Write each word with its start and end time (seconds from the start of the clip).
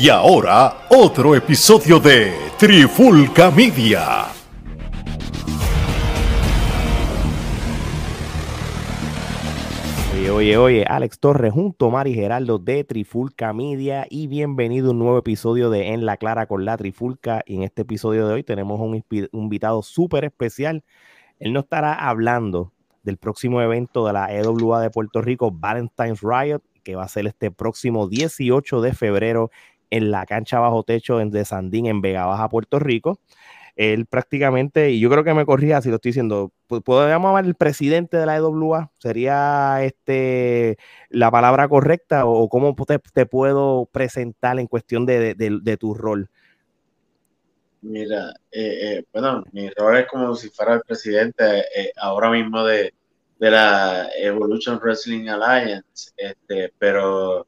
Y 0.00 0.10
ahora, 0.10 0.86
otro 0.90 1.34
episodio 1.34 1.98
de 1.98 2.32
Trifulca 2.56 3.50
Media. 3.50 4.26
Oye, 10.14 10.30
oye, 10.30 10.56
oye, 10.56 10.84
Alex 10.88 11.18
Torres 11.18 11.52
junto 11.52 11.86
a 11.86 11.90
Mari 11.90 12.14
Geraldo 12.14 12.60
de 12.60 12.84
Trifulca 12.84 13.52
Media 13.52 14.06
y 14.08 14.28
bienvenido 14.28 14.88
a 14.88 14.90
un 14.92 15.00
nuevo 15.00 15.18
episodio 15.18 15.68
de 15.68 15.88
En 15.88 16.06
la 16.06 16.16
Clara 16.16 16.46
con 16.46 16.64
la 16.64 16.76
Trifulca. 16.76 17.42
Y 17.44 17.56
en 17.56 17.64
este 17.64 17.82
episodio 17.82 18.28
de 18.28 18.34
hoy 18.34 18.44
tenemos 18.44 18.78
un, 18.78 18.92
un 18.92 19.42
invitado 19.42 19.82
súper 19.82 20.24
especial. 20.24 20.84
Él 21.40 21.52
nos 21.52 21.64
estará 21.64 21.94
hablando 21.94 22.72
del 23.02 23.16
próximo 23.16 23.60
evento 23.62 24.06
de 24.06 24.12
la 24.12 24.32
EWA 24.32 24.80
de 24.80 24.90
Puerto 24.90 25.22
Rico, 25.22 25.50
Valentine's 25.50 26.20
Riot, 26.22 26.62
que 26.88 26.96
va 26.96 27.04
a 27.04 27.08
ser 27.08 27.26
este 27.26 27.50
próximo 27.50 28.08
18 28.08 28.80
de 28.80 28.94
febrero 28.94 29.50
en 29.90 30.10
la 30.10 30.26
cancha 30.26 30.58
bajo 30.60 30.82
techo 30.82 31.20
en- 31.20 31.30
de 31.30 31.44
Sandín, 31.44 31.86
en 31.86 32.00
Vega 32.00 32.26
Baja, 32.26 32.48
Puerto 32.48 32.78
Rico. 32.78 33.20
Él 33.76 34.06
prácticamente, 34.06 34.90
y 34.90 34.98
yo 35.00 35.08
creo 35.08 35.22
que 35.22 35.34
me 35.34 35.46
corría 35.46 35.80
si 35.80 35.88
lo 35.88 35.96
estoy 35.96 36.10
diciendo, 36.10 36.52
¿podríamos 36.66 37.28
llamar 37.28 37.44
el 37.44 37.54
presidente 37.54 38.16
de 38.16 38.26
la 38.26 38.36
EWA? 38.36 38.90
¿Sería 38.98 39.78
este 39.84 40.78
la 41.10 41.30
palabra 41.30 41.68
correcta 41.68 42.26
o 42.26 42.48
cómo 42.48 42.74
te, 43.14 43.26
puedo 43.26 43.88
presentar 43.92 44.58
en 44.58 44.66
cuestión 44.66 45.06
de- 45.06 45.34
de 45.34 45.76
tu 45.76 45.94
rol? 45.94 46.28
Mira, 47.80 48.34
eh, 48.50 48.78
eh, 48.98 49.04
bueno, 49.12 49.44
mi 49.52 49.70
rol 49.70 49.98
es 49.98 50.06
como 50.08 50.34
si 50.34 50.50
fuera 50.50 50.74
el 50.74 50.80
presidente 50.80 51.60
eh, 51.60 51.92
ahora 51.96 52.30
mismo 52.30 52.64
de, 52.64 52.92
de 53.38 53.50
la 53.50 54.08
Evolution 54.18 54.80
Wrestling 54.82 55.28
Alliance, 55.28 56.10
este, 56.16 56.72
pero, 56.78 57.46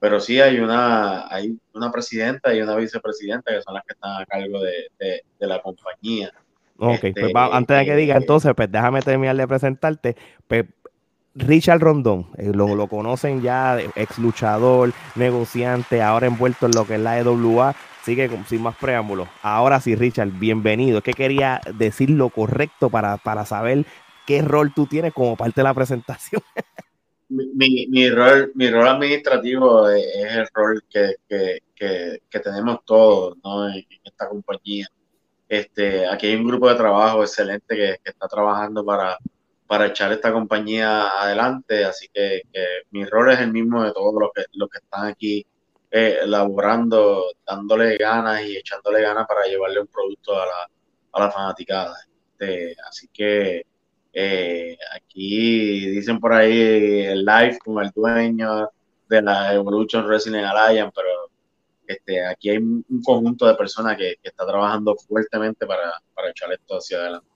pero 0.00 0.18
sí 0.18 0.40
hay 0.40 0.58
una, 0.58 1.32
hay 1.32 1.56
una 1.74 1.92
presidenta 1.92 2.52
y 2.54 2.60
una 2.62 2.74
vicepresidenta 2.74 3.52
que 3.52 3.62
son 3.62 3.74
las 3.74 3.84
que 3.84 3.92
están 3.92 4.20
a 4.22 4.26
cargo 4.26 4.60
de, 4.60 4.88
de- 4.98 5.22
de 5.38 5.46
la 5.46 5.60
compañía. 5.62 6.32
Ok, 6.78 7.04
Este, 7.04 7.12
pues 7.12 7.32
va- 7.36 7.54
antes 7.56 7.76
de 7.78 7.84
que 7.84 7.94
diga, 7.96 8.14
eh, 8.14 8.18
entonces, 8.18 8.52
pues 8.56 8.72
déjame 8.72 9.02
terminar 9.02 9.36
de 9.36 9.46
presentarte. 9.46 10.16
Pues, 10.48 10.64
Richard 11.34 11.78
Rondón, 11.80 12.26
eh, 12.38 12.50
lo, 12.52 12.74
lo 12.74 12.88
conocen 12.88 13.40
ya, 13.42 13.78
ex 13.94 14.18
luchador, 14.18 14.92
negociante, 15.14 16.02
ahora 16.02 16.26
envuelto 16.26 16.66
en 16.66 16.72
lo 16.72 16.86
que 16.86 16.94
es 16.94 17.00
la 17.00 17.18
EWA. 17.18 17.74
Sigue 18.02 18.30
sin 18.48 18.62
más 18.62 18.74
preámbulos. 18.76 19.28
Ahora 19.42 19.78
sí, 19.80 19.94
Richard, 19.94 20.30
bienvenido. 20.32 20.98
Es 20.98 21.04
que 21.04 21.12
quería 21.12 21.60
decir 21.74 22.08
lo 22.10 22.30
correcto 22.30 22.88
para, 22.88 23.18
para 23.18 23.44
saber 23.44 23.84
qué 24.26 24.40
rol 24.42 24.72
tú 24.74 24.86
tienes 24.86 25.12
como 25.12 25.36
parte 25.36 25.60
de 25.60 25.64
la 25.64 25.74
presentación. 25.74 26.42
mi, 27.30 27.86
mi, 27.88 28.10
rol, 28.10 28.52
mi 28.54 28.70
rol 28.70 28.88
administrativo 28.88 29.88
es, 29.88 30.06
el 30.14 30.48
rol 30.52 30.82
que, 30.88 31.14
que, 31.28 31.60
que, 31.74 32.22
que 32.28 32.40
tenemos 32.40 32.84
todos 32.84 33.36
¿no? 33.42 33.68
en, 33.68 33.76
en 33.76 34.00
esta 34.04 34.28
compañía. 34.28 34.86
Este, 35.48 36.06
aquí 36.06 36.28
hay 36.28 36.36
un 36.36 36.46
grupo 36.46 36.68
de 36.68 36.76
trabajo 36.76 37.22
excelente 37.22 37.74
que, 37.74 37.96
que 38.02 38.10
está 38.10 38.28
trabajando 38.28 38.84
para, 38.84 39.18
para 39.66 39.86
echar 39.86 40.12
esta 40.12 40.32
compañía 40.32 41.08
adelante, 41.08 41.84
así 41.84 42.08
que 42.12 42.42
mi 42.90 43.04
rol 43.04 43.30
es 43.32 43.40
el 43.40 43.52
mismo 43.52 43.84
de 43.84 43.92
todos 43.92 44.14
los 44.18 44.30
que, 44.34 44.44
los 44.52 44.68
que 44.68 44.78
están 44.78 45.06
aquí 45.06 45.46
eh, 45.90 46.20
laborando, 46.26 47.32
dándole 47.46 47.96
ganas 47.96 48.44
y 48.44 48.56
echándole 48.56 49.02
ganas 49.02 49.26
para 49.26 49.46
llevarle 49.46 49.80
un 49.80 49.88
producto 49.88 50.40
a 50.40 50.46
la, 50.46 50.70
a 51.12 51.20
la 51.20 51.30
fanaticada. 51.30 51.96
Este, 52.32 52.76
así 52.88 53.08
que 53.12 53.66
eh, 54.12 54.76
aquí 54.94 55.88
dicen 55.90 56.18
por 56.18 56.32
ahí 56.32 57.02
el 57.06 57.24
live 57.24 57.58
con 57.64 57.84
el 57.84 57.90
dueño 57.90 58.68
de 59.08 59.22
la 59.22 59.54
Evolution 59.54 60.04
Wrestling 60.06 60.44
Alliance, 60.44 60.92
pero 60.94 61.08
este, 61.86 62.24
aquí 62.24 62.50
hay 62.50 62.58
un 62.58 62.84
un 62.88 63.02
conjunto 63.02 63.46
de 63.46 63.54
personas 63.54 63.96
que, 63.96 64.16
que 64.22 64.28
está 64.28 64.46
trabajando 64.46 64.96
fuertemente 64.96 65.66
para, 65.66 65.92
para 66.14 66.30
echar 66.30 66.52
esto 66.52 66.76
hacia 66.76 66.98
adelante. 66.98 67.29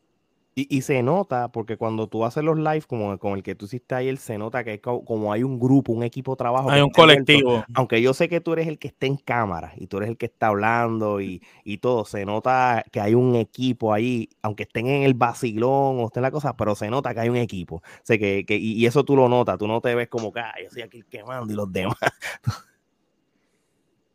Y, 0.57 0.69
y 0.77 0.83
se 0.83 1.03
nota, 1.03 1.51
porque 1.51 1.77
cuando 1.77 2.07
tú 2.09 2.25
haces 2.25 2.45
los 2.45 2.57
live, 2.57 2.83
como 2.87 3.19
con 3.19 3.33
el 3.33 3.43
que 3.43 3.57
tú 3.57 3.65
hiciste 3.65 3.97
ayer, 3.97 4.17
se 4.19 4.39
nota 4.39 4.63
que 4.63 4.81
como 4.81 5.33
hay 5.33 5.43
un 5.43 5.59
grupo, 5.59 5.93
un 5.93 6.05
equipo 6.05 6.33
de 6.33 6.37
trabajo. 6.37 6.69
que 6.69 6.75
Hay 6.77 6.83
un 6.83 6.91
colectivo. 6.91 7.65
aunque 7.75 8.01
yo 8.01 8.15
sé 8.15 8.29
que 8.29 8.41
tú 8.41 8.53
eres 8.53 8.69
el 8.69 8.79
que 8.79 8.87
está 8.87 9.07
en 9.07 9.17
cámara 9.17 9.73
y 9.77 9.89
tú 9.89 9.97
eres 9.97 10.11
el 10.11 10.17
que 10.17 10.27
está 10.27 10.47
hablando 10.49 11.21
y, 11.21 11.43
y 11.65 11.79
todo, 11.79 12.05
se 12.05 12.25
nota 12.25 12.85
que 12.93 13.01
hay 13.01 13.15
un 13.15 13.35
equipo 13.35 13.93
ahí, 13.93 14.29
aunque 14.43 14.63
estén 14.63 14.87
en 14.87 15.03
el 15.03 15.15
vacilón 15.15 15.99
o 15.99 16.07
estén 16.07 16.21
en 16.21 16.25
la 16.25 16.31
cosa, 16.31 16.57
pero 16.57 16.77
se 16.77 16.89
nota 16.89 17.13
que 17.15 17.21
hay 17.21 17.29
un 17.31 17.37
equipo. 17.37 17.77
O 17.77 17.83
sea, 18.05 18.17
que, 18.17 18.45
que- 18.47 18.57
y, 18.57 18.75
y 18.75 18.87
eso 18.87 19.05
tú 19.05 19.17
lo 19.17 19.29
notas, 19.29 19.59
tú 19.59 19.67
no 19.67 19.81
te 19.81 19.93
ves 19.97 20.09
como 20.09 20.33
que 20.33 20.39
"Ah, 20.41 20.55
yo 20.63 20.71
soy 20.71 20.83
aquí 20.83 20.99
el 20.99 21.07
que 21.07 21.25
manda 21.25 21.53
y 21.53 21.57
los 21.57 21.73
demás. 21.73 21.97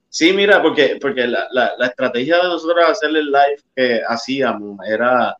Sí, 0.10 0.34
mira, 0.34 0.62
porque, 0.62 0.98
porque 1.00 1.28
la, 1.28 1.48
la, 1.52 1.74
la 1.78 1.88
estrategia 1.88 2.38
de 2.38 2.44
nosotros 2.44 2.84
hacer 2.90 3.10
el 3.10 3.26
live 3.28 3.58
que 3.76 4.02
hacíamos 4.08 4.78
era, 4.88 5.36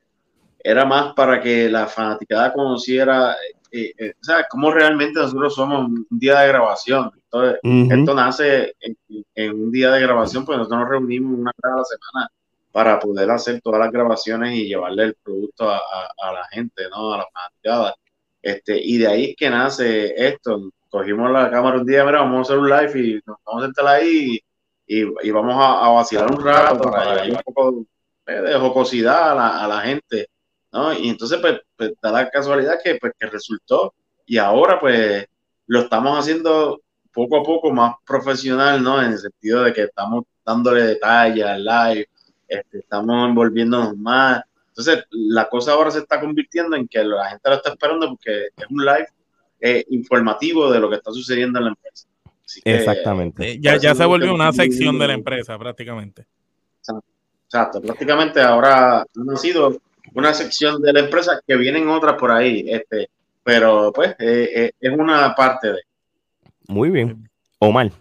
era 0.64 0.86
más 0.86 1.14
para 1.14 1.42
que 1.42 1.70
la 1.70 1.88
fanaticada 1.88 2.52
conociera, 2.54 3.36
eh, 3.72 3.94
eh, 3.98 4.14
o 4.20 4.24
sea, 4.24 4.46
cómo 4.50 4.72
realmente 4.72 5.20
nosotros 5.20 5.56
somos 5.56 5.86
un 5.88 6.06
día 6.10 6.40
de 6.40 6.48
grabación. 6.50 7.12
Entonces. 7.16 7.60
Esto 7.92 8.14
nace 8.16 8.76
en, 8.80 8.98
en 9.36 9.52
un 9.54 9.72
día 9.72 9.92
de 9.92 10.02
grabación, 10.02 10.46
pues 10.46 10.58
nosotros 10.58 10.80
nos 10.82 10.90
reunimos 10.90 11.40
una 11.40 11.52
vez 11.56 11.72
a 11.74 11.78
la 11.78 11.84
semana 11.84 12.30
para 12.72 13.00
poder 13.00 13.30
hacer 13.32 13.62
todas 13.62 13.80
las 13.80 13.92
grabaciones 13.92 14.54
y 14.56 14.68
llevarle 14.68 15.04
el 15.06 15.16
producto 15.24 15.70
a, 15.70 15.78
a- 15.78 16.30
a 16.30 16.34
la 16.34 16.46
gente, 16.52 16.84
¿no? 16.90 17.14
A 17.14 17.18
la 17.18 17.26
fanaticada. 17.34 17.96
Este, 18.42 18.80
y 18.82 18.98
de 18.98 19.08
ahí 19.08 19.26
es 19.32 19.36
que 19.36 19.50
nace 19.50 20.14
esto. 20.28 20.70
Cogimos 20.90 21.30
la 21.32 21.52
cámara 21.52 21.78
un 21.78 21.86
día, 21.86 22.04
mira, 22.06 22.20
vamos 22.22 22.38
a 22.40 22.42
hacer 22.54 22.58
un 22.58 22.70
live 22.70 23.00
y 23.00 23.14
nos 23.26 23.38
vamos 23.46 23.64
a 23.64 23.66
sentar 23.68 23.88
ahí 23.88 24.40
y, 24.88 25.02
y 25.22 25.32
vamos 25.32 25.56
a, 25.56 25.86
a 25.86 25.90
vacilar 25.90 26.32
un 26.32 26.44
rato 26.44 26.90
para 26.90 27.06
llevarle 27.26 27.34
un 27.36 27.54
poco 27.54 27.86
eh, 28.26 28.34
de 28.42 28.56
jocosidad 28.56 29.32
a 29.32 29.36
la, 29.36 29.64
a 29.64 29.68
la 29.68 29.82
gente, 29.82 30.28
¿no? 30.72 30.94
Y 30.94 31.10
entonces, 31.10 31.40
pues, 31.40 31.60
pues, 31.76 31.94
da 32.02 32.12
la 32.12 32.30
casualidad 32.30 32.80
que, 32.84 32.96
pues, 32.96 33.14
que 33.20 33.28
resultó 33.28 33.94
y 34.26 34.38
ahora, 34.38 34.80
pues, 34.80 35.26
lo 35.68 35.82
estamos 35.82 36.18
haciendo 36.18 36.82
poco 37.12 37.40
a 37.40 37.44
poco 37.44 37.72
más 37.72 37.96
profesional, 38.06 38.82
¿no? 38.82 39.02
En 39.02 39.12
el 39.12 39.18
sentido 39.18 39.64
de 39.64 39.74
que 39.74 39.84
estamos 39.84 40.26
dándole 40.46 40.84
detalle 40.84 41.44
al 41.44 41.64
live, 41.64 42.08
este, 42.48 42.80
estamos 42.80 43.28
envolviéndonos 43.28 43.98
más. 43.98 44.44
Entonces, 44.70 45.06
la 45.12 45.50
cosa 45.50 45.74
ahora 45.74 45.92
se 45.92 46.00
está 46.00 46.20
convirtiendo 46.20 46.76
en 46.76 46.88
que 46.88 47.04
la 47.04 47.30
gente 47.30 47.50
lo 47.50 47.56
está 47.56 47.72
esperando 47.72 48.10
porque 48.10 48.48
es 48.56 48.66
un 48.70 48.86
live 48.86 49.08
eh, 49.60 49.86
informativo 49.90 50.72
de 50.72 50.80
lo 50.80 50.90
que 50.90 50.96
está 50.96 51.12
sucediendo 51.12 51.60
en 51.60 51.66
la 51.66 51.72
empresa. 51.72 52.08
Así 52.46 52.62
que, 52.62 52.76
Exactamente. 52.76 53.52
Eh, 53.52 53.60
ya, 53.60 53.78
ya 53.78 53.94
se 53.94 54.06
volvió 54.06 54.34
una 54.34 54.52
sección 54.54 54.98
de 54.98 55.08
la 55.08 55.14
empresa 55.14 55.58
prácticamente. 55.58 56.26
Exacto, 57.46 57.82
prácticamente 57.82 58.42
ahora 58.42 59.02
ha 59.02 59.36
sido 59.36 59.82
una 60.14 60.34
sección 60.34 60.82
de 60.82 60.94
la 60.94 61.00
empresa 61.02 61.42
que 61.46 61.56
vienen 61.56 61.88
otras 61.90 62.16
por 62.16 62.32
ahí, 62.32 62.66
este, 62.68 63.10
pero 63.44 63.92
pues 63.94 64.12
eh, 64.20 64.50
eh, 64.56 64.72
es 64.80 64.92
una 64.92 65.34
parte 65.36 65.70
de. 65.70 65.80
Muy 66.68 66.90
bien. 66.90 67.30
Omar. 67.60 67.92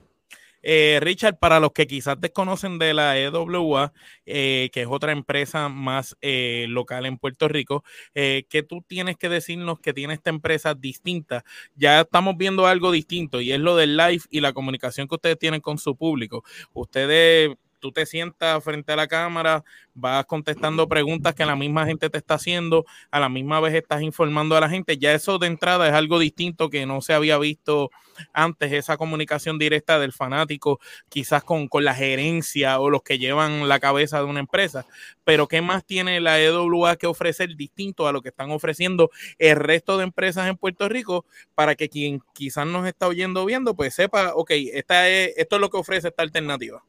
Eh, 0.63 0.99
Richard, 1.01 1.39
para 1.39 1.61
los 1.61 1.73
que 1.73 1.87
quizás 1.87 2.21
desconocen 2.21 2.79
de 2.79 2.93
la 2.93 3.17
EWA, 3.17 3.93
eh, 4.27 4.69
que 4.73 4.83
es 4.83 4.89
otra 4.91 5.13
empresa 5.13 5.69
más 5.69 6.17
eh, 6.21 6.67
local 6.69 7.07
en 7.07 7.17
Puerto 7.17 7.49
Rico, 7.49 7.85
eh, 8.15 8.45
¿qué 8.51 8.63
tú 8.63 8.83
tienes 8.87 9.17
que 9.17 9.29
decirnos 9.29 9.79
que 9.81 9.95
tiene 9.95 10.15
esta 10.15 10.31
empresa 10.31 10.75
distinta? 10.75 11.45
Ya 11.77 12.01
estamos 12.01 12.37
viendo 12.37 12.67
algo 12.67 12.91
distinto 12.91 13.41
y 13.41 13.53
es 13.53 13.61
lo 13.61 13.77
del 13.77 13.97
live 13.97 14.23
y 14.31 14.41
la 14.41 14.53
comunicación 14.53 15.09
que 15.09 15.15
ustedes 15.15 15.39
tienen 15.39 15.61
con 15.61 15.79
su 15.79 15.97
público. 15.97 16.45
Ustedes, 16.75 17.51
tú 17.79 17.93
te 17.93 18.07
sientas 18.07 18.63
frente 18.63 18.93
a 18.93 18.97
la 18.97 19.07
cámara, 19.07 19.65
vas 19.95 20.25
contestando 20.27 20.89
preguntas 20.89 21.35
que 21.35 21.45
la 21.45 21.57
misma 21.57 21.87
gente 21.87 22.11
te 22.11 22.19
está 22.19 22.35
haciendo, 22.35 22.85
a 23.11 23.21
la 23.21 23.29
misma 23.29 23.61
vez 23.61 23.75
estás 23.75 24.03
informando 24.03 24.57
a 24.57 24.61
la 24.61 24.69
gente. 24.69 24.99
Ya 24.99 25.13
eso 25.13 25.39
de 25.39 25.47
entrada 25.47 25.89
es 25.89 25.95
algo 25.95 26.19
distinto 26.19 26.71
que 26.71 26.87
no 26.87 27.01
se 27.01 27.15
había 27.15 27.39
visto 27.39 27.91
antes 28.33 28.73
esa 28.73 28.97
comunicación 28.97 29.59
directa 29.59 29.99
del 29.99 30.13
fanático, 30.13 30.81
quizás 31.09 31.45
con, 31.45 31.69
con 31.69 31.85
la 31.85 31.95
gerencia 31.95 32.81
o 32.81 32.91
los 32.91 33.03
que 33.03 33.19
llevan 33.19 33.69
la 33.69 33.81
cabeza 33.81 34.19
de 34.19 34.25
una 34.25 34.41
empresa. 34.41 34.87
Pero 35.25 35.49
¿qué 35.49 35.63
más 35.63 35.85
tiene 35.85 36.21
la 36.21 36.41
EWA 36.41 36.97
que 36.97 37.07
ofrecer 37.07 37.57
distinto 37.57 38.07
a 38.07 38.13
lo 38.13 38.23
que 38.23 38.31
están 38.31 38.51
ofreciendo 38.51 39.11
el 39.39 39.57
resto 39.57 39.99
de 39.99 40.05
empresas 40.05 40.49
en 40.49 40.57
Puerto 40.57 40.89
Rico 40.89 41.25
para 41.55 41.75
que 41.75 41.89
quien 41.89 42.23
quizás 42.35 42.67
nos 42.67 42.87
está 42.87 43.09
oyendo 43.09 43.45
viendo, 43.45 43.75
pues 43.75 43.95
sepa, 43.95 44.33
ok, 44.35 44.51
esta 44.73 45.09
es, 45.09 45.35
esto 45.37 45.57
es 45.57 45.61
lo 45.61 45.71
que 45.71 45.77
ofrece 45.77 46.09
esta 46.09 46.23
alternativa? 46.23 46.83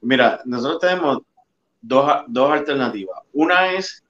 Mira, 0.00 0.40
nosotros 0.44 0.80
tenemos 0.80 1.18
dos, 1.80 2.22
dos 2.28 2.52
alternativas. 2.52 3.20
Una 3.32 3.72
es 3.72 4.04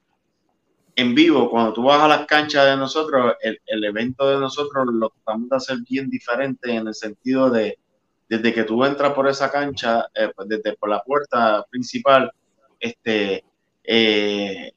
en 0.95 1.15
vivo, 1.15 1.49
cuando 1.49 1.71
tú 1.71 1.83
vas 1.83 2.01
a 2.01 2.07
las 2.07 2.25
canchas 2.25 2.65
de 2.65 2.75
nosotros, 2.75 3.33
el, 3.41 3.59
el 3.65 3.83
evento 3.85 4.27
de 4.29 4.37
nosotros 4.37 4.85
lo 4.91 5.09
tratamos 5.09 5.49
de 5.49 5.55
hacer 5.55 5.77
bien 5.89 6.09
diferente 6.09 6.75
en 6.75 6.87
el 6.87 6.93
sentido 6.93 7.49
de, 7.49 7.79
desde 8.29 8.53
que 8.53 8.63
tú 8.63 8.85
entras 8.85 9.13
por 9.13 9.27
esa 9.27 9.49
cancha, 9.51 10.05
eh, 10.13 10.31
pues, 10.35 10.47
desde 10.47 10.77
por 10.77 10.89
la 10.89 11.01
puerta 11.01 11.65
principal, 11.69 12.31
este, 12.79 13.43
eh, 13.83 14.71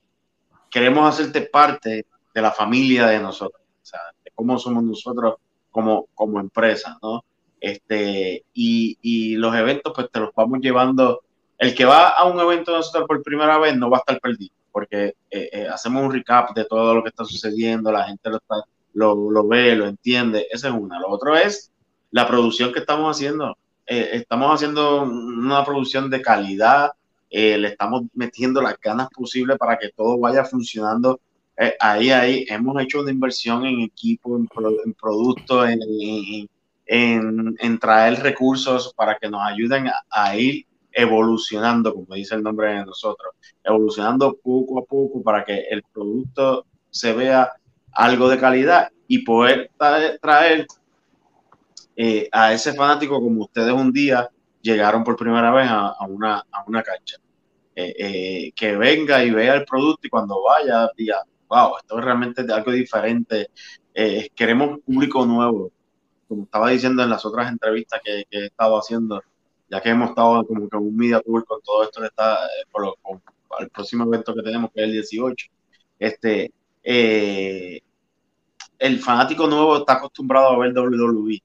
queremos 0.70 1.08
hacerte 1.08 1.43
parte 1.43 2.06
de 2.35 2.43
la 2.43 2.50
familia 2.50 3.06
de 3.08 3.20
nosotros, 3.20 3.61
o 3.61 3.85
sea, 3.85 4.00
de 4.25 4.31
cómo 4.35 4.58
somos 4.58 4.82
nosotros 4.82 5.35
como, 5.70 6.06
como 6.15 6.41
empresa, 6.41 6.99
¿no? 7.03 7.25
Este, 7.62 8.44
y, 8.53 8.99
y 9.00 9.37
los 9.37 9.55
eventos, 9.55 9.93
pues 9.94 10.11
te 10.11 10.19
los 10.20 10.35
vamos 10.35 10.59
llevando. 10.61 11.23
El 11.56 11.75
que 11.75 11.85
va 11.85 12.09
a 12.09 12.25
un 12.25 12.41
evento 12.41 12.73
de 12.73 12.79
nosotros 12.79 13.06
por 13.06 13.23
primera 13.23 13.56
vez 13.59 13.76
no 13.76 13.88
va 13.88 13.99
a 13.99 14.00
estar 14.00 14.20
perdido, 14.20 14.53
porque 14.73 15.14
eh, 15.31 15.49
eh, 15.53 15.69
hacemos 15.73 16.03
un 16.05 16.12
recap 16.12 16.55
de 16.56 16.64
todo 16.64 16.93
lo 16.94 17.03
que 17.05 17.11
está 17.11 17.25
sucediendo, 17.25 17.93
la 17.93 18.05
gente 18.05 18.31
lo, 18.31 18.38
está, 18.38 18.56
lo, 18.94 19.31
lo, 19.31 19.47
ve, 19.47 19.76
lo 19.76 19.87
entiende. 19.87 20.49
Esa 20.50 20.69
es 20.69 20.75
una. 20.75 20.99
Lo 20.99 21.09
otro 21.09 21.37
es 21.37 21.70
la 22.11 22.26
producción 22.26 22.73
que 22.73 22.81
estamos 22.81 23.17
haciendo. 23.17 23.56
Eh, 23.87 24.11
estamos 24.15 24.53
haciendo 24.53 25.03
una 25.03 25.65
producción 25.65 26.11
de 26.11 26.20
calidad, 26.20 26.93
eh, 27.31 27.58
le 27.58 27.69
estamos 27.69 28.03
metiendo 28.15 28.61
las 28.61 28.79
ganas 28.81 29.08
posibles 29.15 29.56
para 29.56 29.79
que 29.79 29.91
todo 29.91 30.19
vaya 30.19 30.44
funcionando. 30.44 31.20
Eh, 31.56 31.75
ahí, 31.81 32.11
ahí, 32.11 32.44
hemos 32.49 32.81
hecho 32.82 33.00
una 33.00 33.11
inversión 33.11 33.65
en 33.67 33.81
equipo, 33.81 34.37
en, 34.37 34.49
en 34.85 34.94
productos, 34.94 35.69
en, 35.69 35.81
en, 35.82 36.49
en, 36.94 37.79
traer 37.79 38.23
recursos 38.23 38.93
para 38.94 39.17
que 39.17 39.31
nos 39.31 39.41
ayuden 39.43 39.91
a, 40.11 40.37
ir 40.37 40.67
evolucionando, 40.93 41.94
como 41.94 42.15
dice 42.15 42.35
el 42.35 42.43
nombre 42.43 42.75
de 42.75 42.85
nosotros, 42.85 43.35
evolucionando 43.65 44.37
poco 44.37 44.79
a 44.79 44.85
poco 44.85 45.23
para 45.23 45.43
que 45.43 45.65
el 45.71 45.83
producto 45.85 46.67
se 46.91 47.15
vea 47.15 47.50
algo 47.93 48.29
de 48.29 48.39
calidad 48.39 48.91
y 49.09 49.21
poder 49.21 49.71
traer, 50.21 50.67
eh, 51.97 52.29
a 52.31 52.53
ese 52.53 52.75
fanático 52.75 53.21
como 53.21 53.44
ustedes 53.44 53.73
un 53.73 53.91
día 53.91 54.29
llegaron 54.61 55.03
por 55.03 55.17
primera 55.17 55.50
vez 55.50 55.69
a, 55.71 55.97
una, 56.06 56.44
a 56.50 56.65
una, 56.67 56.83
cancha. 56.83 57.17
Eh, 57.75 57.94
eh, 57.99 58.53
que 58.55 58.77
venga 58.77 59.25
y 59.25 59.31
vea 59.31 59.55
el 59.55 59.65
producto 59.65 60.06
y 60.06 60.11
cuando 60.11 60.43
vaya 60.43 60.91
diga, 60.94 61.23
wow, 61.49 61.79
esto 61.79 61.99
es 61.99 62.05
realmente 62.05 62.44
algo 62.53 62.71
diferente. 62.71 63.49
Queremos 64.35 64.81
público 64.81 65.25
nuevo, 65.25 65.71
como 66.32 66.44
estaba 66.44 66.70
diciendo 66.70 67.02
en 67.02 67.11
las 67.11 67.25
otras 67.25 67.50
entrevistas 67.50 68.00
que, 68.05 68.25
que, 68.31 68.38
he 68.38 68.46
estado 68.46 68.79
haciendo, 68.79 69.23
ya 69.69 69.81
que 69.81 69.90
hemos 69.90 70.11
estado 70.11 70.46
como 70.46 70.69
que 70.69 70.76
un 70.76 70.96
media 70.96 71.20
tour 71.20 71.44
con 71.44 71.61
todo 71.62 71.84
esto 71.84 72.00
que 72.00 72.06
está, 72.06 72.38
por 72.70 72.82
lo, 72.82 72.94
con, 73.02 73.23
el 73.61 73.69
próximo 73.69 74.05
evento 74.05 74.34
que 74.34 74.43
tenemos, 74.43 74.70
que 74.73 74.81
es 74.81 74.87
el 74.87 74.93
18. 74.93 75.46
Este, 75.99 76.52
el 78.79 78.99
fanático 79.00 79.46
nuevo 79.46 79.76
está 79.79 79.94
acostumbrado 79.94 80.49
a 80.49 80.58
ver 80.58 80.73
WWE 80.73 81.43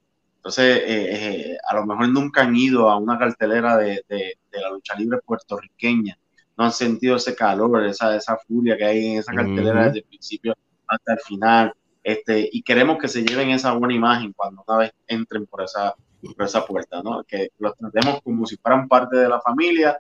entonces, 0.48 0.78
eh, 0.78 1.52
eh, 1.52 1.58
a 1.68 1.76
lo 1.76 1.86
mejor 1.86 2.08
nunca 2.08 2.44
han 2.44 2.56
ido 2.56 2.90
a 2.90 2.96
una 2.96 3.20
cartelera 3.20 3.76
de, 3.76 4.02
de, 4.08 4.38
de, 4.50 4.62
la 4.62 4.70
lucha 4.70 4.96
libre 4.96 5.20
puertorriqueña, 5.26 6.18
no 6.56 6.64
han 6.64 6.72
sentido 6.72 7.18
ese 7.18 7.36
calor, 7.36 7.84
esa, 7.86 8.16
esa 8.16 8.38
furia 8.38 8.78
que 8.78 8.86
hay 8.86 9.08
en 9.08 9.20
esa 9.20 9.34
cartelera 9.34 9.74
uh 9.74 9.84
-huh. 9.84 9.86
desde 9.88 10.00
el 10.00 10.06
principio 10.06 10.56
hasta 10.88 11.14
el 11.16 11.20
final. 11.20 11.74
Este, 12.08 12.48
y 12.54 12.62
queremos 12.62 13.00
que 13.00 13.10
se 13.10 13.22
lleven 13.26 13.50
esa 13.50 13.74
buena 13.74 13.94
imagen 13.94 14.32
cuando 14.32 14.64
una 14.66 14.78
vez 14.78 14.94
entren 15.08 15.46
por 15.46 15.62
esa, 15.62 15.94
por 16.22 16.46
esa 16.46 16.66
puerta, 16.66 17.04
¿no? 17.04 17.22
Que 17.26 17.50
los 17.60 17.76
tratemos 17.76 18.22
como 18.22 18.46
si 18.46 18.56
fueran 18.56 18.88
parte 18.88 19.18
de 19.18 19.28
la 19.28 19.42
familia. 19.42 20.00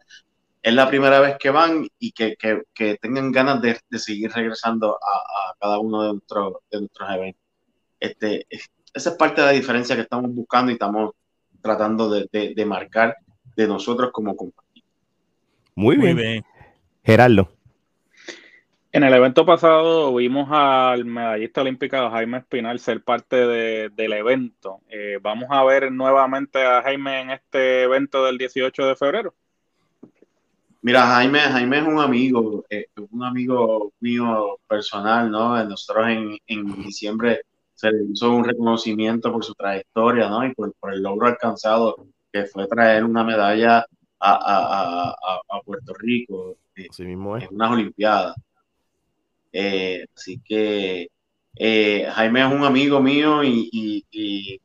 Es 0.61 0.73
la 0.73 0.87
primera 0.87 1.19
vez 1.19 1.35
que 1.37 1.49
van 1.49 1.85
y 1.99 2.13
que, 2.13 2.37
que, 2.37 2.61
que 2.73 2.95
tengan 3.01 3.33
ganas 3.33 3.61
de, 3.61 3.77
de 3.89 3.99
seguir 3.99 4.31
regresando 4.31 4.95
a, 4.95 5.49
a, 5.49 5.55
cada 5.59 5.79
uno 5.79 6.03
de, 6.03 6.13
nuestro, 6.13 6.61
de 6.71 6.79
nuestros 6.79 7.09
eventos. 7.11 7.43
Este, 7.99 8.47
esa 8.93 9.09
es 9.09 9.15
parte 9.17 9.41
de 9.41 9.47
la 9.47 9.53
diferencia 9.53 9.97
que 9.97 10.03
estamos 10.03 10.33
buscando 10.33 10.71
y 10.71 10.75
estamos 10.75 11.11
tratando 11.61 12.09
de, 12.09 12.29
de, 12.31 12.53
de 12.55 12.65
marcar 12.65 13.17
de 13.53 13.67
nosotros 13.67 14.11
como 14.13 14.33
compañía. 14.37 14.85
Muy 15.75 15.97
bien. 15.97 16.15
Muy 16.15 16.23
bien. 16.23 16.45
Gerardo. 17.03 17.56
En 18.97 19.03
el 19.03 19.13
evento 19.13 19.45
pasado 19.45 20.15
vimos 20.15 20.49
al 20.51 21.05
medallista 21.05 21.61
olímpico 21.61 22.09
Jaime 22.09 22.39
Espinal 22.39 22.79
ser 22.79 23.03
parte 23.03 23.35
de, 23.35 23.89
del 23.89 24.13
evento. 24.13 24.81
Eh, 24.89 25.19
¿Vamos 25.21 25.49
a 25.51 25.63
ver 25.65 25.91
nuevamente 25.91 26.65
a 26.65 26.81
Jaime 26.81 27.21
en 27.21 27.29
este 27.29 27.83
evento 27.83 28.25
del 28.25 28.39
18 28.39 28.87
de 28.87 28.95
febrero? 28.95 29.35
Mira, 30.81 31.05
Jaime, 31.05 31.41
Jaime 31.41 31.77
es 31.77 31.83
un 31.83 31.99
amigo, 31.99 32.65
eh, 32.71 32.87
un 33.11 33.23
amigo 33.23 33.93
mío 33.99 34.57
personal, 34.67 35.29
¿no? 35.29 35.63
Nosotros 35.63 36.07
en, 36.07 36.37
en 36.47 36.81
diciembre 36.81 37.41
se 37.75 37.91
le 37.91 38.03
hizo 38.11 38.31
un 38.31 38.45
reconocimiento 38.45 39.31
por 39.31 39.45
su 39.45 39.53
trayectoria, 39.53 40.27
¿no? 40.27 40.43
Y 40.43 40.55
por, 40.55 40.73
por 40.73 40.91
el 40.91 41.03
logro 41.03 41.27
alcanzado, 41.27 42.07
que 42.33 42.45
fue 42.45 42.65
traer 42.65 43.03
una 43.03 43.23
medalla 43.23 43.85
a, 44.19 44.31
a, 44.31 45.09
a, 45.11 45.55
a 45.55 45.61
Puerto 45.61 45.93
Rico 45.93 46.55
Así 46.89 47.05
mismo 47.05 47.37
es. 47.37 47.43
en 47.43 47.53
unas 47.53 47.71
Olimpiadas. 47.71 48.35
Eh, 49.51 50.05
así 50.15 50.39
que 50.43 51.09
eh, 51.55 52.07
Jaime 52.11 52.41
es 52.41 52.51
un 52.53 52.63
amigo 52.63 53.01
mío 53.01 53.43
y, 53.43 53.69
y, 53.71 54.05
y, 54.11 54.61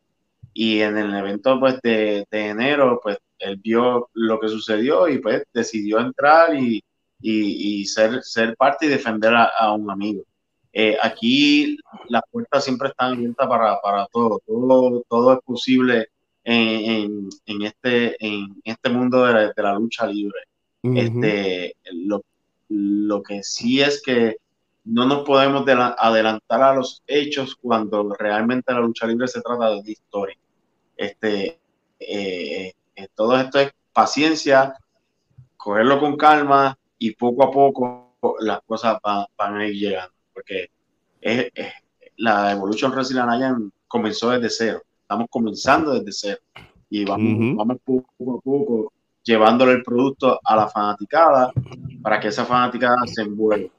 y 0.53 0.81
en 0.81 0.99
el 0.99 1.15
evento 1.15 1.59
pues, 1.61 1.81
de, 1.83 2.27
de, 2.31 2.47
enero, 2.49 3.01
pues 3.03 3.19
él 3.39 3.57
vio 3.57 4.11
lo 4.15 4.39
que 4.41 4.49
sucedió 4.49 5.09
y 5.09 5.19
pues 5.19 5.45
decidió 5.53 6.01
entrar 6.01 6.55
y, 6.55 6.83
y 7.21 7.85
ser, 7.87 8.23
ser 8.23 8.57
parte 8.57 8.87
y 8.87 8.89
defender 8.91 9.35
a 9.35 9.73
un 9.73 9.91
amigo. 9.91 10.25
Eh, 10.73 10.97
aquí 11.03 11.77
las 12.09 12.23
puertas 12.31 12.65
siempre 12.65 12.89
están 12.89 13.13
abiertas 13.13 13.47
para, 13.47 13.81
para 13.81 14.07
todo. 14.07 14.41
todo, 14.47 15.05
todo 15.09 15.33
es 15.35 15.39
posible 15.45 16.09
en, 16.45 17.29
en, 17.47 17.63
este, 17.63 18.17
en 18.25 18.61
este 18.65 18.89
mundo 18.89 19.27
de 19.27 19.33
la, 19.35 19.41
de 19.53 19.63
la 19.63 19.75
lucha 19.75 20.07
libre. 20.07 20.41
Uh 20.83 20.91
-huh. 20.91 20.99
este, 20.99 21.77
lo, 21.93 22.25
lo, 22.69 23.23
que 23.23 23.43
sí 23.43 23.81
es 23.81 24.03
que 24.03 24.37
no 24.85 25.07
nos 25.07 25.25
podemos 25.25 25.65
adelantar 25.69 26.63
a 26.63 26.75
los 26.75 27.03
hechos 27.07 27.57
cuando 27.57 28.15
realmente 28.19 28.73
la 28.73 28.81
lucha 28.81 29.07
libre 29.07 29.29
se 29.29 29.41
trata 29.41 29.81
de 29.81 29.93
historia. 29.93 30.37
Este, 30.97 31.61
eh, 31.99 32.73
eh, 32.97 33.09
todo 33.15 33.39
esto 33.39 33.61
es 33.61 33.73
paciencia, 33.93 34.75
cogerlo 35.57 36.01
con 36.01 36.17
calma 36.17 36.77
y 36.99 37.15
poco 37.15 37.45
a 37.45 37.51
poco 37.51 38.17
las 38.41 38.61
cosas 38.63 38.99
van, 39.03 39.27
van 39.37 39.57
a 39.57 39.67
ir 39.67 39.75
llegando 39.75 40.15
porque 40.33 40.69
es, 41.21 41.51
es, 41.55 41.73
la 42.17 42.53
Evolution 42.53 42.93
Wrestling 42.93 43.21
Alliance 43.21 43.71
comenzó 43.89 44.31
desde 44.31 44.51
cero. 44.51 44.83
Estamos 45.03 45.29
comenzando 45.31 45.93
desde 45.95 46.13
cero 46.13 46.41
y 46.89 47.05
vamos, 47.05 47.33
uh 47.33 47.43
-huh. 47.43 47.57
vamos 47.57 47.77
poco 47.85 48.39
a 48.39 48.41
poco 48.41 48.93
llevándole 49.23 49.73
el 49.73 49.83
producto 49.83 50.41
a 50.45 50.57
la 50.57 50.69
fanaticada 50.69 51.53
para 52.03 52.19
que 52.19 52.29
esa 52.29 52.45
fanaticada 52.45 52.97
se 53.07 53.23
envuelva. 53.23 53.71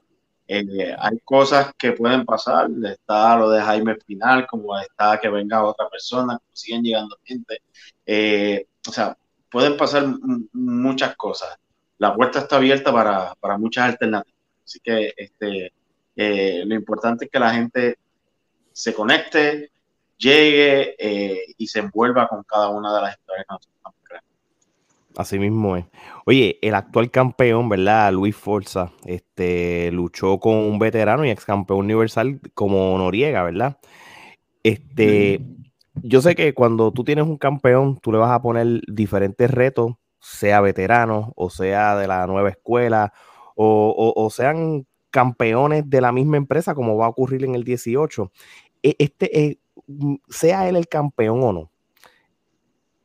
Eh, 0.46 0.94
hay 0.98 1.18
cosas 1.24 1.72
que 1.78 1.92
pueden 1.92 2.24
pasar, 2.24 2.68
está 2.84 3.36
lo 3.36 3.50
de 3.50 3.62
Jaime 3.62 3.92
Espinal, 3.92 4.46
como 4.46 4.78
está 4.78 5.18
que 5.18 5.28
venga 5.28 5.64
otra 5.64 5.88
persona, 5.88 6.38
como 6.38 6.50
siguen 6.52 6.82
llegando 6.82 7.18
gente. 7.24 7.62
Eh, 8.04 8.66
o 8.86 8.92
sea, 8.92 9.16
pueden 9.50 9.76
pasar 9.76 10.06
muchas 10.52 11.16
cosas. 11.16 11.56
La 11.98 12.14
puerta 12.14 12.40
está 12.40 12.56
abierta 12.56 12.92
para, 12.92 13.34
para 13.36 13.56
muchas 13.56 13.86
alternativas. 13.86 14.34
Así 14.64 14.80
que 14.80 15.14
este, 15.16 15.72
eh, 16.16 16.62
lo 16.66 16.74
importante 16.74 17.26
es 17.26 17.30
que 17.30 17.38
la 17.38 17.54
gente 17.54 17.98
se 18.72 18.92
conecte, 18.92 19.70
llegue 20.18 20.96
y 21.56 21.66
se 21.66 21.80
envuelva 21.80 22.28
con 22.28 22.42
cada 22.44 22.68
una 22.68 22.94
de 22.94 23.02
las 23.02 23.16
historias 23.16 23.46
que 23.46 23.52
nosotros 23.52 23.76
estamos. 23.76 24.03
Así 25.16 25.38
mismo 25.38 25.76
es. 25.76 25.84
Oye, 26.26 26.58
el 26.60 26.74
actual 26.74 27.10
campeón, 27.10 27.68
¿verdad? 27.68 28.12
Luis 28.12 28.34
Forza, 28.34 28.90
este, 29.04 29.90
luchó 29.92 30.40
con 30.40 30.54
un 30.56 30.78
veterano 30.78 31.24
y 31.24 31.30
ex 31.30 31.44
campeón 31.44 31.80
universal 31.80 32.40
como 32.54 32.98
Noriega, 32.98 33.44
¿verdad? 33.44 33.78
Este, 34.64 35.40
yo 35.94 36.20
sé 36.20 36.34
que 36.34 36.52
cuando 36.54 36.92
tú 36.92 37.04
tienes 37.04 37.26
un 37.26 37.38
campeón, 37.38 37.98
tú 38.00 38.10
le 38.10 38.18
vas 38.18 38.32
a 38.32 38.42
poner 38.42 38.80
diferentes 38.88 39.50
retos, 39.50 39.94
sea 40.20 40.60
veterano 40.62 41.34
o 41.36 41.50
sea 41.50 41.96
de 41.96 42.08
la 42.08 42.26
nueva 42.26 42.48
escuela 42.48 43.12
o, 43.54 44.14
o, 44.16 44.30
sean 44.30 44.86
campeones 45.10 45.88
de 45.88 46.00
la 46.00 46.10
misma 46.10 46.38
empresa, 46.38 46.74
como 46.74 46.96
va 46.96 47.06
a 47.06 47.10
ocurrir 47.10 47.44
en 47.44 47.54
el 47.54 47.62
18. 47.62 48.32
Este, 48.82 49.40
eh, 49.40 49.58
sea 50.28 50.68
él 50.68 50.76
el 50.76 50.88
campeón 50.88 51.42
o 51.42 51.52
no, 51.52 51.70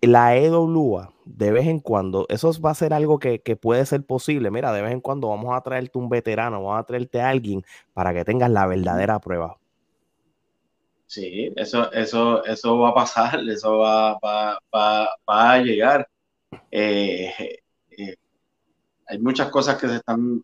la 0.02 0.36
EWA, 0.36 1.14
de 1.26 1.52
vez 1.52 1.68
en 1.68 1.80
cuando, 1.80 2.26
eso 2.30 2.52
va 2.62 2.72
a 2.72 2.76
ser 2.76 2.94
algo 2.94 3.20
que, 3.20 3.42
que, 3.42 3.56
puede 3.56 3.86
ser 3.86 4.06
posible. 4.06 4.52
Mira, 4.52 4.72
de 4.72 4.82
vez 4.82 4.92
en 4.92 5.02
cuando 5.02 5.30
vamos 5.30 5.56
a 5.56 5.62
traerte 5.62 5.98
un 5.98 6.10
veterano, 6.10 6.64
vamos 6.64 6.80
a 6.80 6.86
traerte 6.86 7.22
a 7.22 7.30
alguien 7.30 7.64
para 7.94 8.14
que 8.14 8.26
tengas 8.26 8.50
la 8.50 8.66
verdadera 8.66 9.20
prueba. 9.20 9.58
Sí, 11.06 11.52
eso, 11.56 11.92
eso, 11.92 12.46
eso 12.46 12.78
va 12.78 12.90
a 12.90 12.94
pasar, 12.94 13.40
eso 13.50 13.78
va, 13.80 14.20
va, 14.20 14.60
va, 14.74 15.10
va 15.28 15.52
a 15.54 15.58
llegar. 15.60 16.08
Eh, 16.72 17.34
eh, 17.98 18.16
hay 19.08 19.20
muchas 19.20 19.50
cosas 19.50 19.78
que 19.78 19.88
se 19.88 19.96
están 19.96 20.44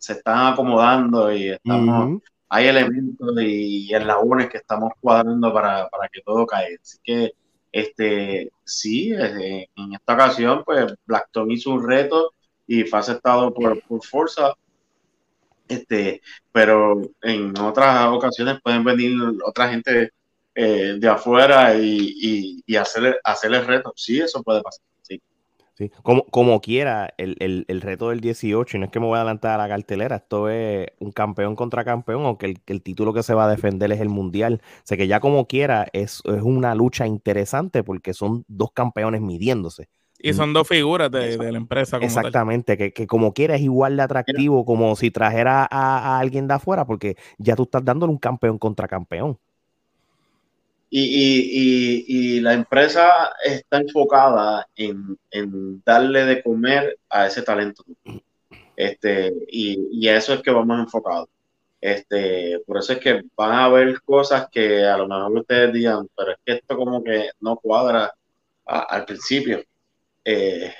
se 0.00 0.14
están 0.14 0.54
acomodando 0.54 1.30
y 1.30 1.50
estamos, 1.50 2.06
uh 2.06 2.08
-huh. 2.14 2.22
hay 2.48 2.68
elementos 2.68 3.34
y, 3.42 3.90
y 3.90 3.94
eslabones 3.94 4.48
que 4.48 4.56
estamos 4.56 4.92
cuadrando 4.98 5.52
para, 5.52 5.88
para, 5.90 6.08
que 6.08 6.22
todo 6.22 6.46
caiga. 6.46 6.78
Así 6.82 6.98
que, 7.04 7.32
este, 7.72 8.50
sí, 8.64 9.12
en 9.12 9.92
esta 9.92 10.14
ocasión, 10.14 10.62
pues 10.64 10.94
Blackton 11.06 11.50
hizo 11.50 11.70
un 11.70 11.88
reto 11.88 12.32
y 12.66 12.84
fue 12.84 12.98
aceptado 12.98 13.52
por, 13.52 13.80
por 13.82 14.04
Forza. 14.04 14.54
Este, 15.68 16.20
pero 16.50 17.00
en 17.22 17.56
otras 17.58 18.08
ocasiones 18.08 18.60
pueden 18.62 18.82
venir 18.82 19.16
otra 19.46 19.68
gente 19.68 20.10
eh, 20.54 20.96
de 20.98 21.08
afuera 21.08 21.74
y, 21.76 22.62
y, 22.66 22.76
hacerle, 22.76 23.16
hacerle 23.22 23.60
reto. 23.62 23.92
Sí, 23.96 24.20
eso 24.20 24.42
puede 24.42 24.62
pasar. 24.62 24.84
Sí. 25.80 25.90
Como, 26.02 26.26
como 26.26 26.60
quiera, 26.60 27.14
el, 27.16 27.80
reto 27.80 28.10
del 28.10 28.20
18, 28.20 28.76
y 28.76 28.80
no 28.80 28.84
es 28.84 28.92
que 28.92 29.00
me 29.00 29.06
voy 29.06 29.16
a 29.16 29.22
adelantar 29.22 29.58
a 29.58 29.62
la 29.62 29.66
cartelera, 29.66 30.16
esto 30.16 30.50
es 30.50 30.88
un 30.98 31.10
campeón 31.10 31.56
contra 31.56 31.86
campeón, 31.86 32.26
aunque 32.26 32.54
el, 32.66 32.82
título 32.82 33.14
que 33.14 33.22
se 33.22 33.32
va 33.32 33.46
a 33.46 33.50
defender 33.50 33.90
es 33.90 34.00
el 34.00 34.10
mundial. 34.10 34.60
O 34.62 34.82
sea 34.84 34.98
que 34.98 35.06
ya 35.06 35.20
como 35.20 35.46
quiera, 35.46 35.86
es, 35.94 36.20
es 36.26 36.42
una 36.42 36.74
lucha 36.74 37.06
interesante 37.06 37.82
porque 37.82 38.12
son 38.12 38.44
dos 38.46 38.72
campeones 38.72 39.22
midiéndose. 39.22 39.88
Y 40.22 40.34
son 40.34 40.52
dos 40.52 40.68
figuras 40.68 41.10
de, 41.10 41.38
la 41.38 41.56
empresa. 41.56 41.96
Exactamente, 41.96 42.76
que, 42.92 43.06
como 43.06 43.32
quiera 43.32 43.54
es 43.54 43.62
igual 43.62 43.96
de 43.96 44.02
atractivo 44.02 44.66
como 44.66 44.94
si 44.96 45.10
trajera 45.10 45.66
a, 45.70 46.18
alguien 46.18 46.46
de 46.46 46.54
afuera, 46.54 46.84
porque 46.84 47.16
ya 47.38 47.56
tú 47.56 47.62
estás 47.62 47.84
dándole 47.84 48.12
un 48.12 48.18
campeón 48.18 48.58
contra 48.58 48.86
campeón. 48.86 49.38
Y, 50.90 52.40
la 52.40 52.54
empresa 52.54 53.32
está 53.44 53.78
enfocada 53.78 54.66
en, 54.74 55.82
darle 55.84 56.24
de 56.24 56.42
comer 56.42 56.98
a 57.08 57.26
ese 57.26 57.42
talento. 57.42 57.84
Este, 58.76 59.32
y, 59.48 60.08
a 60.08 60.16
eso 60.16 60.34
es 60.34 60.42
que 60.42 60.50
vamos 60.50 60.80
enfocados. 60.80 61.28
Este, 61.80 62.60
por 62.66 62.78
eso 62.78 62.92
es 62.92 62.98
que 62.98 63.22
van 63.36 63.52
a 63.52 63.64
haber 63.64 64.02
cosas 64.02 64.48
que 64.50 64.84
a 64.84 64.98
lo 64.98 65.08
mejor 65.08 65.32
ustedes 65.38 65.72
digan, 65.72 66.08
pero 66.14 66.32
es 66.32 66.38
que 66.44 66.52
esto 66.54 66.76
como 66.76 67.02
que 67.02 67.30
no 67.40 67.56
cuadra 67.56 68.12
al 68.66 69.04
principio. 69.04 69.62
Eh, 70.24 70.72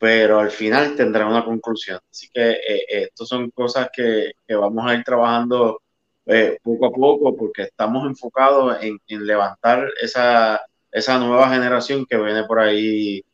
pero 0.00 0.40
al 0.40 0.50
final 0.50 0.96
tendrá 0.96 1.26
una 1.26 1.44
conclusión. 1.44 2.00
Así 2.10 2.28
que 2.32 2.52
eh, 2.52 2.84
estas 2.88 3.28
son 3.28 3.50
cosas 3.50 3.90
que, 3.92 4.32
vamos 4.48 4.86
a 4.86 4.94
ir 4.94 5.04
trabajando 5.04 5.82
eh, 6.30 6.58
poco 6.62 6.86
a 6.86 6.92
poco 6.92 7.36
porque 7.36 7.62
estamos 7.62 8.06
enfocados 8.06 8.78
en, 8.82 8.98
levantar 9.26 9.88
esa, 10.00 10.60
esa, 10.90 11.18
nueva 11.18 11.50
generación 11.50 12.06
que 12.06 12.16
viene 12.16 12.44
por 12.44 12.60
ahí 12.60 13.24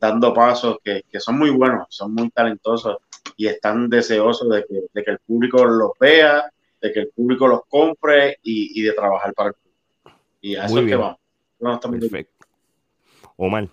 dando 0.00 0.32
pasos 0.32 0.78
que, 0.84 1.02
son 1.18 1.38
muy 1.38 1.50
buenos, 1.50 1.86
son 1.90 2.14
muy 2.14 2.30
talentosos 2.30 2.98
y 3.36 3.48
están 3.48 3.88
deseosos 3.88 4.48
de 4.48 4.64
que, 5.04 5.10
el 5.10 5.18
público 5.18 5.64
los 5.64 5.90
vea, 5.98 6.50
de 6.80 6.92
que 6.92 7.00
el 7.00 7.08
público 7.08 7.48
los 7.48 7.60
compre 7.68 8.38
y, 8.42 8.80
de 8.82 8.92
trabajar 8.92 9.34
para 9.34 9.48
el 9.48 9.54
público. 9.54 10.20
Y 10.40 10.56
a 10.56 10.66
eso 10.66 10.78
es 10.78 10.86
que 10.86 10.96
vamos. 10.96 11.18
Perfecto. 11.58 12.46
Omar. 13.36 13.68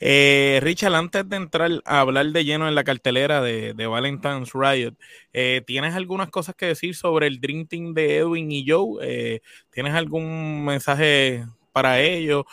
Eh, 0.00 0.58
Richard, 0.62 0.94
antes 0.94 1.28
de 1.28 1.36
entrar 1.36 1.70
a 1.84 2.00
hablar 2.00 2.26
de 2.26 2.44
lleno 2.44 2.68
en 2.68 2.74
la 2.74 2.84
cartelera 2.84 3.40
de, 3.40 3.86
Valentine's 3.86 4.52
Riot, 4.52 4.94
eh, 5.32 5.62
¿tienes 5.66 5.94
algunas 5.94 6.30
cosas 6.30 6.54
que 6.54 6.66
decir 6.66 6.94
sobre 6.94 7.26
el 7.26 7.40
Dream 7.40 7.66
Team 7.66 7.94
de 7.94 8.18
Edwin 8.18 8.50
y 8.50 8.68
Joe? 8.68 8.98
Eh, 9.02 9.40
¿Tienes 9.70 9.94
algún 9.94 10.64
mensaje 10.64 11.44
para 11.72 12.00
ellos 12.00 12.44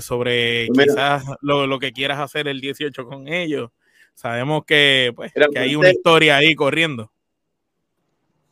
sobre 0.00 0.66
pues 0.74 0.88
quizás 0.88 1.24
lo, 1.40 1.78
que 1.78 1.92
quieras 1.92 2.18
hacer 2.18 2.48
el 2.48 2.60
18 2.60 3.06
con 3.06 3.28
ellos? 3.28 3.70
Sabemos 4.14 4.64
que, 4.64 5.12
pues, 5.14 5.32
que 5.32 5.58
hay 5.58 5.76
una 5.76 5.90
historia 5.90 6.36
ahí 6.36 6.54
corriendo. 6.54 7.10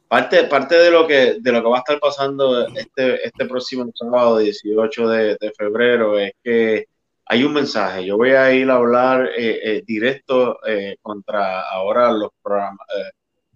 Parte, 0.08 0.44
parte 0.44 0.76
de 0.76 0.90
lo 0.90 1.06
que 1.06 1.36
de 1.40 1.52
lo 1.52 1.62
que 1.62 1.68
va 1.68 1.76
a 1.76 1.80
estar 1.80 2.00
pasando 2.00 2.66
este, 2.68 3.24
este 3.24 3.44
próximo 3.44 3.90
sábado 3.94 4.38
18 4.38 5.08
de 5.08 5.52
febrero 5.56 6.18
es 6.18 6.32
que 6.42 6.86
hay 7.30 7.44
un 7.44 7.52
mensaje. 7.52 8.04
Yo 8.04 8.16
voy 8.16 8.30
a 8.30 8.52
ir 8.52 8.68
a 8.68 8.74
hablar 8.74 9.30
eh, 9.36 9.60
eh, 9.62 9.82
directo 9.86 10.58
eh, 10.66 10.96
contra 11.00 11.60
ahora 11.60 12.10
los 12.10 12.30
programas, 12.42 12.84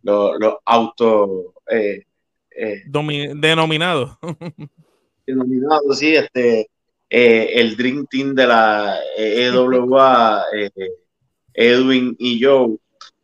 los, 0.00 0.38
los 0.38 0.54
auto 0.64 1.54
denominados. 2.86 4.16
denominados, 5.26 5.98
sí, 5.98 6.14
este, 6.14 6.68
el 7.08 7.76
Dream 7.76 8.06
Team 8.08 8.36
de 8.36 8.46
la 8.46 8.96
EWA, 9.16 10.44
Edwin 11.52 12.14
y 12.16 12.38
yo, 12.38 12.76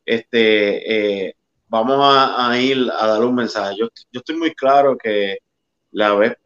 este, 0.04 1.36
vamos 1.68 1.96
a, 2.02 2.60
ir 2.60 2.90
a 2.98 3.06
dar 3.06 3.22
un 3.22 3.36
mensaje. 3.36 3.76
Yo, 3.78 3.86
yo 4.10 4.18
estoy 4.18 4.34
muy 4.34 4.52
claro 4.52 4.98
que 4.98 5.38
la 5.92 6.12
vez 6.14 6.36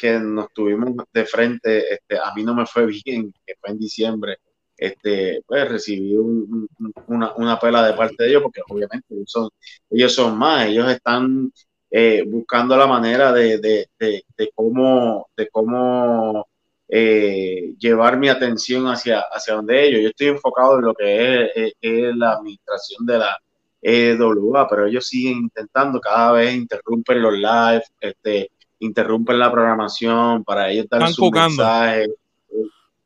que 0.00 0.18
nos 0.18 0.52
tuvimos 0.52 0.94
de 1.12 1.24
frente, 1.26 1.94
este, 1.94 2.18
a 2.18 2.32
mí 2.34 2.42
no 2.42 2.54
me 2.54 2.66
fue 2.66 2.86
bien, 3.04 3.32
que 3.46 3.54
fue 3.60 3.70
en 3.70 3.78
diciembre, 3.78 4.38
este, 4.76 5.42
pues 5.46 5.68
recibí 5.68 6.16
una, 6.16 7.34
una, 7.36 7.58
pela 7.60 7.86
de 7.86 7.92
parte 7.94 8.24
de 8.24 8.30
ellos, 8.30 8.42
porque 8.42 8.62
obviamente 8.68 9.14
ellos 9.14 9.30
son, 9.30 9.50
ellos 9.90 10.14
son 10.14 10.38
más, 10.38 10.66
ellos 10.68 10.90
están 10.90 11.52
eh, 11.90 12.24
buscando 12.26 12.76
la 12.76 12.86
manera 12.86 13.32
de, 13.32 13.58
de, 13.58 13.88
de, 13.98 14.50
cómo, 14.54 15.28
de 15.36 15.48
cómo 15.48 16.48
eh, 16.88 17.74
llevar 17.78 18.18
mi 18.18 18.28
atención 18.28 18.86
hacia, 18.86 19.20
hacia 19.20 19.54
donde 19.54 19.86
ellos. 19.86 20.02
Yo 20.02 20.08
estoy 20.08 20.28
enfocado 20.28 20.78
en 20.78 20.84
lo 20.86 20.94
que 20.94 21.44
es, 21.54 21.72
es 21.80 22.16
la 22.16 22.32
administración 22.34 23.04
de 23.06 23.18
la 23.18 23.38
EWA, 23.82 24.68
pero 24.68 24.86
ellos 24.86 25.06
siguen 25.06 25.38
intentando, 25.38 26.00
cada 26.00 26.32
vez 26.32 26.54
interrumpen 26.54 27.22
los 27.22 27.34
live, 27.34 27.82
este, 28.00 28.50
interrumpen 28.80 29.38
la 29.38 29.50
programación 29.50 30.44
para 30.44 30.70
ellos 30.70 30.86
dar 30.88 31.08
su 31.12 31.30
mensaje, 31.30 32.08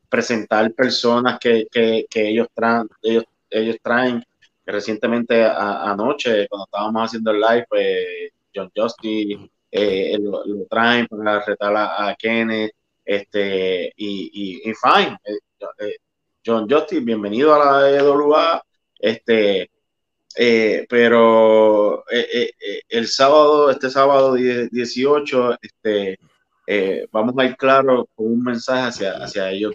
presentar 0.09 0.71
personas 0.73 1.37
que, 1.39 1.67
que, 1.71 2.05
que 2.09 2.29
ellos, 2.29 2.47
traen, 2.53 2.87
ellos, 3.01 3.23
ellos 3.49 3.77
traen. 3.81 4.23
Recientemente 4.65 5.45
anoche, 5.45 6.47
cuando 6.47 6.65
estábamos 6.65 7.05
haciendo 7.05 7.29
el 7.29 7.39
live, 7.39 7.65
pues 7.69 8.07
John 8.53 8.71
Justin 8.75 9.47
eh, 9.69 10.17
lo, 10.19 10.41
traen 10.67 11.05
para 11.05 11.45
retar 11.45 11.75
a, 11.75 12.07
a 12.07 12.15
Kenneth, 12.15 12.71
este, 13.03 13.93
y, 13.95 14.61
y, 14.63 14.73
fine. 14.73 15.17
Eh, 15.23 15.37
eh, 15.79 15.95
John 16.43 16.67
Justin, 16.67 17.05
bienvenido 17.05 17.53
a 17.53 17.81
la 17.81 17.89
EWA. 17.91 18.63
Este, 18.97 19.69
eh, 20.37 20.85
pero 20.89 22.03
eh, 22.09 22.51
eh, 22.59 22.81
el 22.89 23.07
sábado, 23.07 23.69
este 23.71 23.89
sábado 23.89 24.33
18, 24.33 25.57
este, 25.61 26.19
vamos 27.11 27.35
a 27.37 27.45
ir 27.45 27.55
claro 27.55 28.09
con 28.15 28.27
un 28.27 28.43
mensaje 28.43 28.87
hacia, 28.87 29.23
hacia 29.23 29.49
ellos. 29.51 29.73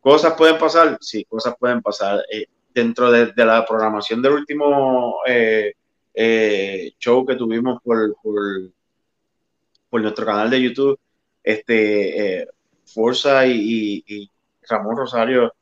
¿Cosas 0.00 0.34
pueden 0.34 0.58
pasar? 0.58 0.96
Sí, 1.00 1.24
cosas 1.24 1.54
pueden 1.58 1.82
pasar. 1.82 2.24
dentro 2.74 3.10
de, 3.12 3.32
la 3.36 3.64
programación 3.66 4.22
del 4.22 4.32
último 4.32 5.16
show 6.98 7.26
que 7.26 7.36
tuvimos 7.36 7.80
por, 7.82 8.16
por, 8.22 10.00
nuestro 10.00 10.24
canal 10.26 10.48
de 10.50 10.62
YouTube, 10.62 10.98
este, 11.42 12.48
Forza 12.86 13.46
y 13.46 14.28
Ramón 14.68 14.96
Rosario 14.96 15.52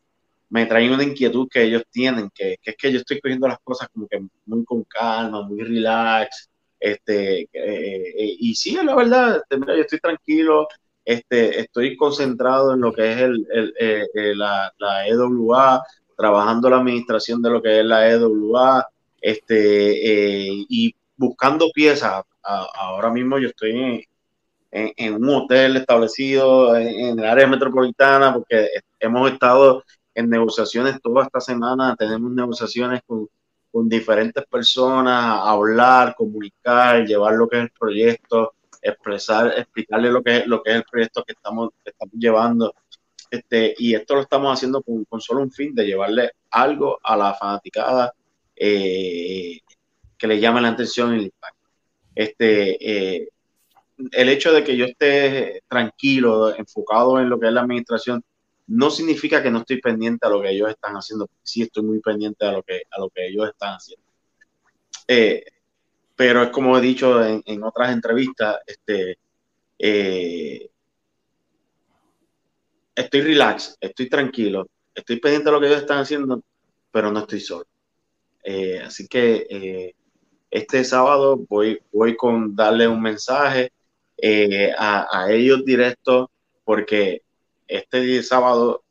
me 0.50 0.66
traen 0.66 0.92
una 0.92 1.04
inquietud 1.04 1.48
que 1.48 1.62
ellos 1.62 1.84
tienen, 1.90 2.30
que, 2.34 2.56
es 2.62 2.76
que 2.76 2.92
yo 2.92 2.98
estoy 2.98 3.20
cogiendo 3.20 3.48
las 3.48 3.60
cosas 3.60 3.88
como 3.92 4.06
que 4.08 4.20
muy 4.46 4.64
con 4.64 4.84
calma, 4.84 5.42
muy 5.42 5.62
relax, 5.62 6.50
este, 6.80 7.42
eh, 7.42 7.48
eh, 7.52 8.36
y 8.38 8.54
sí, 8.54 8.76
la 8.82 8.94
verdad, 8.94 9.36
este, 9.36 9.58
mira, 9.58 9.76
yo 9.76 9.82
estoy 9.82 10.00
tranquilo, 10.00 10.66
este, 11.04 11.60
estoy 11.60 11.96
concentrado 11.96 12.74
en 12.74 12.80
lo 12.80 12.92
que 12.92 13.12
es 13.12 13.18
el, 13.20 13.74
eh, 13.78 14.06
la, 14.34 14.72
la, 14.78 15.06
EWA, 15.06 15.82
trabajando 16.16 16.70
la 16.70 16.78
administración 16.78 17.42
de 17.42 17.50
lo 17.50 17.62
que 17.62 17.80
es 17.80 17.84
la 17.84 18.10
EWA, 18.10 18.86
este, 19.20 19.94
y 20.68 20.94
buscando 21.16 21.70
piezas. 21.72 22.22
ahora 22.42 23.10
mismo 23.10 23.38
yo 23.38 23.48
estoy 23.48 24.06
en, 24.72 24.92
en, 24.96 25.14
un 25.14 25.28
hotel 25.28 25.76
establecido 25.76 26.76
en, 26.76 26.88
en, 26.88 27.18
el 27.18 27.24
área 27.26 27.46
metropolitana 27.46 28.32
porque 28.32 28.68
hemos 28.98 29.30
estado 29.30 29.84
en 30.20 30.30
negociaciones 30.30 31.00
toda 31.02 31.24
esta 31.24 31.40
semana, 31.40 31.96
tenemos 31.96 32.30
negociaciones 32.30 33.02
con, 33.06 33.28
con 33.70 33.88
diferentes 33.88 34.44
personas, 34.46 35.40
hablar, 35.42 36.14
comunicar, 36.16 37.04
llevar 37.06 37.34
lo 37.34 37.48
que 37.48 37.58
es 37.58 37.62
el 37.64 37.70
proyecto, 37.70 38.54
expresar, 38.82 39.54
explicarle 39.56 40.10
lo 40.10 40.22
que 40.22 40.38
es, 40.38 40.46
lo 40.46 40.62
que 40.62 40.70
es 40.70 40.76
el 40.76 40.84
proyecto 40.84 41.22
que 41.24 41.32
estamos, 41.32 41.70
llevando. 42.12 42.74
Este, 43.30 43.74
y 43.78 43.94
esto 43.94 44.14
lo 44.14 44.22
estamos 44.22 44.52
haciendo 44.52 44.82
con, 44.82 45.04
con, 45.04 45.20
solo 45.20 45.42
un 45.42 45.52
fin 45.52 45.74
de 45.74 45.86
llevarle 45.86 46.32
algo 46.50 46.98
a 47.02 47.16
la 47.16 47.34
fanaticada 47.34 48.12
eh, 48.56 49.60
que 50.18 50.26
le 50.26 50.40
llame 50.40 50.60
la 50.60 50.68
atención 50.68 51.14
y 51.14 51.18
el 51.18 51.24
impacto. 51.24 51.68
Este, 52.14 53.18
eh, 53.18 53.28
el 54.12 54.28
hecho 54.28 54.52
de 54.52 54.64
que 54.64 54.76
yo 54.76 54.86
esté 54.86 55.62
tranquilo, 55.68 56.54
enfocado 56.56 57.20
en 57.20 57.28
lo 57.28 57.38
que 57.38 57.46
es 57.46 57.52
la 57.52 57.60
administración, 57.60 58.24
no 58.70 58.90
significa 58.90 59.42
que 59.42 59.50
no 59.50 59.60
estoy 59.60 59.80
pendiente 59.80 60.26
a 60.26 60.30
lo 60.30 60.40
que 60.40 60.50
ellos 60.50 60.70
están 60.70 60.94
haciendo, 60.94 61.28
sí 61.42 61.62
estoy 61.62 61.82
muy 61.82 62.00
pendiente 62.00 62.46
a 62.46 62.52
lo 62.52 62.62
que, 62.62 62.82
a 62.90 63.00
lo 63.00 63.10
que 63.10 63.26
ellos 63.26 63.48
están 63.48 63.74
haciendo. 63.74 64.04
Eh, 65.08 65.44
pero 66.14 66.42
es 66.42 66.50
como 66.50 66.78
he 66.78 66.80
dicho 66.80 67.24
en, 67.24 67.62
otras 67.64 67.92
entrevistas, 67.92 68.58
este, 68.66 69.18
eh, 69.78 70.70
estoy 72.94 73.20
relax, 73.22 73.76
estoy 73.80 74.08
tranquilo, 74.08 74.68
estoy 74.94 75.18
pendiente 75.18 75.48
a 75.48 75.52
lo 75.52 75.60
que 75.60 75.66
ellos 75.66 75.80
están 75.80 75.98
haciendo, 75.98 76.42
pero 76.92 77.10
no 77.10 77.20
estoy 77.20 77.40
solo. 77.40 77.66
Eh, 78.44 78.80
así 78.80 79.08
que 79.08 79.94
este 80.50 80.84
sábado 80.84 81.36
voy, 81.48 81.80
voy 81.92 82.16
con 82.16 82.54
darle 82.54 82.88
un 82.88 83.00
mensaje 83.00 83.72
eh, 84.22 84.72
a, 84.76 85.26
ellos 85.30 85.64
directo, 85.64 86.30
porque 86.64 87.22
este 87.70 88.22
sábado 88.22 88.82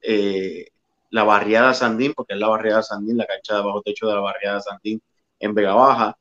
eh, 0.00 0.66
la 1.10 1.24
barriada 1.24 1.74
Sandín, 1.74 2.14
porque 2.14 2.34
es 2.34 2.40
la 2.40 2.48
barriada 2.48 2.82
Sandín, 2.82 3.18
la 3.18 3.26
cancha 3.26 3.56
de 3.56 3.62
bajo 3.62 3.82
techo 3.82 4.08
de 4.08 4.14
la 4.14 4.20
barriada 4.20 4.60
Sandín 4.60 5.00
en 5.38 5.54
Vega 5.54 5.74
Baja, 5.74 6.16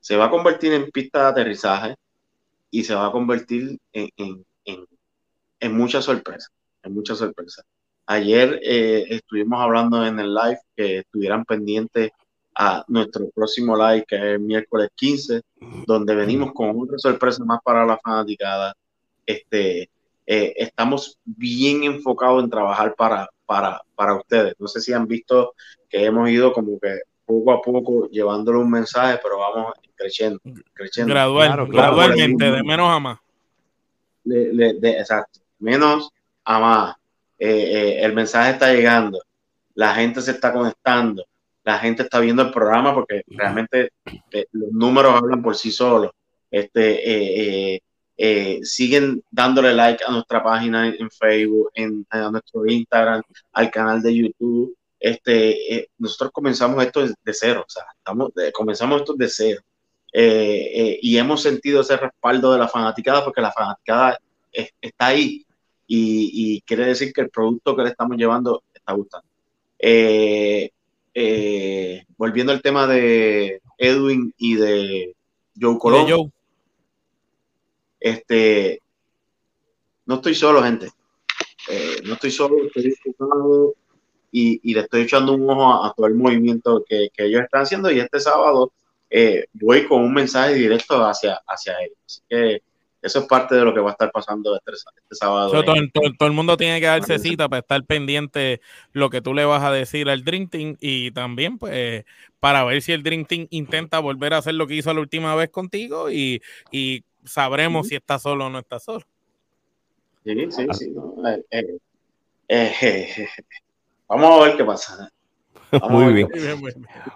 se 0.00 0.16
va 0.16 0.26
a 0.26 0.30
convertir 0.30 0.72
en 0.72 0.90
pista 0.90 1.20
de 1.22 1.28
aterrizaje 1.28 1.94
y 2.70 2.82
se 2.82 2.94
va 2.94 3.06
a 3.06 3.12
convertir 3.12 3.78
en, 3.92 4.08
en, 4.16 4.44
en, 5.60 5.76
muchas 5.76 6.04
sorpresas, 6.04 6.50
en 6.82 6.94
muchas 6.94 7.18
sorpresas. 7.18 7.64
Ayer 8.06 8.58
eh, 8.64 9.04
estuvimos 9.10 9.60
hablando 9.60 10.04
en 10.04 10.18
el 10.18 10.34
live 10.34 10.58
que 10.76 10.98
estuvieran 10.98 11.44
pendientes 11.44 12.10
a 12.56 12.84
nuestro 12.88 13.30
próximo 13.30 13.76
live, 13.76 14.04
que 14.08 14.34
es 14.34 14.40
miércoles 14.40 14.88
15, 14.96 15.42
donde 15.86 16.14
venimos 16.16 16.52
con 16.52 16.70
otra 16.80 16.98
sorpresa 16.98 17.44
más 17.44 17.60
para 17.62 17.86
la 17.86 17.98
fanaticada. 17.98 18.74
Este, 19.24 19.88
eh, 20.26 20.54
estamos 20.56 21.18
bien 21.24 21.84
enfocados 21.84 22.42
en 22.42 22.50
trabajar 22.50 22.94
para, 22.94 23.28
para, 23.46 23.80
para 23.94 24.14
ustedes. 24.14 24.54
No 24.58 24.68
sé 24.68 24.80
si 24.80 24.92
han 24.92 25.06
visto 25.06 25.54
que 25.88 26.04
hemos 26.04 26.28
ido 26.30 26.52
como 26.52 26.78
que 26.78 27.00
poco 27.24 27.52
a 27.52 27.62
poco 27.62 28.08
llevándole 28.08 28.58
un 28.58 28.70
mensaje, 28.70 29.18
pero 29.22 29.38
vamos 29.38 29.72
creciendo. 29.94 30.40
creciendo. 30.72 31.12
Gradual, 31.12 31.66
gradualmente, 31.68 32.50
de 32.50 32.62
menos 32.62 32.90
a 32.90 32.98
más. 32.98 33.18
De, 34.24 34.76
exacto, 34.98 35.40
menos 35.58 36.10
a 36.44 36.58
más. 36.58 36.96
Eh, 37.38 37.48
eh, 37.48 38.04
el 38.04 38.12
mensaje 38.12 38.52
está 38.52 38.72
llegando, 38.72 39.20
la 39.74 39.94
gente 39.94 40.20
se 40.20 40.30
está 40.30 40.52
conectando, 40.52 41.24
la 41.64 41.78
gente 41.78 42.02
está 42.02 42.20
viendo 42.20 42.42
el 42.42 42.52
programa 42.52 42.94
porque 42.94 43.22
realmente 43.26 43.90
eh, 44.30 44.46
los 44.52 44.70
números 44.72 45.14
hablan 45.14 45.42
por 45.42 45.56
sí 45.56 45.70
solos. 45.70 46.12
Este, 46.50 47.82
siguen 48.62 49.22
dándole 49.30 49.72
like 49.72 50.04
a 50.06 50.12
nuestra 50.12 50.42
página 50.42 50.88
en, 50.88 51.10
Facebook, 51.10 51.70
en, 51.74 52.06
a 52.10 52.30
nuestro 52.30 52.66
Instagram, 52.66 53.22
al 53.52 53.70
canal 53.70 54.02
de 54.02 54.14
YouTube. 54.14 54.76
Este, 55.00 55.88
nosotros 55.98 56.30
comenzamos 56.32 56.84
esto 56.84 57.06
de 57.06 57.34
cero, 57.34 57.64
o 57.66 57.70
sea, 57.70 57.84
estamos, 57.96 58.30
comenzamos 58.52 59.00
esto 59.00 59.14
de 59.14 59.28
cero. 59.28 59.60
y 60.12 61.16
hemos 61.16 61.42
sentido 61.42 61.80
ese 61.80 61.96
respaldo 61.96 62.52
de 62.52 62.58
la 62.58 62.68
fanaticada 62.68 63.24
porque 63.24 63.40
la 63.40 63.52
fanaticada 63.52 64.18
está 64.52 65.06
ahí 65.06 65.44
y, 65.94 66.60
quiere 66.62 66.86
decir 66.86 67.12
que 67.12 67.20
el 67.20 67.30
producto 67.30 67.76
que 67.76 67.82
le 67.82 67.90
estamos 67.90 68.16
llevando 68.16 68.62
está 68.72 68.92
gustando. 68.92 69.26
Eh, 69.78 70.70
eh, 71.14 72.04
volviendo 72.16 72.52
al 72.52 72.62
tema 72.62 72.86
de 72.86 73.60
Edwin 73.76 74.32
y 74.38 74.54
de 74.54 75.14
Joe 75.60 75.78
Colón. 75.78 76.32
Este, 78.02 78.80
no 80.06 80.16
estoy 80.16 80.34
solo, 80.34 80.62
gente. 80.62 80.90
Eh, 81.68 81.96
no 82.04 82.14
estoy 82.14 82.30
solo, 82.30 82.66
estoy 82.66 82.84
disfrutando 82.84 83.74
y, 84.30 84.74
le 84.74 84.80
estoy 84.80 85.02
echando 85.02 85.34
un 85.34 85.48
ojo 85.48 85.84
a, 85.84 85.94
todo 85.94 86.06
el 86.06 86.14
movimiento 86.14 86.84
que, 86.88 87.10
ellos 87.16 87.42
están 87.42 87.62
haciendo. 87.62 87.90
Y 87.90 88.00
este 88.00 88.20
sábado 88.20 88.72
voy 89.52 89.86
con 89.86 90.02
un 90.02 90.14
mensaje 90.14 90.54
directo 90.54 91.04
hacia, 91.04 91.40
hacia 91.46 91.74
ellos. 91.80 91.98
Así 92.06 92.20
que 92.28 92.62
eso 93.02 93.18
es 93.18 93.26
parte 93.26 93.56
de 93.56 93.64
lo 93.64 93.74
que 93.74 93.80
va 93.80 93.90
a 93.90 93.92
estar 93.92 94.12
pasando 94.12 94.56
este, 94.56 94.70
este 94.72 95.14
sábado. 95.16 95.50
todo, 95.64 96.28
el 96.28 96.32
mundo 96.32 96.56
tiene 96.56 96.80
que 96.80 96.86
darse 96.86 97.18
cita 97.18 97.48
para 97.48 97.60
estar 97.60 97.84
pendiente 97.84 98.60
lo 98.92 99.10
que 99.10 99.20
tú 99.20 99.34
le 99.34 99.44
vas 99.44 99.62
a 99.64 99.72
decir 99.72 100.08
al 100.08 100.22
Dream 100.22 100.48
Team 100.48 100.76
y 100.80 101.10
también 101.10 101.58
pues 101.58 102.04
para 102.38 102.64
ver 102.64 102.80
si 102.80 102.92
el 102.92 103.02
Dream 103.02 103.24
Team 103.24 103.48
intenta 103.50 103.98
volver 103.98 104.34
a 104.34 104.38
hacer 104.38 104.54
lo 104.54 104.68
que 104.68 104.76
hizo 104.76 104.94
la 104.94 105.00
última 105.00 105.34
vez 105.34 105.50
contigo 105.50 106.10
y, 106.12 106.40
sabremos 107.24 107.88
si 107.88 107.96
está 107.96 108.18
solo 108.18 108.46
o 108.46 108.50
no 108.50 108.58
está 108.58 108.78
solo. 108.78 109.04
Sí, 110.24 110.50
sí, 110.50 110.66
sí. 110.72 110.94
Eh, 111.50 111.78
eh, 112.48 112.72
eh, 112.78 113.28
vamos 114.08 114.40
a 114.40 114.44
ver 114.46 114.56
qué 114.56 114.64
pasa. 114.64 115.10
Muy 115.90 116.12
bien. 116.12 116.28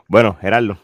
Bueno, 0.09 0.37
Gerardo. 0.40 0.78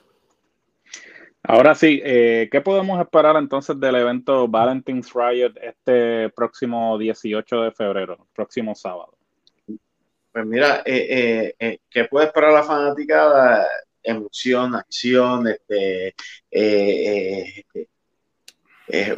Ahora 1.44 1.75
sí, 1.75 2.01
eh, 2.05 2.49
¿qué 2.53 2.61
podemos 2.61 3.01
esperar 3.01 3.35
entonces 3.37 3.79
del 3.81 3.97
evento 3.97 4.47
Valentine's 4.47 5.12
Riot 5.12 5.55
este 5.61 6.29
próximo 6.31 6.97
18 6.97 7.62
de 7.62 7.73
febrero, 7.73 8.29
próximo 8.33 8.77
sábado? 8.77 9.18
Pues 10.33 10.47
mira, 10.47 10.83
eh, 10.87 11.55
eh, 11.59 11.79
¿qué 11.90 12.05
puede 12.05 12.27
esperar 12.27 12.53
la 12.53 12.62
fanaticada? 12.62 13.66
Emoción, 14.05 14.75
acción, 14.75 15.49
este, 15.49 16.14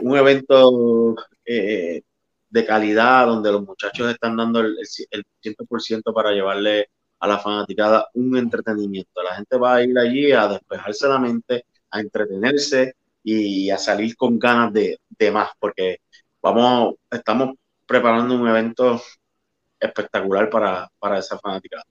un 0.00 0.16
evento 0.16 1.16
de 1.44 2.64
calidad 2.66 3.26
donde 3.26 3.50
los 3.50 3.62
muchachos 3.64 4.10
están 4.10 4.36
dando 4.36 4.60
el, 4.60 4.76
el 5.10 5.24
100% 5.42 6.14
para 6.14 6.30
llevarle 6.30 6.88
a 7.18 7.26
la 7.26 7.38
fanaticada 7.38 8.08
un 8.14 8.36
entretenimiento. 8.36 9.22
La 9.22 9.34
gente 9.36 9.56
va 9.56 9.76
a 9.76 9.82
ir 9.82 9.98
allí 9.98 10.32
a 10.32 10.46
despejarse 10.48 11.08
la 11.08 11.18
mente, 11.18 11.64
a 11.90 12.00
entretenerse 12.00 12.96
y 13.22 13.70
a 13.70 13.78
salir 13.78 14.14
con 14.16 14.38
ganas 14.38 14.72
de, 14.72 14.98
más, 15.32 15.50
porque 15.58 15.98
vamos, 16.42 16.96
estamos 17.10 17.56
preparando 17.86 18.34
un 18.34 18.46
evento 18.48 19.00
espectacular 19.80 20.50
para, 20.50 20.88
para 20.98 21.18
esa 21.18 21.38
fanática. 21.38 21.82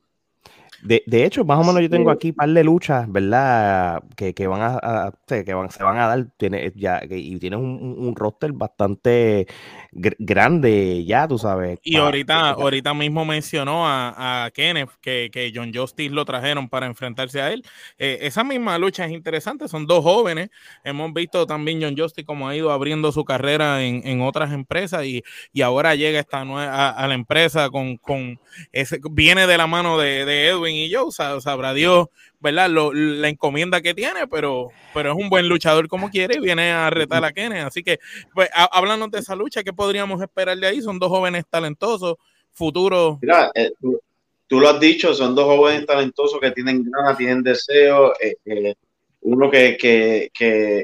De, 0.83 1.01
de, 1.05 1.25
hecho, 1.25 1.45
más 1.45 1.59
o 1.59 1.63
menos 1.63 1.81
yo 1.81 1.89
tengo 1.89 2.11
aquí 2.11 2.29
un 2.29 2.35
par 2.35 2.49
de 2.49 2.63
luchas, 2.63 3.09
¿verdad? 3.09 4.03
Que, 4.17 4.33
que 4.33 4.47
van 4.47 4.61
a, 4.61 5.13
que 5.27 5.53
van, 5.53 5.71
se 5.71 5.81
van 5.81 5.97
a 5.97 6.07
dar 6.07 6.27
tiene, 6.35 6.73
ya, 6.75 7.01
y 7.09 7.39
tienes 7.39 7.59
un, 7.59 7.95
un, 7.97 8.15
roster 8.17 8.51
bastante 8.51 9.47
grande 9.91 11.05
ya, 11.05 11.25
tú 11.25 11.37
sabes. 11.37 11.79
Y 11.83 11.95
ahorita, 11.95 12.49
ahorita 12.51 12.93
mismo 12.93 13.23
mencionó 13.23 13.87
a, 13.87 14.45
a 14.45 14.51
Kenneth 14.51 14.89
que, 14.99 15.29
que, 15.31 15.53
John 15.55 15.71
Justice 15.73 16.13
lo 16.13 16.25
trajeron 16.25 16.67
para 16.67 16.85
enfrentarse 16.85 17.41
a 17.41 17.53
él. 17.53 17.63
Eh, 17.97 18.19
esa 18.21 18.43
misma 18.43 18.77
lucha 18.77 19.05
es 19.05 19.11
interesante, 19.13 19.69
son 19.69 19.87
dos 19.87 20.03
jóvenes. 20.03 20.49
Hemos 20.83 21.13
visto 21.13 21.45
también 21.45 21.81
John 21.81 21.95
Justice 21.97 22.25
como 22.25 22.49
ha 22.49 22.57
ido 22.57 22.71
abriendo 22.71 23.13
su 23.13 23.23
carrera 23.23 23.83
en, 23.83 24.05
en 24.05 24.21
otras 24.21 24.51
empresas 24.51 25.05
y, 25.05 25.23
y, 25.53 25.61
ahora 25.61 25.95
llega 25.95 26.19
esta 26.19 26.43
nueva, 26.43 26.89
a, 26.89 27.07
la 27.07 27.13
empresa 27.13 27.69
con, 27.69 27.95
con 27.95 28.37
ese, 28.73 28.99
viene 29.11 29.47
de 29.47 29.57
la 29.57 29.67
mano 29.67 29.97
de, 29.97 30.25
de 30.25 30.49
Edwin 30.49 30.72
y 30.73 30.89
yo, 30.89 31.11
sabrá 31.11 31.73
Dios, 31.73 32.07
¿verdad? 32.39 32.69
la 32.69 33.29
encomienda 33.29 33.81
que 33.81 33.93
tiene, 33.93 34.27
pero, 34.27 34.69
pero 34.93 35.11
es 35.11 35.17
un 35.17 35.29
buen 35.29 35.47
luchador 35.47 35.87
como 35.87 36.09
quiere 36.09 36.37
y 36.37 36.39
viene 36.39 36.71
a 36.71 36.89
retar 36.89 37.23
a 37.23 37.31
Kenneth. 37.31 37.65
Así 37.65 37.83
que, 37.83 37.99
pues, 38.33 38.49
háblanos 38.53 39.11
de 39.11 39.19
esa 39.19 39.35
lucha, 39.35 39.63
¿qué 39.63 39.73
podríamos 39.73 40.21
esperar 40.21 40.57
de 40.57 40.67
ahí? 40.67 40.81
Son 40.81 40.99
dos 40.99 41.09
jóvenes 41.09 41.45
talentosos, 41.49 42.15
futuros. 42.51 43.17
Mira, 43.21 43.51
eh, 43.55 43.71
tú, 43.79 44.59
lo 44.59 44.69
has 44.69 44.79
dicho, 44.79 45.13
son 45.13 45.35
dos 45.35 45.45
jóvenes 45.45 45.85
talentosos 45.85 46.39
que 46.39 46.51
tienen 46.51 46.83
ganas, 46.89 47.17
tienen 47.17 47.43
deseo. 47.43 48.13
Eh, 48.21 48.35
eh, 48.45 48.75
uno 49.21 49.49
que, 49.49 49.77
que, 49.77 50.29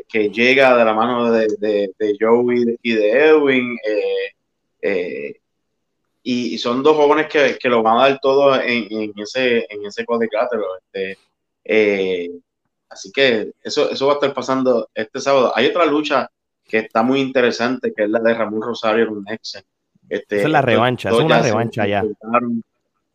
que, 0.07 0.29
llega 0.29 0.77
de 0.77 0.85
la 0.85 0.93
mano 0.93 1.31
de, 1.31 1.47
de, 1.59 2.17
Joey 2.19 2.77
y 2.81 2.93
de 2.93 3.11
Edwin. 3.11 3.77
Eh, 4.81 5.38
y, 6.23 6.57
son 6.57 6.83
dos 6.83 6.95
jóvenes 6.95 7.27
que, 7.27 7.57
que, 7.59 7.69
lo 7.69 7.81
van 7.81 7.97
a 7.97 8.09
dar 8.09 8.19
todo 8.21 8.55
en, 8.59 8.87
en 8.89 9.13
ese, 9.17 9.65
en 9.69 9.85
ese 9.85 10.05
cuadrilátero. 10.05 10.65
Este, 10.77 11.17
eh, 11.63 12.29
así 12.89 13.11
que 13.11 13.51
eso, 13.63 13.89
eso 13.89 14.07
va 14.07 14.13
a 14.13 14.15
estar 14.15 14.33
pasando 14.33 14.89
este 14.93 15.19
sábado. 15.19 15.53
Hay 15.55 15.67
otra 15.67 15.85
lucha 15.85 16.29
que 16.65 16.79
está 16.79 17.03
muy 17.03 17.19
interesante, 17.19 17.93
que 17.93 18.03
es 18.03 18.09
la 18.09 18.19
de 18.19 18.33
Ramón 18.33 18.61
Rosario 18.61 19.07
con 19.07 19.23
Nexen. 19.23 19.63
Este, 20.07 20.37
Esa 20.37 20.45
es 20.47 20.51
la 20.51 20.61
revancha, 20.61 21.09
es 21.09 21.15
una 21.15 21.41
revancha 21.41 21.87
ya. 21.87 22.03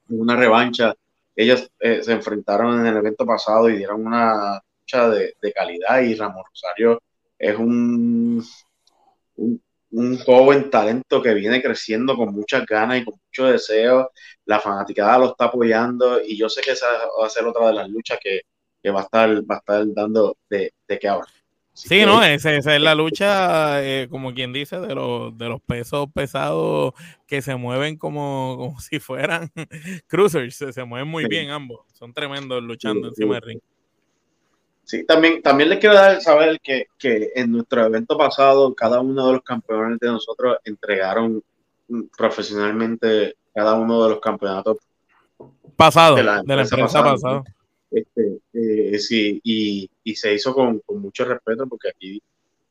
Una 0.09 0.37
revancha. 0.37 0.95
Ellos 1.37 1.69
eh, 1.81 2.03
se 2.03 2.13
enfrentaron 2.13 2.81
en 2.81 2.87
el 2.87 2.97
evento 2.97 3.27
pasado 3.27 3.69
y 3.69 3.79
dieron 3.79 4.07
una 4.07 4.61
lucha 4.81 5.09
de, 5.09 5.35
de 5.41 5.53
calidad 5.53 6.01
y 6.01 6.15
Ramón 6.15 6.45
Rosario 6.49 7.01
es 7.39 7.59
un, 7.59 8.45
un 9.37 9.63
un 9.95 10.19
joven 10.19 10.71
talento 10.71 11.23
que 11.23 11.35
viene 11.35 11.63
creciendo 11.63 12.17
con 12.17 12.35
muchas 12.35 12.67
ganas 12.67 12.99
y 12.99 13.05
con 13.05 13.15
mucho 13.15 13.47
deseo. 13.47 14.11
La 14.45 14.61
fanaticada 14.61 15.19
lo 15.19 15.27
está 15.27 15.47
apoyando 15.47 16.21
y 16.21 16.37
yo 16.37 16.49
sé 16.49 16.63
que 16.63 16.73
esa 16.73 16.87
va 17.21 17.27
a 17.27 17.31
ser 17.31 17.45
otra 17.47 17.69
de 17.69 17.75
las 17.75 17.89
luchas 17.89 18.19
que, 18.23 18.43
va, 18.91 19.01
a 19.01 19.05
estar, 19.05 19.31
va 19.49 19.55
a 19.55 19.59
estar 19.59 19.85
dando 19.95 20.37
de, 20.51 20.73
de 20.89 20.99
qué 20.99 21.09
ahora. 21.09 21.29
sí, 21.73 22.05
no, 22.05 22.23
esa, 22.25 22.57
es 22.57 22.67
la 22.67 22.95
lucha, 22.97 23.85
eh, 23.85 24.09
como 24.11 24.35
quien 24.35 24.53
dice, 24.53 24.81
de 24.81 24.97
los, 24.97 25.39
de 25.39 25.49
los 25.49 25.63
pesos 25.63 26.09
pesados 26.13 26.93
que 27.29 27.41
se 27.41 27.55
mueven 27.55 27.97
como, 27.97 28.57
como 28.59 28.81
si 28.81 28.99
fueran 28.99 29.53
cruisers, 30.09 30.57
se, 30.57 30.85
mueven 30.85 31.09
muy 31.09 31.27
bien 31.27 31.51
ambos, 31.51 31.87
son 31.93 32.13
tremendos 32.13 32.63
luchando 32.63 33.09
encima 33.09 33.35
del 33.35 33.43
ring. 33.43 33.61
Sí, 34.85 35.05
también, 35.05 35.41
también 35.43 35.71
les 35.71 35.79
quiero 35.79 35.95
dar 35.95 36.21
saber 36.21 36.61
que, 36.61 36.89
que, 36.99 37.33
en 37.35 37.53
nuestro 37.53 37.87
evento 37.87 38.19
pasado, 38.19 38.75
cada 38.75 39.01
uno 39.01 39.27
de 39.27 39.33
los 39.35 39.43
campeones 39.43 39.99
de 39.99 40.09
nosotros 40.09 40.59
entregaron 40.65 41.43
profesionalmente 42.17 43.37
cada 43.55 43.75
uno 43.75 44.03
de 44.05 44.11
los 44.11 44.21
campeonatos 44.21 44.79
pasado, 45.77 46.17
de 46.17 46.23
la 46.23 46.39
empresa, 46.39 46.77
pasada. 46.77 47.43
Este, 47.91 48.39
eh, 48.53 48.99
sí, 48.99 49.41
y, 49.45 49.89
y, 50.03 50.17
se 50.17 50.35
hizo 50.35 50.53
con, 50.53 50.81
con, 50.81 51.01
mucho 51.01 51.25
respeto 51.25 51.67
porque 51.67 51.91
aquí 51.91 52.21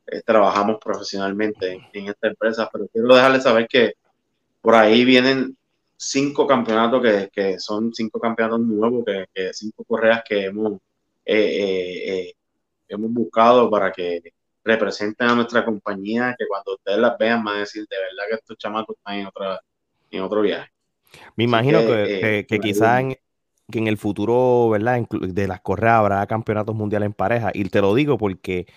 eh, 0.07 0.21
trabajamos 0.25 0.79
profesionalmente 0.83 1.89
en, 1.93 2.09
esta 2.09 2.27
empresa, 2.27 2.69
pero 2.71 2.87
quiero 2.87 3.15
dejarles 3.15 3.43
saber 3.43 3.67
que 3.67 3.93
por 4.61 4.75
ahí 4.75 5.05
vienen 5.05 5.55
cinco 5.95 6.45
campeonatos 6.45 7.01
que, 7.31 7.57
son 7.59 7.93
cinco 7.93 8.19
campeonatos 8.19 8.59
nuevos, 8.59 9.05
que, 9.05 9.53
cinco 9.53 9.85
correas 9.85 10.21
que 10.27 10.45
hemos, 10.45 10.81
eh, 11.25 12.33
hemos 12.87 13.11
buscado 13.11 13.69
para 13.69 13.91
que 13.91 14.21
representen 14.63 15.29
a 15.29 15.35
nuestra 15.35 15.65
compañía, 15.65 16.35
que 16.37 16.45
cuando 16.47 16.75
ustedes 16.75 16.99
las 16.99 17.17
vean 17.17 17.43
van 17.43 17.57
a 17.57 17.59
decir 17.59 17.85
de 17.89 17.97
verdad 17.97 18.29
que 18.29 18.35
estos 18.35 18.57
chamacos 18.57 18.95
están 18.97 19.19
en, 19.19 19.27
otra, 19.27 19.59
en 20.11 20.21
otro 20.21 20.41
viaje. 20.41 20.69
Me 21.35 21.43
imagino 21.43 21.79
que, 21.79 22.45
que, 22.47 22.59
quizás 22.59 23.01
en, 23.01 23.17
que 23.71 23.79
en 23.79 23.87
el 23.87 23.97
futuro, 23.97 24.69
¿verdad? 24.69 25.05
De 25.09 25.47
las 25.47 25.61
correas 25.61 25.95
habrá 25.95 26.25
campeonatos 26.27 26.75
mundiales 26.75 27.07
en 27.07 27.13
pareja. 27.13 27.51
Y 27.53 27.65
te 27.65 27.81
lo 27.81 27.93
digo 27.93 28.17
porque 28.17 28.67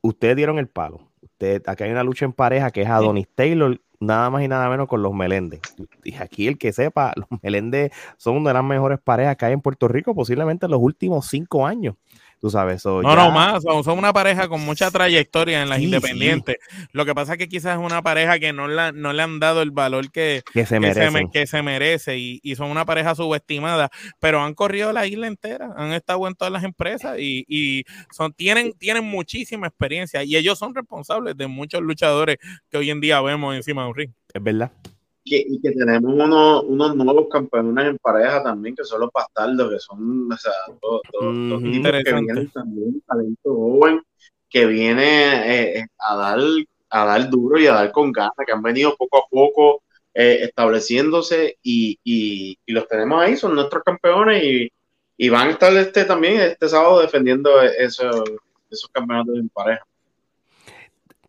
ustedes 0.00 0.36
dieron 0.36 0.58
el 0.58 0.68
palo. 0.68 1.11
Usted, 1.42 1.68
aquí 1.68 1.82
hay 1.82 1.90
una 1.90 2.04
lucha 2.04 2.24
en 2.24 2.32
pareja 2.32 2.70
que 2.70 2.82
es 2.82 2.88
Adonis 2.88 3.26
Taylor, 3.34 3.80
nada 3.98 4.30
más 4.30 4.44
y 4.44 4.48
nada 4.48 4.70
menos 4.70 4.86
con 4.86 5.02
los 5.02 5.12
Meléndez. 5.12 5.60
Y 6.04 6.14
aquí 6.14 6.46
el 6.46 6.56
que 6.56 6.72
sepa, 6.72 7.12
los 7.16 7.26
Meléndez 7.42 7.90
son 8.16 8.36
una 8.36 8.50
de 8.50 8.54
las 8.54 8.64
mejores 8.64 9.00
parejas 9.00 9.36
que 9.36 9.46
hay 9.46 9.52
en 9.52 9.60
Puerto 9.60 9.88
Rico, 9.88 10.14
posiblemente 10.14 10.66
en 10.66 10.70
los 10.70 10.80
últimos 10.80 11.26
cinco 11.26 11.66
años. 11.66 11.96
Tú 12.42 12.50
sabes, 12.50 12.84
no, 12.84 13.02
no, 13.02 13.30
más, 13.30 13.62
son, 13.62 13.96
una 13.96 14.12
pareja 14.12 14.48
con 14.48 14.60
mucha 14.62 14.90
trayectoria 14.90 15.62
en 15.62 15.68
las 15.68 15.78
independientes. 15.78 16.56
Lo 16.90 17.06
que 17.06 17.14
pasa 17.14 17.34
es 17.34 17.38
que 17.38 17.48
quizás 17.48 17.78
es 17.78 17.84
una 17.84 18.02
pareja 18.02 18.40
que 18.40 18.52
no, 18.52 18.66
la, 18.66 18.90
no 18.90 19.12
le 19.12 19.22
han 19.22 19.38
dado 19.38 19.62
el 19.62 19.70
valor 19.70 20.10
que, 20.10 20.42
que 20.52 20.66
se 20.66 20.80
merece, 20.80 21.28
que 21.32 21.46
se 21.46 21.62
merece 21.62 22.18
y, 22.18 22.40
y, 22.42 22.56
son 22.56 22.72
una 22.72 22.84
pareja 22.84 23.14
subestimada, 23.14 23.90
pero 24.18 24.42
han 24.42 24.54
corrido 24.54 24.92
la 24.92 25.06
isla 25.06 25.28
entera, 25.28 25.72
han 25.76 25.92
estado 25.92 26.26
en 26.26 26.34
todas 26.34 26.52
las 26.52 26.64
empresas 26.64 27.16
y, 27.20 27.44
y 27.46 27.84
son, 28.10 28.32
tienen, 28.32 28.72
tienen 28.72 29.04
muchísima 29.04 29.68
experiencia 29.68 30.24
y 30.24 30.34
ellos 30.34 30.58
son 30.58 30.74
responsables 30.74 31.36
de 31.36 31.46
muchos 31.46 31.80
luchadores 31.80 32.38
que 32.72 32.76
hoy 32.76 32.90
en 32.90 33.00
día 33.00 33.20
vemos 33.20 33.54
encima 33.54 33.84
de 33.84 33.88
un 33.88 33.94
ring. 33.94 34.10
Es 34.34 34.42
verdad 34.42 34.72
y 35.24 35.60
que 35.60 35.70
tenemos 35.72 36.12
unos, 36.12 36.64
unos 36.64 36.96
nuevos 36.96 37.28
campeones 37.30 37.86
en 37.86 37.98
pareja 37.98 38.42
también, 38.42 38.74
que 38.74 38.84
son 38.84 39.00
los 39.00 39.10
bastardos, 39.12 39.70
que 39.70 39.78
son 39.78 40.32
o 40.32 40.36
sea, 40.36 40.52
dos, 40.80 41.00
que 41.62 42.12
vienen 42.12 42.50
también, 42.50 43.02
talento 43.06 43.54
joven, 43.54 44.02
que 44.48 44.66
viene 44.66 45.04
eh, 45.04 45.78
eh, 45.78 45.86
a, 45.98 46.16
dar, 46.16 46.40
a 46.90 47.04
dar 47.04 47.30
duro 47.30 47.58
y 47.58 47.66
a 47.66 47.74
dar 47.74 47.92
con 47.92 48.10
ganas, 48.10 48.32
que 48.44 48.52
han 48.52 48.62
venido 48.62 48.96
poco 48.96 49.18
a 49.18 49.28
poco 49.30 49.82
eh, 50.14 50.40
estableciéndose 50.42 51.56
y, 51.62 51.98
y, 52.04 52.58
los 52.66 52.88
tenemos 52.88 53.22
ahí, 53.22 53.36
son 53.36 53.54
nuestros 53.54 53.82
campeones 53.84 54.42
y, 54.42 54.72
y, 55.16 55.28
van 55.28 55.48
a 55.48 55.50
estar 55.52 55.74
este 55.76 56.04
también 56.04 56.40
este 56.40 56.68
sábado 56.68 57.00
defendiendo 57.00 57.62
esos, 57.62 58.24
esos 58.70 58.90
campeonatos 58.90 59.36
en 59.36 59.48
pareja. 59.48 59.86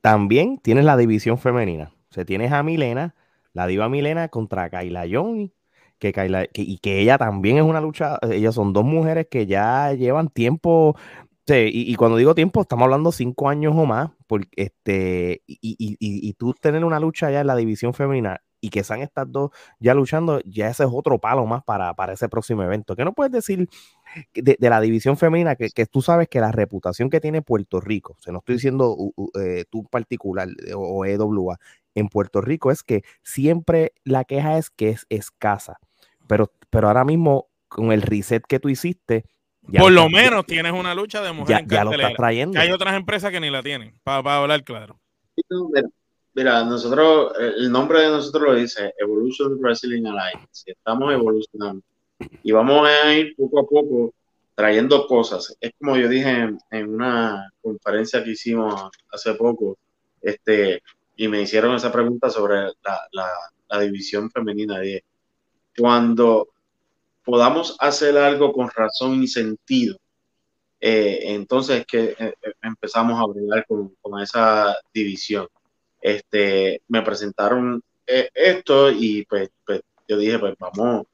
También 0.01 0.57
tienes 0.57 0.83
la 0.83 0.97
división 0.97 1.37
femenina. 1.37 1.93
O 2.09 2.13
sea, 2.13 2.25
tienes 2.25 2.51
a 2.51 2.61
Milena, 2.61 3.15
la 3.53 3.67
diva 3.67 3.89
Milena 3.89 4.29
contra 4.29 4.69
Kayla 4.69 5.05
Johnny, 5.11 5.53
que 5.99 6.49
y 6.53 6.77
que 6.79 6.99
ella 6.99 7.17
también 7.17 7.57
es 7.57 7.63
una 7.63 7.79
lucha, 7.79 8.17
ellas 8.29 8.55
son 8.55 8.73
dos 8.73 8.83
mujeres 8.83 9.27
que 9.31 9.45
ya 9.45 9.93
llevan 9.93 10.27
tiempo, 10.29 10.95
y, 11.47 11.95
cuando 11.95 12.17
digo 12.17 12.35
tiempo, 12.35 12.61
estamos 12.61 12.83
hablando 12.85 13.11
cinco 13.11 13.49
años 13.49 13.73
o 13.75 13.85
más, 13.85 14.11
porque 14.27 14.49
este, 14.55 15.41
y, 15.45 15.57
y, 15.69 16.33
tú 16.33 16.53
tener 16.53 16.85
una 16.85 16.99
lucha 16.99 17.29
ya 17.31 17.41
en 17.41 17.47
la 17.47 17.55
división 17.55 17.93
femenina 17.93 18.41
y 18.61 18.69
que 18.69 18.85
sean 18.85 19.01
estas 19.01 19.29
dos 19.29 19.51
ya 19.79 19.93
luchando, 19.93 20.39
ya 20.45 20.69
ese 20.69 20.83
es 20.83 20.89
otro 20.91 21.19
palo 21.19 21.45
más 21.45 21.63
para, 21.65 21.93
para 21.95 22.13
ese 22.13 22.29
próximo 22.29 22.63
evento. 22.63 22.95
¿Qué 22.95 23.03
no 23.03 23.11
puedes 23.11 23.33
decir 23.33 23.67
de, 24.33 24.57
la 24.69 24.79
división 24.79 25.17
femenina? 25.17 25.57
Que, 25.57 25.85
tú 25.85 26.01
sabes 26.01 26.29
que 26.29 26.39
la 26.39 26.53
reputación 26.53 27.09
que 27.09 27.19
tiene 27.19 27.41
Puerto 27.41 27.81
Rico, 27.81 28.15
o 28.17 28.21
sea, 28.21 28.31
no 28.31 28.39
estoy 28.39 28.55
diciendo 28.55 28.95
eh, 29.37 29.65
tú 29.69 29.83
particular 29.83 30.47
o 30.75 31.03
EWA, 31.03 31.59
en 31.95 32.09
Puerto 32.09 32.41
Rico 32.41 32.71
es 32.71 32.83
que 32.83 33.03
siempre 33.21 33.93
la 34.03 34.25
queja 34.25 34.57
es 34.57 34.69
que 34.69 34.89
es 34.89 35.05
escasa. 35.09 35.79
Pero, 36.27 36.51
pero 36.69 36.87
ahora 36.87 37.05
mismo, 37.05 37.47
con 37.67 37.91
el 37.91 38.01
reset 38.01 38.43
que 38.47 38.59
tú 38.59 38.69
hiciste, 38.69 39.25
por 39.77 39.91
lo 39.91 40.09
menos 40.09 40.45
tienes 40.45 40.73
una 40.73 40.93
lucha 40.93 41.21
de 41.21 41.31
mujeres 41.31 41.65
ya, 41.67 41.83
lo 41.83 41.91
estás 41.91 42.13
trayendo. 42.15 42.59
hay 42.59 42.71
otras 42.71 42.95
empresas 42.95 43.31
que 43.31 43.39
ni 43.39 43.49
la 43.49 43.63
tienen, 43.63 43.93
para, 44.03 44.37
hablar 44.37 44.63
claro. 44.63 44.99
Mira, 46.35 46.63
nosotros, 46.65 47.33
el 47.39 47.71
nombre 47.71 48.01
de 48.01 48.09
nosotros 48.09 48.43
lo 48.43 48.55
dice 48.55 48.93
Evolution 48.97 49.59
Wrestling 49.59 50.05
Alliance. 50.05 50.63
Estamos 50.65 51.13
evolucionando 51.13 51.83
y 52.41 52.51
vamos 52.51 52.87
a 52.87 53.13
ir 53.13 53.35
poco 53.35 53.59
a 53.59 53.63
poco 53.63 54.13
trayendo 54.55 55.07
cosas. 55.07 55.55
Es 55.61 55.71
como 55.79 55.95
yo 55.95 56.09
dije 56.09 56.29
en, 56.29 56.57
en 56.71 56.93
una 56.95 57.49
conferencia 57.61 58.23
que 58.23 58.31
hicimos 58.31 58.89
hace 59.11 59.33
poco. 59.35 59.77
Este, 60.21 60.81
y 61.15 61.27
me 61.27 61.41
hicieron 61.41 61.75
esa 61.75 61.91
pregunta 61.91 62.29
sobre 62.29 62.71
la, 63.11 63.79
división 63.79 64.29
femenina. 64.29 64.79
De 64.79 65.03
cuando 65.77 66.49
podamos 67.25 67.75
hacer 67.79 68.17
algo 68.17 68.53
con 68.53 68.69
razón 68.69 69.23
y 69.23 69.27
sentido, 69.27 69.97
eh, 70.79 71.19
entonces 71.33 71.85
que 71.87 72.15
eh, 72.19 72.33
eh, 72.41 72.53
empezamos 72.61 73.19
a 73.19 73.25
brillar 73.25 73.65
con, 73.65 74.21
esa 74.21 74.75
división. 74.93 75.47
Este, 76.01 76.81
me 76.89 77.01
presentaron 77.01 77.81
esto 78.05 78.91
y 78.91 79.25
pues, 79.25 79.49
pues, 79.65 79.81
yo 80.07 80.17
dije, 80.17 80.37
pues 80.37 80.55
vamos, 80.59 81.07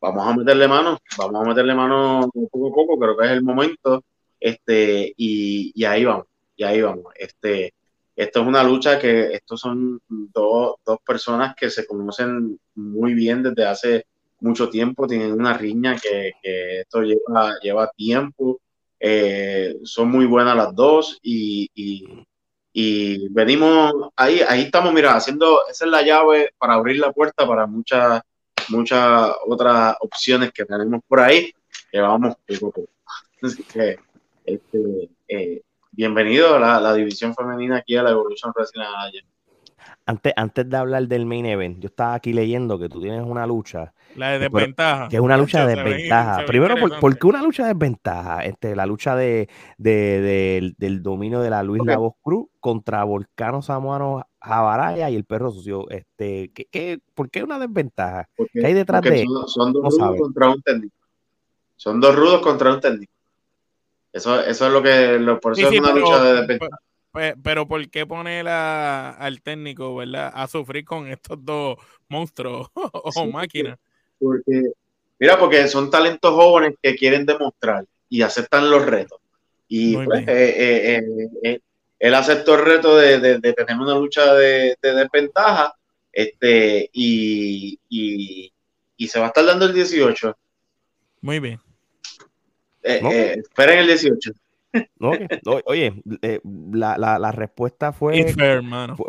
vamos 0.00 0.26
a 0.26 0.36
meterle 0.36 0.68
mano, 0.68 0.98
vamos 1.18 1.44
a 1.44 1.48
meterle 1.48 1.74
mano 1.74 2.30
poco 2.50 2.68
a 2.68 2.74
poco, 2.74 2.98
creo 2.98 3.16
que 3.16 3.26
es 3.26 3.32
el 3.32 3.42
momento, 3.42 4.04
este, 4.38 5.12
y, 5.16 5.72
y 5.74 5.84
ahí 5.84 6.04
vamos, 6.04 6.26
y 6.56 6.64
ahí 6.64 6.80
vamos. 6.80 7.06
Este, 7.16 7.74
esto 8.16 8.40
es 8.40 8.46
una 8.46 8.62
lucha 8.62 8.98
que 8.98 9.34
estos 9.34 9.60
son 9.60 10.00
dos, 10.08 10.76
personas 11.04 11.54
que 11.54 11.68
se 11.68 11.86
conocen 11.86 12.58
muy 12.74 13.12
bien 13.12 13.42
desde 13.42 13.66
hace 13.66 14.06
mucho 14.40 14.70
tiempo, 14.70 15.06
tienen 15.06 15.32
una 15.32 15.52
riña 15.52 15.96
que, 15.96 16.32
esto 16.80 17.02
lleva, 17.02 17.58
lleva 17.60 17.90
tiempo, 17.90 18.60
eh, 18.98 19.76
son 19.84 20.10
muy 20.10 20.24
buenas 20.24 20.56
las 20.56 20.74
dos 20.74 21.18
y, 21.22 21.70
venimos 23.30 23.92
ahí, 24.16 24.40
ahí 24.48 24.62
estamos, 24.62 24.94
mira, 24.94 25.14
haciendo, 25.14 25.66
esa 25.70 25.84
es 25.84 25.90
la 25.90 26.02
llave 26.02 26.52
para 26.58 26.74
abrir 26.74 26.98
la 26.98 27.12
puerta 27.12 27.46
para 27.46 27.66
muchas, 27.66 28.22
muchas 28.68 29.30
otras 29.46 29.94
opciones 30.00 30.52
que 30.52 30.64
tenemos 30.64 31.02
por 31.06 31.20
ahí, 31.20 31.52
que 31.92 32.00
vamos 32.00 32.34
Así 33.42 33.62
que, 33.64 33.98
este, 34.46 35.10
eh, 35.28 35.60
bienvenido 35.96 36.54
a 36.54 36.80
la, 36.80 36.94
división 36.94 37.34
femenina 37.34 37.78
aquí 37.78 37.96
a 37.96 38.02
la 38.02 38.10
Evolution 38.10 38.52
Wrestling 38.54 38.82
Antes, 40.04 40.32
antes 40.36 40.68
de 40.68 40.76
hablar 40.76 41.08
del 41.08 41.24
main 41.24 41.46
event, 41.46 41.80
yo 41.80 41.86
estaba 41.86 42.14
aquí 42.14 42.32
leyendo 42.32 42.78
que 42.78 42.88
tú 42.88 43.00
tienes 43.00 43.22
una 43.24 43.46
lucha. 43.46 43.94
La 44.14 44.30
de 44.30 44.38
desventaja. 44.40 45.08
Que 45.08 45.16
es 45.16 45.22
una 45.22 45.36
lucha 45.36 45.66
de 45.66 45.74
desventaja. 45.74 46.44
Primero, 46.46 46.76
por, 47.00 47.18
qué 47.18 47.26
una 47.26 47.42
lucha 47.42 47.64
de 47.64 47.70
desventaja? 47.70 48.44
Este, 48.44 48.76
la 48.76 48.86
lucha 48.86 49.16
de, 49.16 49.48
del 49.78 51.02
dominio 51.02 51.40
de 51.40 51.50
la 51.50 51.62
Luis 51.62 51.82
okay. 51.82 51.96
Cruz 52.22 52.46
contra 52.60 53.02
Volcano 53.04 53.62
Samuano 53.62 54.26
Jabaraya 54.40 55.08
y 55.10 55.16
el 55.16 55.24
perro 55.24 55.50
sucio. 55.50 55.88
Este, 55.88 56.52
¿qué, 56.52 56.98
por 57.14 57.30
qué 57.30 57.42
una 57.42 57.58
desventaja? 57.58 58.28
¿Qué 58.52 58.66
hay 58.66 58.74
detrás 58.74 59.02
de 59.02 59.24
son, 59.24 59.48
son 59.48 59.72
dos 59.72 59.94
rudos 59.96 60.16
contra 60.20 60.50
un 60.50 60.62
técnico. 60.62 60.96
Son 61.74 62.00
dos 62.00 62.14
rudos 62.14 62.40
contra 62.40 62.72
un 62.74 62.80
técnico. 62.80 63.15
Eso, 64.16 64.42
eso 64.42 64.66
es 64.66 64.72
lo 64.72 64.82
que, 64.82 65.18
lo, 65.18 65.38
por 65.38 65.52
eso 65.52 65.68
es 65.68 65.78
una 65.78 65.92
lucha 65.92 66.24
de 66.24 66.40
defensa. 66.40 66.78
Pero, 67.42 67.68
¿por 67.68 67.86
qué 67.90 68.06
poner 68.06 68.48
al 68.48 69.42
técnico, 69.42 69.94
verdad, 69.94 70.32
a 70.34 70.46
sufrir 70.48 70.86
con 70.86 71.06
estos 71.08 71.44
dos 71.44 71.76
monstruos 72.08 72.68
o 72.74 73.26
máquinas? 73.26 73.78
Porque, 74.18 74.70
mira, 75.18 75.38
porque 75.38 75.68
son 75.68 75.90
talentos 75.90 76.32
jóvenes 76.32 76.78
que 76.82 76.94
quieren 76.94 77.26
demostrar 77.26 77.84
y 78.08 78.22
aceptan 78.22 78.70
los 78.70 78.86
retos. 78.86 79.20
Y 79.68 79.96
pues, 79.96 80.26
eh, 80.28 80.54
eh, 80.56 81.28
eh, 81.42 81.60
él 81.98 82.14
aceptó 82.14 82.54
el 82.54 82.64
reto 82.64 82.96
de, 82.96 83.18
tener 83.40 83.76
una 83.78 83.98
lucha 83.98 84.32
de, 84.32 84.78
desventaja 84.80 85.74
este, 86.10 86.88
y, 86.90 87.78
y 88.96 89.08
se 89.08 89.18
va 89.18 89.26
a 89.26 89.28
estar 89.28 89.44
dando 89.44 89.66
el 89.66 89.74
18. 89.74 90.34
Muy 91.20 91.38
bien. 91.38 91.65
Eh, 92.86 93.00
eh, 93.02 93.36
esperen 93.40 93.80
el 93.80 93.86
18. 93.88 94.32
oye, 95.64 96.02
eh, 96.22 96.40
la, 96.72 97.32
respuesta 97.32 97.92
fue, 97.92 98.34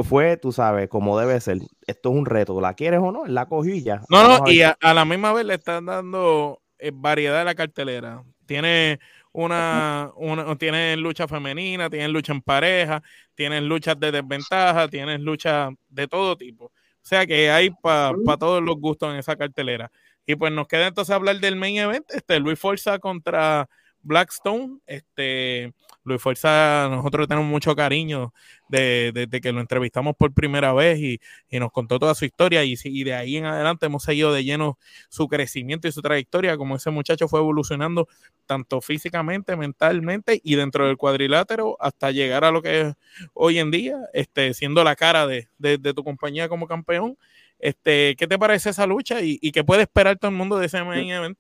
fue, 0.04 0.38
tú 0.38 0.52
sabes, 0.52 0.88
como 0.88 1.20
debe 1.20 1.40
ser. 1.42 1.60
Esto 1.86 2.10
es 2.10 2.16
un 2.16 2.26
reto, 2.26 2.60
¿la 2.60 2.74
quieres 2.74 3.02
o 3.02 3.12
no? 3.12 3.26
La 3.26 3.46
cogí 3.46 3.84
ya. 3.84 4.02
No, 4.10 4.28
no, 4.28 4.50
y 4.50 4.62
a, 4.62 4.78
la 4.82 5.06
misma 5.06 5.34
vez 5.34 5.46
le 5.46 5.56
están 5.56 5.86
dando 5.86 6.62
variedad 6.94 7.40
de 7.40 7.46
la 7.46 7.56
cartelera. 7.56 8.24
Tiene 8.46 9.00
una, 9.34 10.12
una 10.16 10.56
tiene 10.56 10.96
lucha 10.98 11.28
femenina, 11.28 11.90
tiene 11.90 12.08
lucha 12.08 12.34
en 12.34 12.42
pareja, 12.42 13.04
tienen 13.36 13.68
luchas 13.68 14.00
de 14.00 14.12
desventaja, 14.12 14.88
tienen 14.88 15.24
luchas 15.24 15.72
de 15.90 16.08
todo 16.08 16.36
tipo. 16.38 16.66
O 16.66 17.10
sea 17.10 17.26
que 17.26 17.52
hay 17.52 17.70
para 17.70 18.38
todos 18.40 18.64
los 18.64 18.76
gustos 18.78 19.12
en 19.14 19.20
esa 19.20 19.36
cartelera. 19.36 19.92
Y 20.28 20.36
pues 20.36 20.52
nos 20.52 20.68
queda 20.68 20.88
entonces 20.88 21.16
hablar 21.16 21.40
del 21.40 21.56
main 21.56 21.78
event, 21.78 22.06
este 22.12 22.40
Luis 22.40 22.60
Forza 22.60 23.00
contra 23.00 23.68
Blackstone. 24.04 24.80
Este, 24.86 25.74
Luis 26.08 26.22
Fuerza, 26.22 26.88
nosotros 26.90 27.28
tenemos 27.28 27.50
mucho 27.50 27.76
cariño 27.76 28.34
desde 28.70 29.28
de, 29.28 29.42
que 29.42 29.52
lo 29.52 29.60
entrevistamos 29.60 30.16
por 30.16 30.34
primera 30.34 30.74
vez 30.74 31.00
y, 31.00 31.20
nos 31.60 31.72
contó 31.72 32.00
toda 32.00 32.16
su 32.16 32.24
historia 32.24 32.64
y, 32.64 32.76
y, 32.84 33.04
de 33.04 33.14
ahí 33.14 33.38
en 33.38 33.46
adelante 33.46 33.86
hemos 33.86 34.04
seguido 34.04 34.32
de 34.34 34.44
lleno 34.44 34.78
su 35.10 35.28
crecimiento 35.28 35.88
y 35.88 35.92
su 35.92 36.02
trayectoria, 36.02 36.58
como 36.58 36.78
ese 36.78 36.92
muchacho 36.92 37.28
fue 37.28 37.42
evolucionando 37.42 38.08
tanto 38.46 38.80
físicamente, 38.80 39.56
mentalmente 39.58 40.40
y 40.44 40.56
dentro 40.56 40.88
del 40.88 40.98
cuadrilátero 40.98 41.76
hasta 41.80 42.12
llegar 42.12 42.46
a 42.46 42.52
lo 42.52 42.62
que 42.62 42.82
es 42.82 42.96
hoy 43.34 43.60
en 43.60 43.72
día, 43.72 43.98
este, 44.14 44.54
siendo 44.54 44.84
la 44.84 44.96
cara 44.96 45.28
de, 45.28 45.48
tu 45.94 46.04
compañía 46.04 46.48
como 46.48 46.68
campeón. 46.68 47.18
Este, 47.60 48.16
¿Qué 48.18 48.28
te 48.28 48.38
parece 48.38 48.70
esa 48.70 48.86
lucha 48.86 49.22
y, 49.22 49.40
y 49.42 49.52
qué 49.52 49.64
puede 49.64 49.84
esperar 49.84 50.18
todo 50.18 50.30
el 50.30 50.38
mundo 50.38 50.58
de 50.58 50.68
ese 50.68 50.84
main 50.84 51.10
event? 51.10 51.40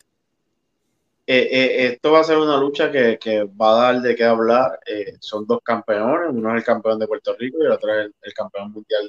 Eh, 1.29 1.49
eh, 1.51 1.87
esto 1.87 2.13
va 2.13 2.21
a 2.21 2.23
ser 2.23 2.37
una 2.37 2.57
lucha 2.57 2.89
que, 2.89 3.43
va 3.61 3.71
a 3.71 3.81
dar 3.81 4.01
de 4.01 4.15
qué 4.15 4.23
hablar. 4.23 4.79
Eh, 4.85 5.17
son 5.19 5.45
dos 5.45 5.59
campeones, 5.61 6.29
uno 6.31 6.51
es 6.51 6.55
el 6.55 6.63
campeón 6.63 6.99
de 6.99 7.07
Puerto 7.07 7.35
Rico 7.37 7.57
y 7.61 7.65
el 7.65 7.73
otro 7.73 7.93
es 7.99 8.09
el, 8.21 8.33
campeón 8.33 8.71
mundial 8.71 9.05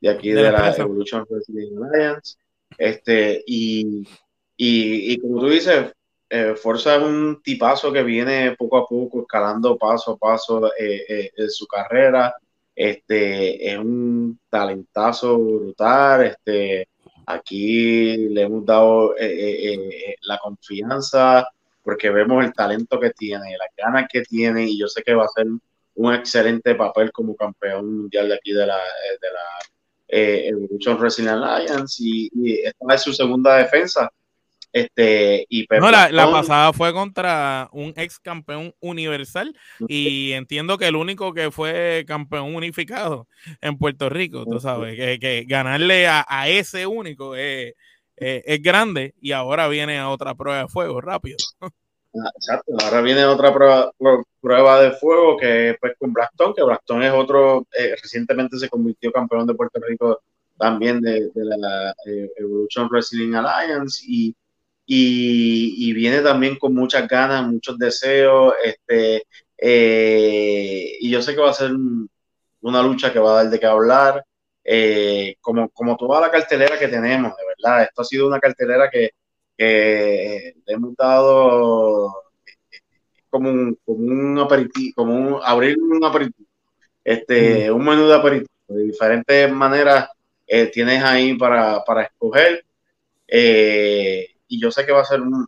de, 0.00 0.08
aquí 0.08 0.30
de, 0.32 0.50
la, 0.50 0.74
Evolution 0.74 1.26
Wrestling 1.28 1.82
Alliance. 1.84 2.38
Este, 2.78 3.44
y, 3.46 4.08
y, 4.56 5.18
como 5.18 5.40
tú 5.40 5.48
dices, 5.50 5.92
Forza 6.62 6.96
es 6.96 7.02
un 7.02 7.42
tipazo 7.42 7.92
que 7.92 8.04
viene 8.04 8.56
poco 8.56 8.78
a 8.78 8.86
poco, 8.86 9.20
escalando 9.20 9.76
paso 9.76 10.12
a 10.12 10.16
paso 10.16 10.70
en 10.78 11.50
su 11.50 11.66
carrera. 11.66 12.34
Este, 12.80 13.70
es 13.70 13.78
un 13.78 14.40
talentazo 14.48 15.38
brutal. 15.38 16.24
Este, 16.24 16.88
Aquí 17.26 18.16
le 18.16 18.42
hemos 18.42 18.64
dado 18.64 19.16
eh, 19.16 19.26
eh, 19.26 19.74
eh, 19.74 20.16
la 20.22 20.38
confianza 20.38 21.46
porque 21.82 22.10
vemos 22.10 22.44
el 22.44 22.52
talento 22.52 22.98
que 22.98 23.10
tiene, 23.10 23.56
las 23.56 23.68
ganas 23.76 24.08
que 24.10 24.22
tiene 24.22 24.64
y 24.64 24.78
yo 24.78 24.88
sé 24.88 25.02
que 25.02 25.14
va 25.14 25.24
a 25.24 25.26
hacer 25.26 25.46
un 25.94 26.14
excelente 26.14 26.74
papel 26.74 27.12
como 27.12 27.36
campeón 27.36 27.98
mundial 27.98 28.28
de 28.30 28.34
aquí 28.34 28.52
de 28.52 28.66
la, 28.66 28.78
de 28.78 29.28
la 29.32 29.68
Evolution 30.08 30.98
Wrestling 30.98 31.28
Alliance 31.28 32.02
y, 32.02 32.30
y 32.34 32.60
esta 32.60 32.94
es 32.94 33.02
su 33.02 33.12
segunda 33.12 33.58
defensa 33.58 34.10
este, 34.72 35.46
y 35.48 35.66
no, 35.70 35.90
la, 35.90 36.30
pasada 36.30 36.72
fue 36.72 36.92
contra 36.92 37.68
un 37.72 37.92
ex 37.96 38.18
campeón 38.18 38.72
universal 38.80 39.56
y 39.88 40.32
entiendo 40.32 40.78
que 40.78 40.86
el 40.86 40.96
único 40.96 41.34
que 41.34 41.50
fue 41.50 42.04
campeón 42.06 42.54
unificado 42.54 43.26
en 43.60 43.78
Puerto 43.78 44.08
Rico, 44.08 44.44
tú 44.46 44.60
sabes, 44.60 44.96
que, 44.96 45.44
ganarle 45.48 46.06
a, 46.08 46.48
ese 46.48 46.86
único 46.86 47.34
es, 47.34 47.74
es, 48.16 48.62
grande 48.62 49.14
y 49.20 49.32
ahora 49.32 49.66
viene 49.68 49.98
a 49.98 50.08
otra 50.08 50.34
prueba 50.34 50.60
de 50.60 50.68
fuego 50.68 51.00
rápido. 51.00 51.36
Ah, 52.12 52.30
exacto, 52.34 52.72
ahora 52.82 53.02
viene 53.02 53.24
otra 53.24 53.54
prueba, 53.54 53.92
prueba 54.40 54.82
de 54.82 54.92
fuego 54.92 55.36
que 55.36 55.76
pues 55.80 55.92
con 55.98 56.12
Blackstone, 56.12 56.54
que 56.56 56.64
Blackstone 56.64 57.06
es 57.06 57.12
otro, 57.12 57.66
eh, 57.72 57.94
recientemente 58.02 58.58
se 58.58 58.68
convirtió 58.68 59.12
campeón 59.12 59.46
de 59.46 59.54
Puerto 59.54 59.80
Rico 59.86 60.20
también 60.58 61.00
de, 61.00 61.30
la 61.34 61.94
eh, 62.06 62.30
Evolution 62.36 62.88
Wrestling 62.88 63.34
Alliance 63.34 64.04
y 64.06 64.34
y, 64.92 65.92
viene 65.92 66.20
también 66.20 66.56
con 66.56 66.74
muchas 66.74 67.06
ganas, 67.06 67.46
muchos 67.46 67.78
deseos, 67.78 68.54
este, 68.64 69.24
eh, 69.56 70.96
y 71.00 71.10
yo 71.10 71.22
sé 71.22 71.32
que 71.32 71.40
va 71.40 71.50
a 71.50 71.54
ser 71.54 71.70
una 72.62 72.82
lucha 72.82 73.12
que 73.12 73.20
va 73.20 73.32
a 73.32 73.42
dar 73.44 73.50
de 73.50 73.60
qué 73.60 73.66
hablar, 73.66 74.24
eh, 74.64 75.36
como, 75.40 75.68
como 75.70 75.96
toda 75.96 76.20
la 76.20 76.30
cartelera 76.30 76.76
que 76.76 76.88
tenemos, 76.88 77.36
de 77.36 77.42
verdad, 77.46 77.84
esto 77.84 78.02
ha 78.02 78.04
sido 78.04 78.26
una 78.26 78.40
cartelera 78.40 78.90
que, 78.90 79.10
le 79.56 80.54
hemos 80.66 80.96
dado 80.96 82.12
como 83.28 83.50
un, 83.50 83.78
como 83.84 83.98
un 83.98 84.38
aperitivo, 84.40 84.94
como 84.96 85.14
un, 85.14 85.40
abrir 85.44 85.76
un 85.78 86.02
aperitivo, 86.02 86.48
este, 87.04 87.70
un 87.70 87.84
menú 87.84 88.08
de 88.08 88.14
aperitivo, 88.14 88.50
de 88.68 88.84
diferentes 88.84 89.52
maneras 89.52 90.08
eh, 90.46 90.66
tienes 90.66 91.04
ahí 91.04 91.34
para, 91.34 91.84
para 91.84 92.02
escoger. 92.04 92.64
Eh, 93.28 94.30
y 94.50 94.60
yo 94.60 94.70
sé 94.70 94.84
que 94.84 94.92
va 94.92 95.00
a 95.00 95.04
ser 95.04 95.22
un, 95.22 95.46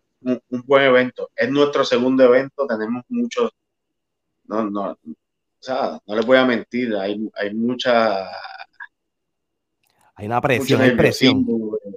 buen 0.65 0.85
evento. 0.85 1.31
Es 1.35 1.51
nuestro 1.51 1.85
segundo 1.85 2.23
evento, 2.25 2.67
tenemos 2.67 3.05
muchos, 3.09 3.51
no, 4.45 4.71
no, 4.71 4.93
o 4.93 4.97
sea, 5.59 6.01
no 6.07 6.15
les 6.15 6.25
voy 6.25 6.39
a 6.39 6.47
mentir, 6.47 6.95
hay, 6.95 7.29
hay 7.35 7.53
mucha... 7.53 8.29
Hay 10.15 10.27
una 10.27 10.41
presión, 10.41 10.81
hay 10.81 10.93
presión. 10.93 11.45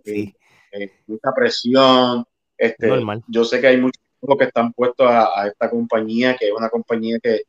Eh, 0.06 0.34
eh, 0.72 0.92
mucha 1.06 1.32
presión. 1.32 2.26
Este, 2.58 2.90
Yo 3.28 3.46
sé 3.46 3.62
que 3.62 3.68
hay 3.68 3.78
muchos 3.78 4.02
que 4.40 4.46
están 4.46 4.74
puestos 4.74 5.08
a, 5.08 5.48
esta 5.48 5.70
compañía, 5.70 6.36
que 6.36 6.48
es 6.48 6.52
una 6.52 6.70
compañía 6.70 7.20
que, 7.22 7.44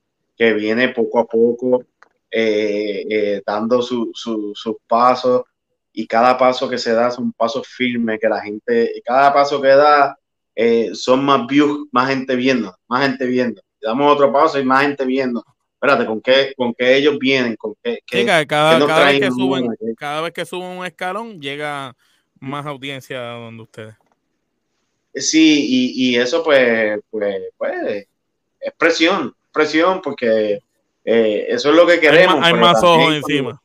viene 0.53 0.90
poco 0.90 1.21
a 1.21 1.25
poco 1.25 1.83
eh, 2.31 3.40
dando 3.47 3.81
sus 3.81 4.77
pasos 4.87 5.45
y 5.99 6.07
cada 6.07 6.37
paso 6.37 6.69
que 6.69 6.77
se 6.77 6.93
da 6.93 7.09
es 7.09 7.17
un 7.17 7.33
paso 7.33 7.63
firme, 7.65 8.19
que 8.19 8.29
la 8.29 8.43
gente, 8.43 8.93
y 8.95 9.01
cada 9.01 9.33
paso 9.33 9.63
que 9.63 9.69
da 9.69 10.15
eh, 10.55 10.91
son 10.93 11.25
más 11.25 11.47
views, 11.47 11.89
más 11.91 12.11
gente 12.11 12.37
viendo, 12.37 12.77
más 12.87 13.07
gente 13.07 13.25
viendo. 13.25 13.63
damos 13.81 14.13
otro 14.13 14.31
paso 14.31 14.61
y 14.61 14.65
más 14.65 14.83
gente 14.83 15.07
viendo. 15.07 15.43
Espérate, 15.73 16.05
¿con 16.05 16.21
qué, 16.21 16.53
con 16.55 16.75
qué 16.75 16.97
ellos 16.97 17.19
vienen? 17.19 17.57
¿Con 17.57 17.75
qué, 17.83 18.01
cada, 18.47 19.07
vez 19.07 19.21
que 19.21 19.31
suben, 19.31 19.75
cada 19.97 20.21
vez 20.21 20.33
que 20.35 20.45
suben 20.45 20.69
un 20.79 20.85
escalón 20.85 21.41
llega 21.41 21.97
más 22.41 22.67
audiencia 22.67 23.19
donde 23.21 23.63
ustedes. 23.63 23.95
Sí, 25.15 25.67
y, 25.67 26.11
y 26.11 26.17
eso 26.17 26.45
pues, 26.45 27.01
pues, 27.09 27.37
pues, 27.57 28.07
es 28.61 28.73
presión, 28.77 29.35
presión, 29.51 30.03
porque 30.03 30.61
eh, 31.07 31.47
eso 31.49 31.71
es 31.71 31.75
lo 31.75 31.87
que 31.87 32.01
queremos. 32.01 32.39
Hay 32.43 32.53
más, 32.53 32.83
ojos 32.83 33.15
encima. 33.15 33.63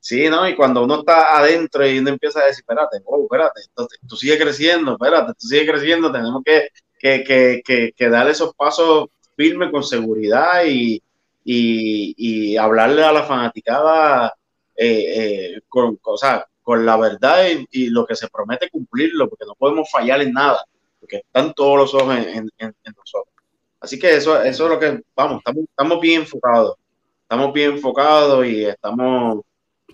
Sí, 0.00 0.28
¿no? 0.30 0.48
Y 0.48 0.56
cuando 0.56 0.82
uno 0.84 1.00
está 1.00 1.38
adentro 1.38 1.86
y 1.86 1.98
uno 1.98 2.08
empieza 2.10 2.40
a 2.40 2.46
decir, 2.46 2.62
espérate, 2.62 3.02
oh, 3.04 3.22
espérate, 3.24 3.60
tú 4.08 4.16
sigues 4.16 4.40
creciendo, 4.40 4.92
espérate, 4.92 5.34
tú 5.38 5.46
sigues 5.46 5.70
creciendo, 5.70 6.10
tenemos 6.10 6.42
que, 6.42 6.68
que, 6.98 7.62
que, 7.64 7.92
que, 7.94 8.08
dar 8.08 8.28
esos 8.28 8.54
pasos 8.54 9.08
firmes 9.36 9.70
con 9.70 9.84
seguridad 9.84 10.64
y, 10.66 11.02
y, 11.44 12.14
y 12.16 12.56
hablarle 12.56 13.04
a 13.04 13.12
la 13.12 13.24
fanaticada 13.24 14.34
eh, 14.74 15.54
eh, 15.56 15.60
con, 15.68 15.98
o 16.02 16.16
con 16.62 16.86
la 16.86 16.96
verdad 16.96 17.44
y, 17.70 17.90
lo 17.90 18.06
que 18.06 18.16
se 18.16 18.28
promete 18.28 18.70
cumplirlo, 18.70 19.28
porque 19.28 19.44
no 19.44 19.54
podemos 19.54 19.90
fallar 19.90 20.22
en 20.22 20.32
nada, 20.32 20.64
porque 20.98 21.18
están 21.18 21.52
todos 21.52 21.76
los 21.76 21.94
ojos 21.94 22.16
en, 22.16 22.50
en, 22.58 22.74
nosotros. 22.96 23.34
Así 23.80 23.98
que 23.98 24.16
eso, 24.16 24.42
eso 24.42 24.64
es 24.64 24.70
lo 24.70 24.78
que, 24.78 25.02
vamos, 25.14 25.38
estamos, 25.38 25.64
estamos 25.68 26.00
bien 26.00 26.22
enfocados, 26.22 26.76
estamos 27.22 27.52
bien 27.52 27.72
enfocados 27.72 28.46
y 28.46 28.64
estamos 28.64 29.42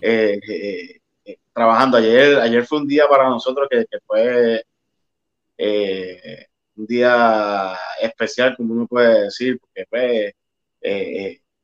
eh, 0.01 0.39
eh, 0.47 0.99
eh, 1.25 1.37
trabajando. 1.53 1.97
Ayer, 1.97 2.39
ayer 2.39 2.65
fue 2.65 2.79
un 2.79 2.87
día 2.87 3.07
para 3.07 3.29
nosotros 3.29 3.67
que, 3.69 3.85
fue 4.05 4.63
un 6.75 6.85
día 6.85 7.73
especial, 8.01 8.55
como 8.55 8.73
uno 8.73 8.87
puede 8.87 9.23
decir, 9.23 9.59
porque 9.59 9.85
fue, 9.89 10.35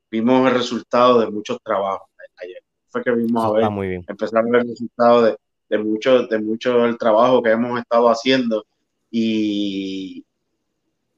vimos 0.09 0.49
el 0.49 0.55
resultado 0.55 1.19
de 1.19 1.29
muchos 1.29 1.57
trabajos 1.63 2.07
ayer. 2.37 2.61
Fue 2.89 3.03
que 3.03 3.11
vimos 3.11 3.43
a 3.43 3.51
ver, 3.51 4.01
empezar 4.07 4.39
a 4.39 4.49
ver 4.49 4.61
el 4.61 4.69
resultado 4.69 5.21
de, 5.23 5.37
de 5.69 5.77
mucho, 5.77 6.27
de 6.27 6.39
mucho 6.39 6.85
el 6.85 6.97
trabajo 6.97 7.41
que 7.41 7.51
hemos 7.51 7.79
estado 7.79 8.09
haciendo 8.09 8.65
y, 9.09 10.25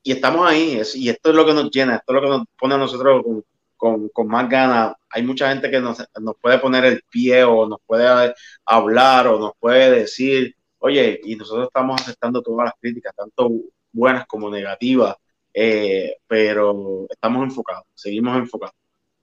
y 0.03 0.11
estamos 0.11 0.47
ahí, 0.49 0.81
y 0.95 1.09
esto 1.09 1.29
es 1.29 1.35
lo 1.35 1.45
que 1.45 1.53
nos 1.53 1.71
llena, 1.71 1.95
esto 1.95 2.13
es 2.13 2.15
lo 2.15 2.21
que 2.21 2.37
nos 2.37 2.45
pone 2.59 2.75
a 2.75 2.77
nosotros 2.77 3.23
con, 3.23 3.43
con, 3.77 4.09
más 4.27 4.49
ganas. 4.49 4.93
Hay 5.09 5.23
mucha 5.23 5.49
gente 5.49 5.69
que 5.69 5.79
nos, 5.79 5.97
nos, 6.19 6.35
puede 6.41 6.59
poner 6.59 6.85
el 6.85 7.01
pie 7.09 7.43
o 7.43 7.67
nos 7.67 7.79
puede 7.85 8.33
hablar 8.65 9.27
o 9.27 9.39
nos 9.39 9.53
puede 9.59 9.91
decir, 9.91 10.55
oye, 10.79 11.19
y 11.23 11.35
nosotros 11.35 11.67
estamos 11.67 12.01
aceptando 12.01 12.41
todas 12.41 12.65
las 12.65 12.73
críticas, 12.79 13.13
tanto 13.15 13.49
buenas 13.91 14.25
como 14.27 14.49
negativas, 14.49 15.15
eh, 15.53 16.17
pero 16.27 17.07
estamos 17.09 17.43
enfocados, 17.43 17.85
seguimos 17.93 18.37
enfocados. 18.37 18.75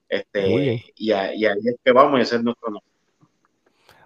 Este, 0.09 0.47
y, 0.97 1.09
y, 1.09 1.12
ahí 1.12 1.45
es 1.45 1.77
que 1.83 1.93
vamos 1.93 2.19
a 2.19 2.23
hacer 2.23 2.45
nuestro 2.45 2.71
nombre. 2.71 2.92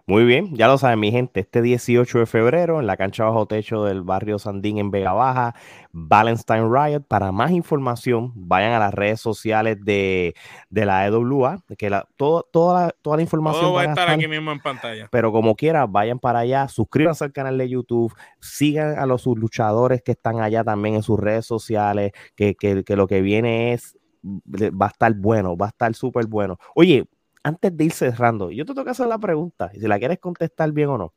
Muy 0.08 0.24
bien, 0.24 0.54
ya 0.54 0.68
lo 0.68 0.78
saben 0.78 1.00
mi 1.00 1.10
gente, 1.10 1.40
este 1.40 1.60
18 1.60 2.20
de 2.20 2.26
febrero 2.26 2.78
en 2.78 2.86
la 2.86 2.96
cancha 2.96 3.24
bajo 3.24 3.46
techo 3.46 3.82
del 3.82 4.02
barrio 4.02 4.38
Sandín 4.38 4.78
en 4.78 4.92
Vega 4.92 5.12
Baja, 5.12 5.56
Valentine 5.90 6.68
Riot. 6.70 7.00
Para 7.08 7.32
más 7.32 7.50
información, 7.50 8.30
vayan 8.36 8.70
a 8.70 8.78
las 8.78 8.94
redes 8.94 9.20
sociales 9.20 9.78
de, 9.84 10.36
la 10.70 11.04
EWA, 11.08 11.64
que 11.76 11.90
la, 11.90 12.06
todo, 12.14 12.44
toda, 12.52 12.92
toda 13.02 13.16
la 13.16 13.22
información 13.24 13.74
va 13.74 13.80
a 13.80 13.84
estar, 13.86 14.08
aquí 14.08 14.28
mismo 14.28 14.52
en 14.52 14.60
pantalla. 14.60 15.08
Pero 15.10 15.32
como 15.32 15.56
quiera, 15.56 15.86
vayan 15.86 16.20
para 16.20 16.38
allá, 16.38 16.68
suscríbanse 16.68 17.24
al 17.24 17.32
canal 17.32 17.58
de 17.58 17.68
YouTube, 17.68 18.14
sigan 18.40 19.00
a 19.00 19.06
los 19.06 19.26
luchadores 19.26 20.02
que 20.02 20.12
están 20.12 20.40
allá 20.40 20.62
también 20.62 20.94
en 20.94 21.02
sus 21.02 21.18
redes 21.18 21.46
sociales, 21.46 22.12
que, 22.36 22.54
que, 22.54 22.84
que 22.84 22.94
lo 22.94 23.08
que 23.08 23.22
viene 23.22 23.72
es 23.72 23.98
va 24.24 24.86
a 24.86 24.90
estar 24.90 25.14
bueno, 25.14 25.56
va 25.56 25.66
a 25.66 25.68
estar 25.70 25.94
súper 25.94 26.26
bueno. 26.26 26.58
Oye, 26.74 27.08
antes 27.46 27.76
de 27.76 27.84
ir 27.84 27.92
cerrando, 27.92 28.50
yo 28.50 28.64
te 28.64 28.74
tengo 28.74 28.84
que 28.84 28.90
hacer 28.90 29.06
la 29.06 29.18
pregunta, 29.18 29.70
y 29.72 29.78
si 29.78 29.86
la 29.86 30.00
quieres 30.00 30.18
contestar 30.18 30.72
bien 30.72 30.88
o 30.88 30.98
no. 30.98 31.12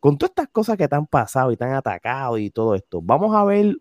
Con 0.00 0.18
todas 0.18 0.32
estas 0.32 0.48
cosas 0.48 0.76
que 0.76 0.86
te 0.86 0.94
han 0.96 1.06
pasado 1.06 1.50
y 1.50 1.56
te 1.56 1.64
han 1.64 1.72
atacado 1.72 2.36
y 2.36 2.50
todo 2.50 2.74
esto, 2.74 3.00
vamos 3.00 3.34
a 3.34 3.42
ver 3.44 3.78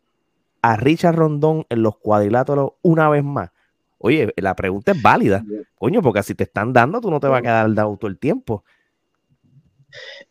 a 0.62 0.78
Richard 0.78 1.18
Rondón 1.18 1.66
en 1.68 1.84
los 1.84 1.98
cuadriláteros 1.98 2.72
una 2.82 3.10
vez 3.10 3.26
más. 3.26 3.52
Oye, 3.98 4.32
la 4.38 4.56
pregunta 4.56 4.94
es 4.94 5.02
válida, 5.02 5.44
coño, 5.76 6.02
porque 6.02 6.24
si 6.24 6.34
te 6.34 6.46
están 6.46 6.72
dando, 6.72 7.02
tú 7.02 7.12
no 7.12 7.20
te 7.20 7.28
vas 7.28 7.40
a 7.40 7.42
quedar 7.42 7.74
dado 7.74 7.98
todo 7.98 8.10
el 8.10 8.18
tiempo. 8.18 8.64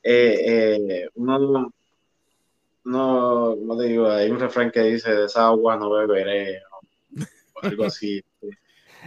Eh, 0.03 0.41
eh, 0.47 1.09
uno, 1.17 1.75
no, 2.85 3.55
no 3.57 3.77
te 3.77 3.85
digo, 3.85 4.09
hay 4.09 4.31
un 4.31 4.41
refrán 4.41 4.71
que 4.71 4.81
dice, 4.81 5.15
de 5.15 5.27
esa 5.27 5.49
agua 5.49 5.77
no 5.77 5.91
beberé, 5.91 6.63
o 7.53 7.67
algo 7.67 7.85
así. 7.85 8.25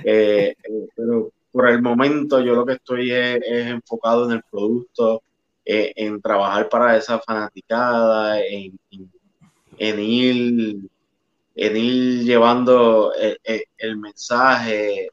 Eh, 0.03 0.55
pero 0.95 1.31
por 1.53 1.69
el 1.69 1.83
momento 1.83 2.41
yo 2.41 2.55
lo 2.55 2.65
que 2.65 2.73
estoy 2.73 3.11
es, 3.11 3.39
enfocado 3.45 4.25
en 4.25 4.31
el 4.31 4.43
producto, 4.49 5.21
en 5.63 6.19
trabajar 6.19 6.67
para 6.67 6.97
esa 6.97 7.19
fanaticada, 7.19 8.41
en, 8.41 8.77
en, 9.77 9.99
ir, 9.99 10.77
en 11.55 11.77
ir 11.77 12.23
llevando 12.23 13.13
el, 13.77 13.97
mensaje 13.97 15.09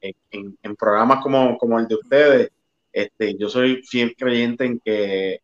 en, 0.00 0.56
en, 0.62 0.76
programas 0.76 1.20
como, 1.22 1.58
como 1.58 1.78
el 1.80 1.88
de 1.88 1.96
ustedes. 1.96 2.50
Este, 2.92 3.36
yo 3.36 3.48
soy 3.48 3.82
fiel 3.82 4.14
creyente 4.16 4.64
en 4.64 4.78
que 4.78 5.40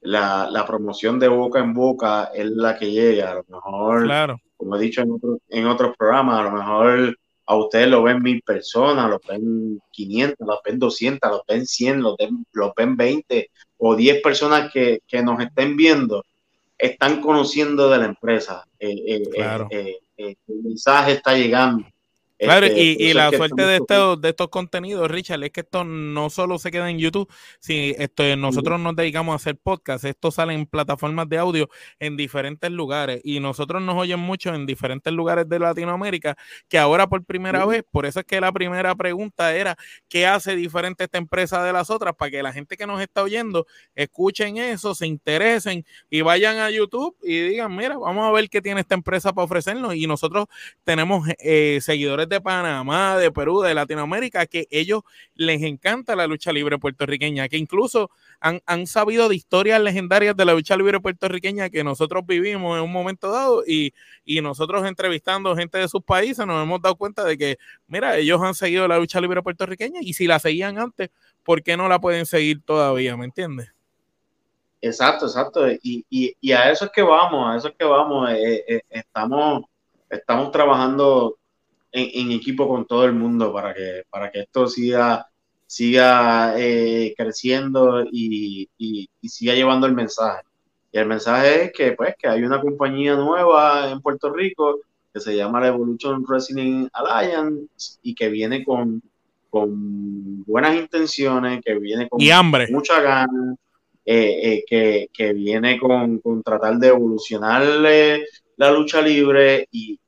la, 0.00 0.64
promoción 0.66 1.18
de 1.18 1.28
boca 1.28 1.58
en 1.58 1.74
boca 1.74 2.30
es 2.34 2.46
la 2.46 2.78
que 2.78 2.90
llega. 2.90 3.32
A 3.32 3.34
lo 3.34 3.44
mejor, 3.46 4.38
como 4.56 4.76
he 4.76 4.80
dicho 4.80 5.02
en, 5.02 5.10
en 5.50 5.66
otros 5.66 5.94
programas, 5.98 6.40
a 6.40 6.44
lo 6.44 6.52
mejor 6.52 7.16
a 7.46 7.56
ustedes 7.56 7.88
lo 7.88 8.02
ven 8.02 8.22
mil 8.22 8.42
personas, 8.42 9.08
lo 9.08 9.20
ven 9.26 9.80
500, 9.92 10.46
lo 10.46 10.60
ven 10.64 10.78
200, 10.78 11.30
lo 11.30 11.44
ven 11.46 11.66
100, 11.66 12.02
lo 12.02 12.16
ven, 12.16 12.44
ven 12.76 12.96
20 12.96 13.50
o 13.78 13.94
10 13.94 14.22
personas 14.22 14.72
que, 14.72 15.00
nos 15.22 15.40
estén 15.40 15.76
viendo, 15.76 16.24
están 16.76 17.20
conociendo 17.20 17.88
de 17.88 17.98
la 17.98 18.06
empresa. 18.06 18.64
Eh, 18.78 19.22
eh, 19.30 19.98
eh, 20.18 20.36
el 20.48 20.62
mensaje 20.62 21.12
está 21.12 21.36
llegando. 21.36 21.86
Claro, 22.38 22.66
este, 22.66 22.80
y, 22.80 23.14
la 23.14 23.30
suerte 23.30 23.62
de 23.62 23.76
estos, 23.76 24.20
de 24.20 24.28
estos 24.28 24.48
contenidos, 24.48 25.10
Richard, 25.10 25.42
es 25.44 25.50
que 25.52 25.60
esto 25.60 25.84
no 25.84 26.28
solo 26.28 26.58
se 26.58 26.70
queda 26.70 26.90
en 26.90 26.98
YouTube, 26.98 27.32
si 27.60 27.94
esto, 27.98 28.36
nosotros 28.36 28.78
nos 28.78 28.94
dedicamos 28.94 29.32
a 29.32 29.36
hacer 29.36 29.56
podcast, 29.56 30.04
esto 30.04 30.30
sale 30.30 30.52
en 30.52 30.66
plataformas 30.66 31.30
de 31.30 31.38
audio 31.38 31.70
en 31.98 32.16
diferentes 32.18 32.70
lugares 32.70 33.22
y 33.24 33.40
nosotros 33.40 33.80
nos 33.80 33.96
oyen 33.96 34.20
mucho 34.20 34.54
en 34.54 34.66
diferentes 34.66 35.10
lugares 35.14 35.48
de 35.48 35.58
Latinoamérica, 35.58 36.36
que 36.68 36.78
ahora 36.78 37.06
por 37.06 37.24
primera 37.24 37.64
vez, 37.64 37.84
por 37.90 38.04
eso 38.04 38.20
es 38.20 38.26
que 38.26 38.38
la 38.38 38.52
primera 38.52 38.94
pregunta 38.94 39.54
era, 39.54 39.74
¿qué 40.06 40.26
hace 40.26 40.56
diferente 40.56 41.04
esta 41.04 41.16
empresa 41.16 41.64
de 41.64 41.72
las 41.72 41.88
otras? 41.88 42.14
Para 42.16 42.30
que 42.30 42.42
la 42.42 42.52
gente 42.52 42.76
que 42.76 42.86
nos 42.86 43.00
está 43.00 43.22
oyendo 43.22 43.66
escuchen 43.94 44.58
eso, 44.58 44.94
se 44.94 45.06
interesen 45.06 45.86
y 46.10 46.20
vayan 46.20 46.58
a 46.58 46.70
YouTube 46.70 47.16
y 47.22 47.40
digan, 47.40 47.74
mira, 47.74 47.96
vamos 47.96 48.28
a 48.28 48.32
ver 48.32 48.50
qué 48.50 48.60
tiene 48.60 48.82
esta 48.82 48.94
empresa 48.94 49.32
para 49.32 49.46
ofrecernos 49.46 49.94
y 49.94 50.06
nosotros 50.06 50.48
tenemos 50.84 51.26
eh, 51.38 51.78
seguidores 51.80 52.25
de 52.28 52.40
Panamá, 52.40 53.16
de 53.16 53.30
Perú, 53.30 53.60
de 53.62 53.74
Latinoamérica, 53.74 54.46
que 54.46 54.66
ellos 54.70 55.02
les 55.34 55.62
encanta 55.62 56.16
la 56.16 56.26
lucha 56.26 56.52
libre 56.52 56.78
puertorriqueña, 56.78 57.48
que 57.48 57.56
incluso 57.56 58.10
han, 58.40 58.86
sabido 58.86 59.28
de 59.28 59.36
historias 59.36 59.80
legendarias 59.80 60.36
de 60.36 60.44
la 60.44 60.54
lucha 60.54 60.76
libre 60.76 61.00
puertorriqueña 61.00 61.70
que 61.70 61.82
nosotros 61.82 62.24
vivimos 62.26 62.76
en 62.76 62.84
un 62.84 62.92
momento 62.92 63.30
dado 63.30 63.62
y, 63.66 63.92
y 64.24 64.40
nosotros 64.40 64.86
entrevistando 64.86 65.56
gente 65.56 65.78
de 65.78 65.88
sus 65.88 66.02
países 66.02 66.46
nos 66.46 66.62
hemos 66.62 66.80
dado 66.80 66.96
cuenta 66.96 67.24
de 67.24 67.36
que, 67.38 67.58
mira, 67.88 68.16
ellos 68.16 68.40
han 68.42 68.54
seguido 68.54 68.86
la 68.86 68.98
lucha 68.98 69.20
libre 69.20 69.42
puertorriqueña 69.42 70.00
y 70.02 70.12
si 70.12 70.26
la 70.26 70.38
seguían 70.38 70.78
antes, 70.78 71.10
¿por 71.42 71.62
qué 71.62 71.76
no 71.76 71.88
la 71.88 71.98
pueden 71.98 72.26
seguir 72.26 72.62
todavía? 72.62 73.16
¿Me 73.16 73.24
entiendes? 73.24 73.72
Exacto, 74.80 75.26
exacto. 75.26 75.66
Y, 75.82 76.04
y, 76.40 76.52
a 76.52 76.70
eso 76.70 76.84
es 76.86 76.90
que 76.90 77.02
vamos, 77.02 77.48
a 77.48 77.56
eso 77.56 77.68
es 77.68 77.74
que 77.76 77.84
vamos. 77.84 78.30
Eh, 78.30 78.64
eh, 78.68 78.80
estamos, 78.90 79.64
estamos 80.10 80.50
trabajando 80.50 81.38
en, 81.96 82.32
equipo 82.32 82.68
con 82.68 82.86
todo 82.86 83.04
el 83.04 83.14
mundo 83.14 83.52
para 83.52 83.72
que, 83.72 84.02
para 84.10 84.30
que 84.30 84.40
esto 84.40 84.68
siga, 84.68 85.26
siga 85.66 86.54
eh, 86.58 87.14
creciendo 87.16 88.04
y, 88.10 88.68
y, 88.76 89.08
siga 89.28 89.54
llevando 89.54 89.86
el 89.86 89.94
mensaje. 89.94 90.42
Y 90.92 90.98
el 90.98 91.06
mensaje 91.06 91.64
es 91.64 91.72
que, 91.72 91.92
pues, 91.92 92.14
que 92.18 92.28
hay 92.28 92.42
una 92.42 92.60
compañía 92.60 93.16
nueva 93.16 93.90
en 93.90 94.00
Puerto 94.00 94.32
Rico 94.32 94.80
que 95.12 95.20
se 95.20 95.34
llama 95.34 95.60
la 95.60 95.68
Evolution 95.68 96.22
Wrestling 96.22 96.88
Alliance 96.92 97.98
y 98.02 98.14
que 98.14 98.28
viene 98.28 98.62
con, 98.62 99.02
con 99.48 100.44
buenas 100.44 100.76
intenciones, 100.76 101.62
que 101.64 101.78
viene 101.78 102.08
con 102.08 102.20
y 102.20 102.30
hambre. 102.30 102.66
mucha 102.70 103.00
ganas, 103.00 103.56
eh, 104.04 104.40
eh, 104.42 104.64
que, 104.66 105.08
que, 105.12 105.32
viene 105.32 105.78
con, 105.78 106.18
con, 106.18 106.42
tratar 106.42 106.76
de 106.76 106.88
evolucionar 106.88 107.62
la 108.56 108.70
lucha 108.70 109.00
libre 109.00 109.66
y, 109.70 109.98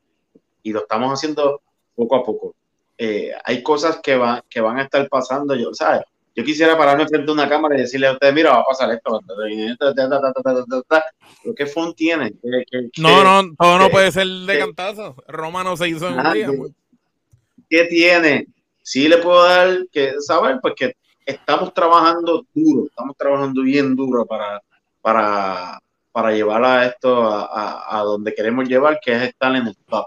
y, 0.63 0.73
lo 0.73 0.81
estamos 0.81 1.13
haciendo 1.13 1.63
poco 1.99 2.17
a 2.17 2.23
poco. 2.23 2.55
Eh, 2.97 3.33
hay 3.45 3.63
cosas 3.63 4.01
que, 4.01 4.17
va, 4.17 4.43
que 4.49 4.61
van 4.61 4.79
a 4.79 4.85
estar 4.85 5.07
pasando, 5.09 5.55
yo, 5.57 5.75
¿sabes? 5.75 6.03
Yo 6.35 6.45
quisiera 6.45 6.79
pararme 6.79 7.09
frente 7.09 7.29
a 7.29 7.35
una 7.35 7.49
cámara 7.49 7.75
y 7.75 7.81
decirle 7.81 8.07
a 8.07 8.13
ustedes, 8.13 8.33
mira, 8.33 8.53
va 8.53 8.61
a 8.61 8.65
pasar 8.65 8.93
esto. 8.93 9.21
¿Pero 11.43 11.55
qué 11.57 11.67
fun 11.67 11.95
tiene? 11.95 12.33
no, 12.99 13.25
no, 13.25 13.55
todo 13.59 13.79
no 13.79 13.91
puede 13.91 14.13
ser 14.13 14.29
de 14.29 14.59
cantazo. 14.61 15.17
Roma 15.27 15.65
no 15.65 15.77
se 15.77 15.89
hizo 15.89 16.09
en 16.09 16.21
un 16.21 16.33
día. 16.33 16.49
Pues. 16.57 16.73
¿Qué 17.69 17.85
tiene? 17.87 18.47
Sí 18.83 19.09
le 19.09 19.19
puedo 19.19 19.43
dar 19.43 19.79
que 19.91 20.15
saber, 20.21 20.61
pues 20.63 20.75
que 20.77 20.95
estamos 21.27 21.75
trabajando 21.75 22.47
duro, 22.55 22.87
estamos 22.87 23.17
trabajando 23.17 23.63
bien 23.63 23.97
duro 23.97 24.25
para, 24.25 24.63
para, 25.03 25.81
para 26.13 26.31
llevar 26.31 26.65
a 26.65 26.87
esto 26.87 27.21
a, 27.25 27.99
a 27.99 28.03
donde 28.05 28.33
queremos 28.33 28.69
llevar, 28.69 29.01
que 29.05 29.13
es 29.13 29.23
estar 29.23 29.55
en 29.57 29.67
el 29.67 29.77
top. 29.89 30.07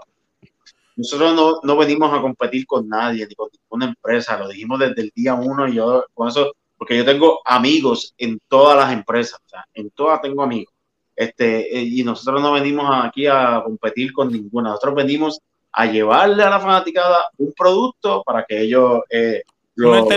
Nosotros 1.02 1.34
no, 1.34 1.58
no, 1.64 1.76
venimos 1.76 2.16
a 2.16 2.20
competir 2.20 2.64
con 2.64 2.88
nadie, 2.88 3.26
ni 3.26 3.34
con 3.34 3.48
ninguna 3.52 3.86
empresa, 3.86 4.38
lo 4.38 4.46
dijimos 4.46 4.78
desde 4.78 5.02
el 5.02 5.12
día 5.12 5.34
uno 5.34 5.66
y 5.66 5.74
yo 5.74 6.04
con 6.14 6.28
eso, 6.28 6.52
porque 6.78 6.96
yo 6.96 7.04
tengo 7.04 7.40
amigos 7.44 8.14
en 8.18 8.38
todas 8.46 8.76
las 8.76 8.92
empresas, 8.92 9.40
o 9.44 9.48
sea, 9.48 9.64
en 9.74 9.90
todas 9.90 10.20
tengo 10.20 10.44
amigos. 10.44 10.72
Este, 11.16 11.76
eh, 11.76 11.82
y 11.82 12.04
nosotros 12.04 12.40
no 12.40 12.52
venimos 12.52 12.86
aquí 13.04 13.26
a 13.26 13.62
competir 13.64 14.12
con 14.12 14.30
ninguna, 14.30 14.70
nosotros 14.70 14.94
venimos 14.94 15.40
a 15.72 15.86
llevarle 15.86 16.44
a 16.44 16.50
la 16.50 16.60
fanaticada 16.60 17.30
un 17.38 17.52
producto 17.52 18.22
para 18.24 18.44
que 18.44 18.60
ellos 18.60 19.00
eh, 19.10 19.42
lo, 19.74 20.08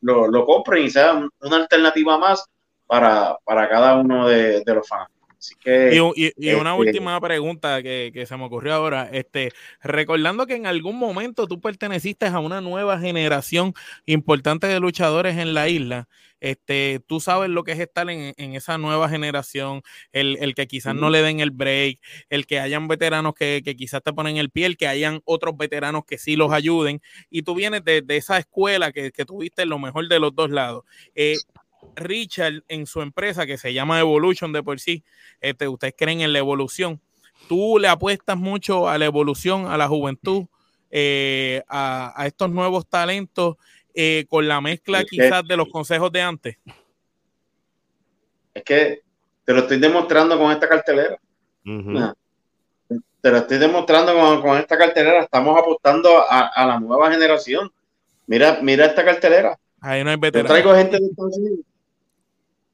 lo, 0.00 0.28
lo, 0.28 0.46
compren 0.46 0.86
y 0.86 0.90
sea 0.90 1.28
una 1.40 1.56
alternativa 1.56 2.16
más 2.16 2.42
para, 2.86 3.36
para 3.44 3.68
cada 3.68 3.96
uno 3.96 4.26
de, 4.28 4.62
de 4.64 4.74
los 4.74 4.88
y, 5.64 6.52
una 6.54 6.70
este 6.72 6.80
última 6.80 7.20
pregunta 7.20 7.82
que, 7.82 8.24
se 8.26 8.36
me 8.36 8.44
ocurrió 8.44 8.74
ahora, 8.74 9.08
este, 9.12 9.52
recordando 9.82 10.46
que 10.46 10.54
en 10.54 10.66
algún 10.66 10.98
momento 10.98 11.46
tú 11.46 11.60
perteneciste 11.60 12.26
a 12.26 12.38
una 12.38 12.60
nueva 12.60 12.98
generación 12.98 13.74
importante 14.06 14.66
de 14.66 14.80
luchadores 14.80 15.36
en 15.36 15.54
la 15.54 15.68
isla, 15.68 16.08
este, 16.40 17.00
tú 17.06 17.20
sabes 17.20 17.48
lo 17.48 17.64
que 17.64 17.72
es 17.72 17.80
estar 17.80 18.08
en, 18.10 18.34
esa 18.54 18.78
nueva 18.78 19.08
generación, 19.08 19.82
el, 20.12 20.54
que 20.54 20.66
quizás 20.66 20.94
no 20.94 21.10
le 21.10 21.22
den 21.22 21.40
el 21.40 21.50
break, 21.50 21.98
el 22.28 22.46
que 22.46 22.60
hayan 22.60 22.88
veteranos 22.88 23.34
que, 23.34 23.62
quizás 23.76 24.02
te 24.02 24.12
ponen 24.12 24.36
el 24.36 24.50
pie, 24.50 24.66
el 24.66 24.76
que 24.76 24.86
hayan 24.86 25.22
otros 25.24 25.56
veteranos 25.56 26.04
que 26.04 26.18
sí 26.18 26.36
los 26.36 26.52
ayuden, 26.52 27.00
y 27.30 27.42
tú 27.42 27.54
vienes 27.54 27.84
de, 27.84 28.04
esa 28.08 28.38
escuela 28.38 28.92
que, 28.92 29.12
que 29.12 29.24
tuviste 29.24 29.66
lo 29.66 29.78
mejor 29.78 30.08
de 30.08 30.20
los 30.20 30.34
dos 30.34 30.50
lados. 30.50 30.84
Eh, 31.14 31.36
Richard 31.94 32.62
en 32.68 32.86
su 32.86 33.02
empresa 33.02 33.46
que 33.46 33.58
se 33.58 33.72
llama 33.72 34.00
Evolution 34.00 34.52
de 34.52 34.62
por 34.62 34.80
sí, 34.80 35.04
este, 35.40 35.68
ustedes 35.68 35.94
creen 35.96 36.20
en 36.20 36.32
la 36.32 36.38
evolución. 36.38 37.00
Tú 37.48 37.78
le 37.78 37.88
apuestas 37.88 38.36
mucho 38.36 38.88
a 38.88 38.98
la 38.98 39.04
evolución, 39.04 39.66
a 39.66 39.76
la 39.76 39.88
juventud, 39.88 40.46
eh, 40.90 41.62
a, 41.68 42.24
estos 42.26 42.50
nuevos 42.50 42.86
talentos, 42.86 43.56
eh, 43.94 44.26
con 44.28 44.46
la 44.46 44.60
mezcla 44.60 45.04
quizás 45.04 45.46
de 45.46 45.56
los 45.56 45.68
consejos 45.68 46.12
de 46.12 46.22
antes. 46.22 46.58
Es 48.52 48.62
que 48.62 49.02
te 49.44 49.52
lo 49.52 49.60
estoy 49.60 49.78
demostrando 49.78 50.38
con 50.38 50.50
esta 50.50 50.68
cartelera. 50.68 51.18
Te 51.62 53.30
lo 53.30 53.38
estoy 53.38 53.58
demostrando 53.58 54.40
con, 54.40 54.56
esta 54.58 54.76
cartelera. 54.76 55.22
Estamos 55.22 55.58
apostando 55.58 56.24
a, 56.28 56.66
la 56.66 56.80
nueva 56.80 57.10
generación. 57.10 57.70
Mira, 58.26 58.58
mira 58.62 58.86
esta 58.86 59.04
cartelera. 59.04 59.58
Ahí 59.80 60.02
no 60.02 60.10
hay 60.10 60.18
traigo 60.18 60.74
gente 60.74 60.98
de 60.98 61.06
Estados 61.06 61.36
Unidos 61.38 61.60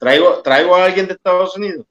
traigo, 0.03 0.42
traigo 0.42 0.74
a 0.74 0.84
alguien 0.84 1.07
de 1.07 1.12
Estados 1.12 1.57
Unidos. 1.57 1.86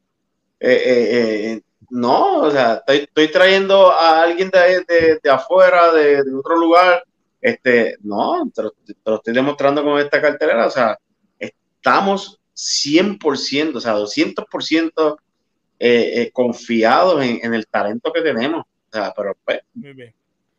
Eh, 0.60 0.84
eh, 0.86 1.54
eh, 1.54 1.62
no, 1.90 2.40
o 2.40 2.52
sea, 2.52 2.84
estoy, 2.86 3.30
trayendo 3.30 3.90
a 3.90 4.22
alguien 4.22 4.50
de, 4.50 5.18
de, 5.24 5.30
afuera, 5.30 5.94
de, 5.94 6.22
otro 6.36 6.58
lugar. 6.58 7.06
Este, 7.40 7.96
no, 8.02 8.52
te 8.54 8.64
lo, 8.64 9.16
estoy 9.16 9.34
demostrando 9.34 9.82
con 9.82 9.98
esta 9.98 10.22
cartelera. 10.22 10.68
O 10.68 10.70
sea, 10.70 10.98
estamos 11.40 12.38
100%, 12.54 13.76
o 13.78 13.80
sea, 13.80 13.96
200% 13.96 15.18
confiados 16.34 17.24
en, 17.24 17.54
el 17.54 17.66
talento 17.68 18.12
que 18.12 18.22
tenemos. 18.22 18.66
O 18.66 18.92
sea, 18.92 19.14
pero 19.16 19.38
pues, 19.46 19.62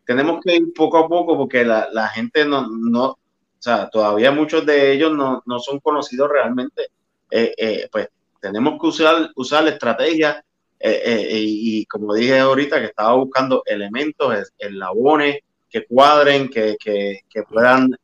tenemos 0.07 0.41
que 0.43 0.57
ir 0.57 0.73
poco 0.75 0.97
a 0.97 1.07
poco 1.07 1.37
porque 1.37 1.67
la, 1.67 2.09
gente 2.15 2.47
no, 2.47 2.67
no, 2.67 3.05
o 3.11 3.19
sea, 3.59 3.91
todavía 3.91 4.33
muchos 4.33 4.65
de 4.65 4.93
ellos 4.93 5.13
no, 5.13 5.43
no 5.45 5.59
son 5.59 5.81
conocidos 5.81 6.31
realmente. 6.31 6.89
Eh, 7.35 7.55
eh, 7.57 7.89
pues 7.91 8.09
tenemos 8.41 8.79
que 8.79 8.87
usar, 8.87 9.31
usar 9.37 9.65
la 9.65 9.71
estrategia 9.71 10.45
y, 10.85 11.87
como 11.87 12.13
dije 12.13 12.41
ahorita, 12.41 12.81
que 12.81 12.87
estaba 12.87 13.15
buscando 13.15 13.63
elementos, 13.65 14.53
eslabones 14.59 15.39
que 15.71 15.87
cuadren, 15.87 16.49
que, 16.49 16.77
que, 16.79 17.21
que 17.31 17.43
puedan, 17.45 17.97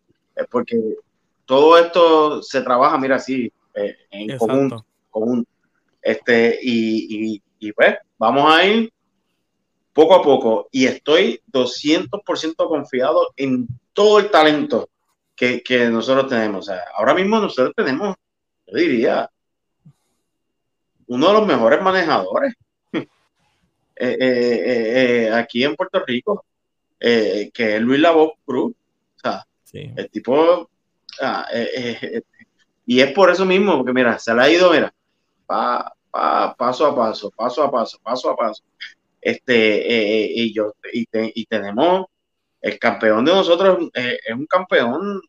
porque 0.48 0.80
todo 1.44 1.76
esto 1.76 2.40
se 2.40 2.62
trabaja, 2.62 2.96
mira, 2.96 3.16
así, 3.16 3.52
en 3.74 4.38
común, 4.38 4.80
común. 5.10 5.46
Este, 6.00 6.58
y, 6.62 7.42
y, 7.58 7.72
pues, 7.72 7.96
vamos 8.16 8.50
a 8.50 8.64
ir 8.64 8.92
poco 9.92 10.14
a 10.14 10.22
poco. 10.22 10.68
Y 10.70 10.86
estoy 10.86 11.42
200% 11.52 12.68
confiado 12.68 13.32
en 13.36 13.66
todo 13.92 14.20
el 14.20 14.30
talento 14.30 14.88
que, 15.34 15.62
que 15.62 15.88
nosotros 15.88 16.28
tenemos. 16.28 16.60
O 16.68 16.70
sea, 16.70 16.84
ahora 16.96 17.14
mismo 17.14 17.40
nosotros 17.40 17.74
tenemos, 17.76 18.14
yo 18.70 18.78
diría, 18.78 19.30
uno 21.06 21.26
de 21.28 21.32
los 21.32 21.46
mejores 21.46 21.82
manejadores 21.82 22.54
eh, 22.92 23.06
eh, 23.96 24.16
eh, 24.20 25.30
aquí 25.32 25.64
en 25.64 25.74
Puerto 25.74 26.04
Rico, 26.06 26.44
que 26.98 27.50
es 27.54 27.80
Luis 27.80 28.00
Lavoe 28.00 28.34
Cruz. 28.44 28.74
O 29.16 29.20
sea, 29.20 29.46
el 29.72 30.10
tipo. 30.10 30.70
Ah, 31.20 31.48
y 32.86 33.00
es 33.00 33.12
por 33.12 33.30
eso 33.30 33.44
mismo, 33.44 33.76
porque 33.76 33.92
mira, 33.92 34.18
se 34.18 34.34
le 34.34 34.42
ha 34.42 34.50
ido, 34.50 34.70
mira, 34.70 34.92
pa, 35.46 35.92
paso 36.56 36.86
a 36.86 36.94
paso, 36.94 37.30
paso 37.30 37.62
a 37.62 37.70
paso, 37.70 37.98
paso 38.02 38.30
a 38.30 38.36
paso. 38.36 38.62
Este, 39.20 40.30
y 40.34 40.52
yo, 40.52 40.74
y, 40.92 41.06
y 41.12 41.46
tenemos 41.46 42.06
el 42.60 42.78
campeón 42.78 43.24
de 43.24 43.32
nosotros, 43.32 43.90
es 43.94 44.34
un 44.34 44.46
campeón 44.46 45.20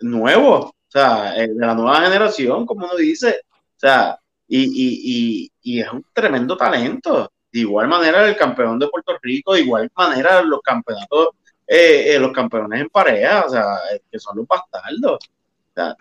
nuevo, 0.00 0.74
o 0.90 0.92
sea, 0.92 1.34
de 1.34 1.54
la 1.54 1.72
nueva 1.72 2.00
generación, 2.00 2.66
como 2.66 2.84
uno 2.84 2.96
dice, 2.96 3.42
o 3.76 3.78
sea, 3.78 4.18
y, 4.48 5.48
y, 5.62 5.80
es 5.80 5.92
un 5.92 6.04
tremendo 6.12 6.56
talento. 6.56 7.30
De 7.52 7.60
igual 7.60 7.86
manera 7.86 8.28
el 8.28 8.36
campeón 8.36 8.76
de 8.78 8.88
Puerto 8.88 9.16
Rico, 9.22 9.54
de 9.54 9.60
igual 9.60 9.88
manera 9.96 10.42
los 10.42 10.60
campeonatos, 10.62 11.28
eh, 11.66 12.14
eh, 12.14 12.18
los 12.18 12.32
campeones 12.32 12.80
en 12.80 12.88
pareja, 12.88 13.44
o 13.46 13.50
sea, 13.50 13.64
que 14.10 14.18
son 14.18 14.38
los 14.38 14.48
bastardos. 14.48 15.20
O 15.22 15.74
sea, 15.74 15.96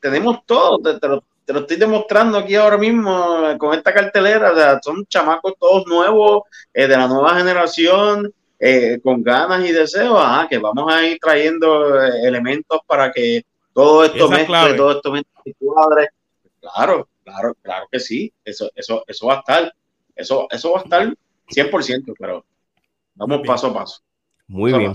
tenemos 0.00 0.44
todo, 0.44 0.80
te, 0.98 1.06
lo, 1.06 1.22
estoy 1.60 1.76
demostrando 1.76 2.38
aquí 2.38 2.56
ahora 2.56 2.78
mismo 2.78 3.56
con 3.58 3.74
esta 3.74 3.94
cartelera, 3.94 4.52
o 4.52 4.56
sea, 4.56 4.80
son 4.82 5.06
chamacos 5.06 5.54
todos 5.58 5.86
nuevos, 5.86 6.42
eh, 6.74 6.88
de 6.88 6.96
la 6.96 7.06
nueva 7.06 7.36
generación, 7.36 8.32
con 9.04 9.22
ganas 9.22 9.64
y 9.64 9.72
deseos, 9.72 10.20
que 10.50 10.58
vamos 10.58 10.92
a 10.92 11.06
ir 11.06 11.18
trayendo 11.20 12.02
elementos 12.02 12.80
para 12.86 13.10
que 13.12 13.44
todo 13.72 14.04
esto 14.04 14.28
mezcle, 14.28 14.74
todo 14.74 14.92
esto 14.92 15.12
mezcle 15.12 15.54
cuadre. 15.58 16.08
Claro, 16.60 17.08
Claro, 17.30 17.54
claro 17.62 17.86
que 17.90 18.00
sí, 18.00 18.32
eso, 18.44 18.70
eso, 18.74 19.04
eso 19.06 19.26
va 19.26 19.34
a 19.34 19.38
estar, 19.38 19.74
eso, 20.16 20.48
eso 20.50 20.72
va 20.72 20.80
a 20.80 20.82
estar 20.82 21.16
100%, 21.48 22.14
pero 22.18 22.44
vamos 23.14 23.46
paso 23.46 23.68
a 23.68 23.74
paso. 23.74 24.00
Muy 24.48 24.72
bien. 24.72 24.92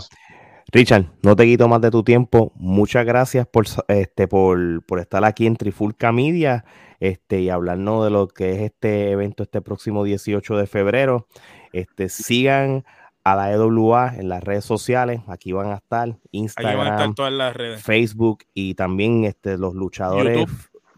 Richard, 0.72 1.06
no 1.22 1.36
te 1.36 1.46
quito 1.46 1.68
más 1.68 1.80
de 1.80 1.92
tu 1.92 2.04
tiempo. 2.04 2.52
Muchas 2.56 3.06
gracias 3.06 3.48
por, 3.48 3.66
este, 3.88 4.28
por, 4.28 4.84
por 4.86 5.00
estar 5.00 5.24
aquí 5.24 5.46
en 5.46 5.56
Trifulca 5.56 6.12
Media 6.12 6.66
este, 7.00 7.40
y 7.42 7.50
hablarnos 7.50 8.04
de 8.04 8.10
lo 8.10 8.28
que 8.28 8.52
es 8.52 8.62
este 8.64 9.12
evento 9.12 9.44
este 9.44 9.62
próximo 9.62 10.04
18 10.04 10.58
de 10.58 10.68
febrero. 10.68 11.28
Este, 11.72 12.10
sigan 12.10 12.84
a 13.26 13.36
la 13.36 13.52
EWA 13.52 14.14
en 14.16 14.30
las 14.30 14.44
redes 14.44 14.64
sociales. 14.64 15.20
Aquí 15.28 15.52
van 15.52 15.72
a 15.72 15.76
estar 15.76 16.16
Instagram, 16.32 17.16
todas 17.16 17.34
las 17.34 17.56
redes. 17.56 17.82
Facebook 17.84 18.46
y 18.54 18.76
también 18.76 19.26
este, 19.26 19.58
los 19.58 19.74
luchadores 19.74 20.48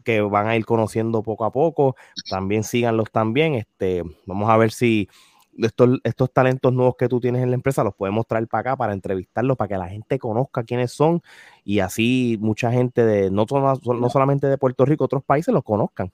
que 0.04 0.20
van 0.22 0.48
a 0.48 0.58
ir 0.58 0.66
conociendo 0.66 1.24
poco 1.24 1.46
a 1.46 1.52
poco. 1.52 1.96
También 2.30 2.66
síganlos 2.66 3.10
también. 3.12 3.56
Este, 3.56 4.04
vamos 4.26 4.50
a 4.50 4.58
ver 4.58 4.72
si 4.72 5.08
estos, 5.58 6.00
estos 6.04 6.32
talentos 6.34 6.74
nuevos 6.74 6.96
que 6.98 7.08
tú 7.08 7.22
tienes 7.22 7.42
en 7.44 7.50
la 7.50 7.56
empresa 7.56 7.82
los 7.84 7.96
podemos 7.96 8.28
traer 8.28 8.48
para 8.48 8.60
acá 8.60 8.76
para 8.76 8.92
entrevistarlos, 8.92 9.56
para 9.56 9.70
que 9.70 9.78
la 9.78 9.88
gente 9.88 10.20
conozca 10.20 10.64
quiénes 10.64 10.92
son 10.92 11.22
y 11.64 11.80
así 11.80 12.38
mucha 12.42 12.74
gente 12.74 13.06
de 13.06 13.32
no, 13.32 13.46
no 13.50 14.10
solamente 14.10 14.48
de 14.48 14.58
Puerto 14.58 14.84
Rico, 14.84 15.06
otros 15.06 15.24
países 15.24 15.54
los 15.54 15.64
conozcan. 15.64 16.12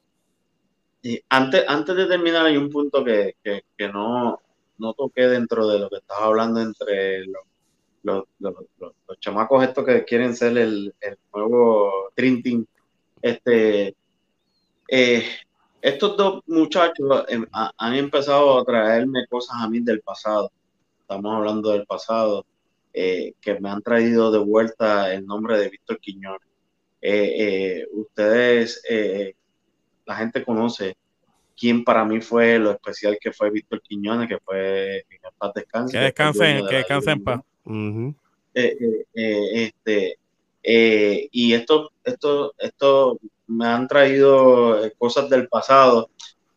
Y 1.05 1.22
antes, 1.28 1.66
antes 1.68 1.95
de 1.97 2.05
terminar, 2.05 2.45
hay 2.45 2.55
un 2.55 2.70
punto 2.70 3.03
que, 3.03 3.36
no, 3.91 4.39
no 4.84 4.93
toqué 4.93 5.27
dentro 5.27 5.67
de 5.67 5.79
lo 5.79 5.89
que 5.89 5.97
estás 5.97 6.17
hablando 6.19 6.61
entre 6.61 7.25
los, 7.25 8.25
los, 8.39 8.55
chamacos 9.19 9.63
estos 9.63 9.86
que 9.86 10.03
quieren 10.03 10.36
ser 10.36 10.57
el, 10.57 10.93
el 10.99 11.17
nuevo 11.34 12.11
Trinity 12.13 12.67
este, 13.21 13.95
eh, 14.89 15.23
estos 15.81 16.17
dos 16.17 16.43
muchachos 16.47 17.23
em, 17.29 17.45
han 17.51 17.95
empezado 17.95 18.59
a 18.59 18.65
traerme 18.65 19.25
cosas 19.27 19.55
a 19.61 19.69
mí 19.69 19.79
del 19.79 20.01
pasado. 20.01 20.51
Estamos 20.99 21.34
hablando 21.34 21.71
del 21.71 21.86
pasado, 21.86 22.45
eh, 22.93 23.34
que 23.39 23.59
me 23.61 23.69
han 23.69 23.81
traído 23.81 24.29
de 24.31 24.39
vuelta 24.39 25.13
el 25.13 25.25
nombre 25.25 25.57
de 25.57 25.69
Víctor 25.69 25.99
Quiñones. 25.99 26.47
Eh, 27.01 27.86
ustedes, 27.93 28.81
la 30.05 30.15
gente 30.17 30.43
conoce 30.43 30.97
quién 31.58 31.84
para 31.84 32.06
mí 32.06 32.22
fue 32.22 32.60
lo 32.60 32.72
especial 32.72 33.18
que 33.20 33.32
fue 33.32 33.49
Víctor 33.49 33.82
Quiñones, 33.82 34.28
que 34.28 34.39
fue 34.39 34.97
en 34.97 35.06
paz 35.38 35.51
descanse. 35.54 35.97
Que 35.97 36.04
descansen, 36.04 36.68
que 36.68 36.76
descansen 36.76 37.14
en 37.14 37.24
paz. 37.24 37.41
este, 38.54 40.18
eh, 40.64 41.28
y 41.32 41.54
esto, 41.54 41.91
esto, 42.04 42.54
esto 42.58 43.20
me 43.47 43.68
han 43.68 43.88
traído 43.88 44.86
eh, 44.86 44.93
cosas 44.97 45.30
del 45.30 45.47
pasado 45.47 46.10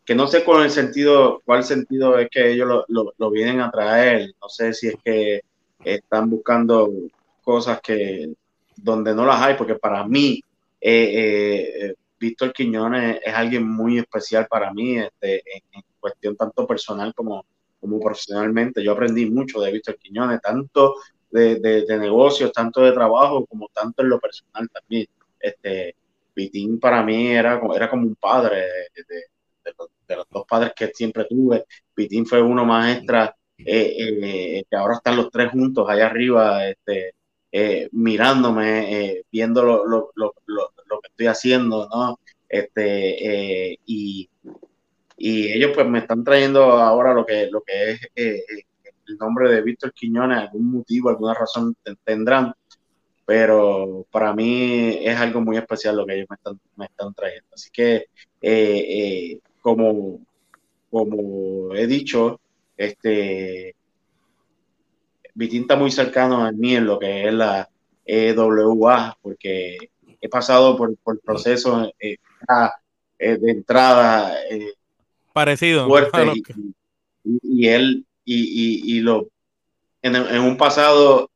que 0.05 0.15
no 0.15 0.25
sé 0.25 0.45
cuál 0.45 0.63
el 0.63 0.71
sentido, 0.71 1.41
cuál 1.43 1.65
sentido 1.65 2.17
es 2.17 2.29
que 2.29 2.53
ellos 2.53 2.85
lo, 2.87 3.13
lo, 3.17 3.29
vienen 3.29 3.59
a 3.59 3.69
traer. 3.69 4.33
No 4.41 4.47
sé 4.47 4.73
si 4.73 4.87
es 4.87 4.95
que 5.03 5.41
están 5.83 6.29
buscando 6.29 6.89
cosas 7.43 7.81
que 7.81 8.29
donde 8.77 9.13
no 9.13 9.25
las 9.25 9.41
hay, 9.41 9.55
porque 9.55 9.75
para 9.75 10.07
mí 10.07 10.41
eh, 10.79 11.93
Víctor 12.19 12.53
Quiñones 12.53 13.19
es 13.23 13.33
alguien 13.33 13.67
muy 13.67 13.99
especial 13.99 14.47
para 14.47 14.73
mí, 14.73 14.97
este, 14.97 15.43
en, 15.55 15.83
cuestión 15.99 16.35
tanto 16.37 16.65
personal 16.65 17.13
como, 17.13 17.45
como 17.79 17.99
profesionalmente. 17.99 18.83
Yo 18.83 18.93
aprendí 18.93 19.29
mucho 19.29 19.59
de 19.59 19.71
Víctor 19.71 19.97
Quiñones, 19.97 20.41
tanto 20.41 20.95
de, 21.31 21.85
negocios, 21.99 22.51
tanto 22.51 22.81
de 22.81 22.91
trabajo 22.91 23.45
como 23.45 23.67
tanto 23.73 24.03
en 24.03 24.09
lo 24.09 24.19
personal 24.19 24.69
también. 24.69 25.07
Este, 25.39 25.95
Vitín 26.35 26.79
para 26.79 27.03
mí 27.03 27.31
era, 27.31 27.59
era 27.75 27.89
como 27.89 28.07
un 28.07 28.15
padre 28.15 28.65
de, 28.95 30.15
los, 30.15 30.27
dos 30.29 30.45
padres 30.47 30.73
que 30.75 30.87
siempre 30.93 31.25
tuve. 31.25 31.65
Vitín 31.95 32.25
fue 32.25 32.41
uno 32.41 32.63
maestra, 32.63 33.35
eh, 33.57 33.95
eh, 33.97 34.63
que 34.69 34.75
ahora 34.75 34.95
están 34.95 35.17
los 35.17 35.29
tres 35.31 35.51
juntos 35.51 35.89
allá 35.89 36.05
arriba, 36.05 36.67
este, 36.67 37.13
eh, 37.57 37.89
mirándome, 37.91 39.23
viendo 39.31 39.63
lo, 39.63 39.85
lo, 39.85 40.11
lo, 40.15 40.33
lo, 40.45 40.99
que 41.01 41.07
estoy 41.09 41.27
haciendo, 41.27 41.87
¿no? 41.89 42.19
Este, 42.47 43.77
y, 43.85 44.29
y 45.17 45.51
ellos 45.51 45.71
pues 45.73 45.87
me 45.87 45.99
están 45.99 46.23
trayendo 46.23 46.63
ahora 46.63 47.13
lo 47.13 47.25
que, 47.25 47.49
lo 47.51 47.61
que 47.61 47.91
es 47.91 48.65
el 49.07 49.17
nombre 49.17 49.49
de 49.51 49.61
Víctor 49.61 49.93
Quiñones, 49.93 50.37
algún 50.37 50.71
motivo, 50.71 51.09
alguna 51.09 51.33
razón 51.33 51.75
tendrán, 52.03 52.53
pero 53.25 54.05
para 54.11 54.33
mí 54.33 54.99
es 55.01 55.17
algo 55.17 55.41
muy 55.41 55.57
especial 55.57 55.97
lo 55.97 56.05
que 56.05 56.15
ellos 56.15 56.27
me 56.75 56.85
están, 56.85 57.13
trayendo. 57.13 57.47
Así 57.53 57.69
que, 57.71 57.95
eh, 57.95 58.07
eh, 58.41 59.39
como, 59.61 60.19
como 60.89 61.73
he 61.75 61.87
dicho, 61.87 62.39
este, 62.75 63.75
Vitín 65.37 65.61
está 65.61 65.75
muy 65.75 65.91
cercano 65.91 66.43
a 66.43 66.51
mí 66.51 66.75
en 66.75 66.87
lo 66.87 66.97
que 66.97 67.27
es 67.27 67.33
la 67.33 67.69
EWA, 68.03 69.15
porque 69.21 69.77
he 70.19 70.29
pasado 70.29 70.75
por, 70.75 70.97
por 70.97 71.19
procesos 71.19 71.91
eh, 71.99 72.17
de 73.19 73.51
entrada 73.51 74.35
parecido 75.33 75.85
fuerte 75.85 76.33
y, 77.23 77.67
él 77.67 78.03
y, 78.25 78.99
lo, 79.01 79.27
en, 80.01 80.41
un 80.41 80.57
pasado 80.57 81.29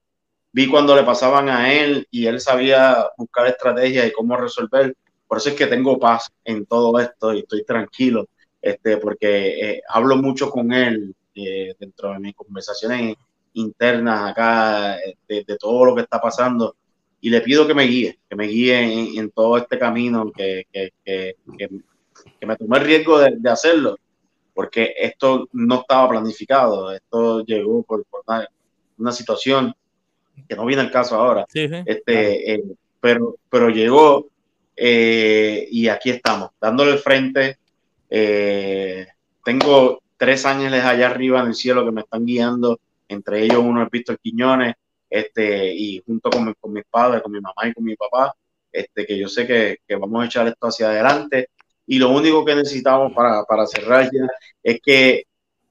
vi 0.52 0.68
cuando 0.68 0.96
le 0.96 1.04
pasaban 1.04 1.48
a 1.50 1.72
él 1.72 2.08
y 2.10 2.26
él 2.26 2.40
sabía 2.40 3.06
buscar 3.16 3.46
estrategias 3.46 4.08
y 4.08 4.12
cómo 4.12 4.36
resolver. 4.36 4.96
Por 5.28 5.38
eso 5.38 5.50
es 5.50 5.56
que 5.56 5.68
tengo 5.68 6.00
paz 6.00 6.32
en 6.44 6.66
todo 6.66 7.00
esto 7.00 7.36
y 7.36 7.40
estoy 7.40 7.64
tranquilo, 7.64 8.28
este, 8.60 8.98
porque 8.98 9.70
eh, 9.70 9.82
hablo 9.88 10.18
mucho 10.18 10.50
con 10.50 10.74
él 10.74 11.14
eh, 11.36 11.76
dentro 11.80 12.14
de 12.14 12.20
mis 12.20 12.36
conversaciones 12.36 13.16
internas 13.54 14.32
acá, 14.32 14.98
eh, 15.00 15.16
de, 15.28 15.58
todo 15.58 15.86
lo 15.86 15.96
que 15.96 16.02
está 16.02 16.20
pasando, 16.20 16.76
y 17.20 17.30
le 17.30 17.42
pido 17.42 17.68
que 17.68 17.74
me 17.74 17.84
guíe, 17.84 18.20
que 18.30 18.36
me 18.36 18.48
guíe 18.48 19.18
en, 19.18 19.32
todo 19.32 19.58
este 19.58 19.78
camino, 19.78 20.32
que, 20.32 20.66
que, 20.72 20.94
que, 21.06 21.36
que, 21.58 22.46
me 22.46 22.56
tome 22.56 22.78
el 22.78 22.86
riesgo 22.86 23.20
de, 23.20 23.36
de 23.38 23.50
hacerlo 23.50 23.98
porque 24.54 24.94
esto 24.98 25.50
no 25.54 25.82
estaba 25.82 26.10
planificado, 26.10 26.94
esto 26.94 27.44
llegó 27.44 27.84
por, 27.84 28.06
una, 28.98 29.12
situación 29.12 29.74
que 30.48 30.56
no 30.56 30.66
viene 30.66 30.84
al 30.84 30.92
caso 30.92 31.16
ahora, 31.16 31.46
este, 31.52 32.54
eh, 32.54 32.64
pero, 33.00 33.38
pero 33.50 33.70
llegó 33.70 34.28
eh, 34.76 35.68
y 35.72 35.88
aquí 35.88 36.12
estamos, 36.12 36.52
dándole 36.60 36.92
el 36.92 37.00
frente. 37.00 37.58
Eh, 38.10 39.08
tengo, 39.44 40.02
tres 40.18 40.46
ángeles 40.46 40.84
allá 40.84 41.08
arriba 41.08 41.42
en 41.42 41.48
el 41.48 41.56
cielo 41.56 41.84
que 41.84 41.92
me 41.92 42.02
están 42.02 42.26
guiando, 42.26 42.80
entre 43.14 43.44
ellos 43.44 43.60
uno 43.60 43.84
es 43.84 43.90
Víctor 43.90 44.20
Quiñones, 44.20 44.76
este, 45.10 45.74
y 45.74 46.02
junto 46.06 46.30
con, 46.30 46.54
con 46.60 46.74
mis 46.74 46.86
padres, 46.90 47.22
con 47.22 47.32
mi 47.32 47.42
mamá 47.42 47.68
y 47.68 47.74
con 47.74 47.84
mi 47.84 47.96
papá, 47.96 48.34
este, 48.72 49.06
que 49.06 49.18
yo 49.18 49.28
sé 49.28 49.46
que, 49.46 49.80
que, 49.88 49.96
vamos 49.96 50.24
a 50.24 50.26
echar 50.26 50.48
esto 50.48 50.68
hacia 50.68 50.90
adelante. 50.90 51.50
Y 51.86 52.00
lo 52.00 52.10
único 52.10 52.46
que 52.46 52.56
necesitamos 52.56 53.12
para, 53.14 53.44
para 53.44 53.66
cerrar 53.68 54.06
ya 54.06 54.28
es 54.64 54.80
que, 54.82 55.26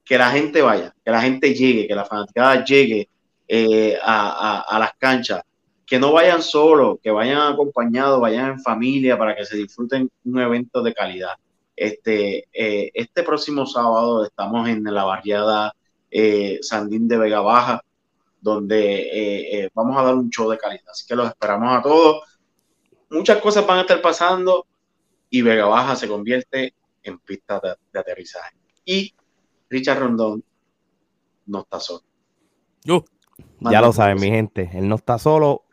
que, 0.05 0.19
la 0.19 0.31
gente 0.31 0.61
vaya, 0.61 0.95
que 1.03 1.11
la 1.11 1.23
gente 1.23 1.55
llegue, 1.55 1.87
que 1.87 1.95
la 1.95 2.05
fanaticada 2.05 2.65
llegue 2.65 3.09
eh, 3.49 3.99
a, 4.03 4.61
a, 4.69 4.77
a, 4.77 4.79
las 4.79 4.93
canchas, 4.99 5.43
que 5.87 5.99
no 5.99 6.13
vayan 6.13 6.43
solos, 6.43 6.99
que 7.03 7.11
vayan 7.11 7.53
acompañados, 7.53 8.21
vayan 8.21 8.51
en 8.51 8.61
familia 8.61 9.17
para 9.17 9.35
que 9.35 9.47
se 9.47 9.57
disfruten 9.57 10.11
un 10.25 10.39
evento 10.39 10.83
de 10.83 10.93
calidad. 10.93 11.33
Este, 11.81 12.47
eh, 12.53 12.91
este 12.93 13.23
próximo 13.23 13.65
sábado 13.65 14.27
estamos 14.27 14.69
en 14.69 14.85
la 14.85 15.05
barriada 15.05 15.75
eh, 16.11 16.59
Sandín 16.63 17.09
de 17.09 17.19
Vega 17.19 17.41
Baja, 17.41 17.83
donde 18.41 19.03
eh, 19.03 19.65
eh, 19.65 19.71
vamos 19.75 19.97
a 19.99 20.03
dar 20.03 20.15
un 20.15 20.31
show 20.31 20.51
de 20.51 20.59
calidad. 20.59 20.85
Así 20.91 21.07
que 21.07 21.15
los 21.15 21.29
esperamos 21.29 21.77
a 21.77 21.83
todos. 21.83 22.23
Muchas 23.11 23.39
cosas 23.39 23.67
van 23.67 23.79
a 23.79 23.81
estar 23.83 24.01
pasando 24.01 24.67
y 25.29 25.43
Vega 25.43 25.67
Baja 25.67 25.97
se 25.97 26.09
convierte 26.09 26.75
en 27.03 27.19
pista 27.19 27.61
de, 27.61 27.75
de 27.93 28.01
aterrizaje. 28.01 28.57
Y 28.85 29.15
Richard 29.69 30.01
Rondón 30.01 30.45
no 31.47 31.61
está 31.61 31.81
solo. 31.81 32.03
Uh, 32.87 33.03
ya 33.71 33.81
lo 33.81 33.93
saben, 33.93 34.21
mi 34.21 34.29
gente. 34.29 34.71
Él 34.73 34.89
no 34.89 34.97
está 34.97 35.19
solo. 35.19 35.65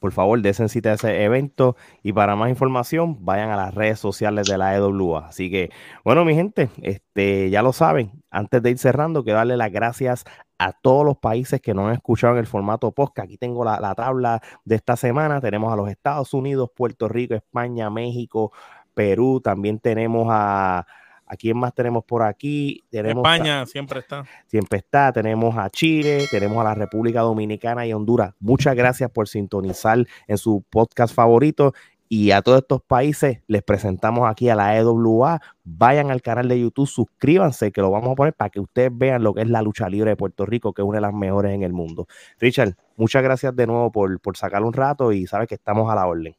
Por 0.00 0.12
favor, 0.12 0.40
desen 0.40 0.70
cita 0.70 0.94
ese 0.94 1.24
evento 1.24 1.76
y 2.02 2.12
para 2.14 2.34
más 2.34 2.48
información 2.48 3.18
vayan 3.24 3.50
a 3.50 3.56
las 3.56 3.74
redes 3.74 3.98
sociales 4.00 4.48
de 4.48 4.56
la 4.56 4.74
EWA. 4.74 5.28
Así 5.28 5.50
que, 5.50 5.70
bueno, 6.04 6.24
mi 6.24 6.34
gente, 6.34 6.70
este, 6.82 7.50
ya 7.50 7.62
lo 7.62 7.74
saben. 7.74 8.10
Antes 8.30 8.62
de 8.62 8.70
ir 8.70 8.78
cerrando, 8.78 9.22
quiero 9.22 9.38
darle 9.38 9.58
las 9.58 9.70
gracias 9.70 10.24
a 10.58 10.72
todos 10.72 11.04
los 11.04 11.18
países 11.18 11.60
que 11.60 11.74
no 11.74 11.86
han 11.86 11.94
escuchado 11.94 12.32
en 12.32 12.40
el 12.40 12.46
formato 12.46 12.90
podcast. 12.92 13.26
Aquí 13.26 13.36
tengo 13.36 13.62
la, 13.62 13.78
la 13.78 13.94
tabla 13.94 14.40
de 14.64 14.76
esta 14.76 14.96
semana. 14.96 15.40
Tenemos 15.40 15.72
a 15.72 15.76
los 15.76 15.90
Estados 15.90 16.32
Unidos, 16.32 16.70
Puerto 16.74 17.06
Rico, 17.06 17.34
España, 17.34 17.90
México, 17.90 18.52
Perú. 18.94 19.40
También 19.42 19.78
tenemos 19.80 20.28
a, 20.30 20.86
¿A 21.30 21.36
quién 21.36 21.56
más 21.56 21.72
tenemos 21.72 22.02
por 22.02 22.24
aquí? 22.24 22.82
Tenemos 22.90 23.22
España 23.22 23.62
a, 23.62 23.66
siempre 23.66 24.00
está. 24.00 24.24
Siempre 24.48 24.78
está. 24.78 25.12
Tenemos 25.12 25.56
a 25.56 25.70
Chile, 25.70 26.26
tenemos 26.28 26.58
a 26.58 26.64
la 26.64 26.74
República 26.74 27.20
Dominicana 27.20 27.86
y 27.86 27.92
Honduras. 27.92 28.34
Muchas 28.40 28.74
gracias 28.74 29.12
por 29.12 29.28
sintonizar 29.28 30.04
en 30.26 30.38
su 30.38 30.64
podcast 30.68 31.14
favorito. 31.14 31.72
Y 32.08 32.32
a 32.32 32.42
todos 32.42 32.62
estos 32.62 32.82
países 32.82 33.42
les 33.46 33.62
presentamos 33.62 34.28
aquí 34.28 34.48
a 34.48 34.56
la 34.56 34.76
EWA. 34.76 35.40
Vayan 35.62 36.10
al 36.10 36.20
canal 36.20 36.48
de 36.48 36.58
YouTube, 36.58 36.88
suscríbanse, 36.88 37.70
que 37.70 37.80
lo 37.80 37.92
vamos 37.92 38.10
a 38.10 38.14
poner 38.16 38.34
para 38.34 38.50
que 38.50 38.58
ustedes 38.58 38.90
vean 38.92 39.22
lo 39.22 39.32
que 39.32 39.42
es 39.42 39.48
la 39.48 39.62
lucha 39.62 39.88
libre 39.88 40.10
de 40.10 40.16
Puerto 40.16 40.44
Rico, 40.46 40.72
que 40.72 40.82
es 40.82 40.88
una 40.88 40.96
de 40.96 41.02
las 41.02 41.14
mejores 41.14 41.52
en 41.52 41.62
el 41.62 41.72
mundo. 41.72 42.08
Richard, 42.40 42.74
muchas 42.96 43.22
gracias 43.22 43.54
de 43.54 43.68
nuevo 43.68 43.92
por, 43.92 44.18
por 44.18 44.36
sacar 44.36 44.64
un 44.64 44.72
rato 44.72 45.12
y 45.12 45.28
sabes 45.28 45.46
que 45.46 45.54
estamos 45.54 45.88
a 45.92 45.94
la 45.94 46.08
orden. 46.08 46.34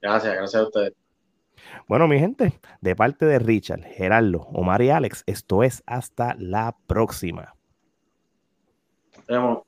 Gracias, 0.00 0.34
gracias 0.34 0.62
a 0.62 0.64
ustedes. 0.64 1.05
Bueno, 1.88 2.08
mi 2.08 2.18
gente, 2.18 2.52
de 2.80 2.96
parte 2.96 3.26
de 3.26 3.38
Richard, 3.38 3.82
Gerardo, 3.82 4.48
Omar 4.52 4.82
y 4.82 4.90
Alex, 4.90 5.22
esto 5.26 5.62
es 5.62 5.82
hasta 5.86 6.34
la 6.38 6.76
próxima. 6.86 7.54
Vemos. 9.28 9.62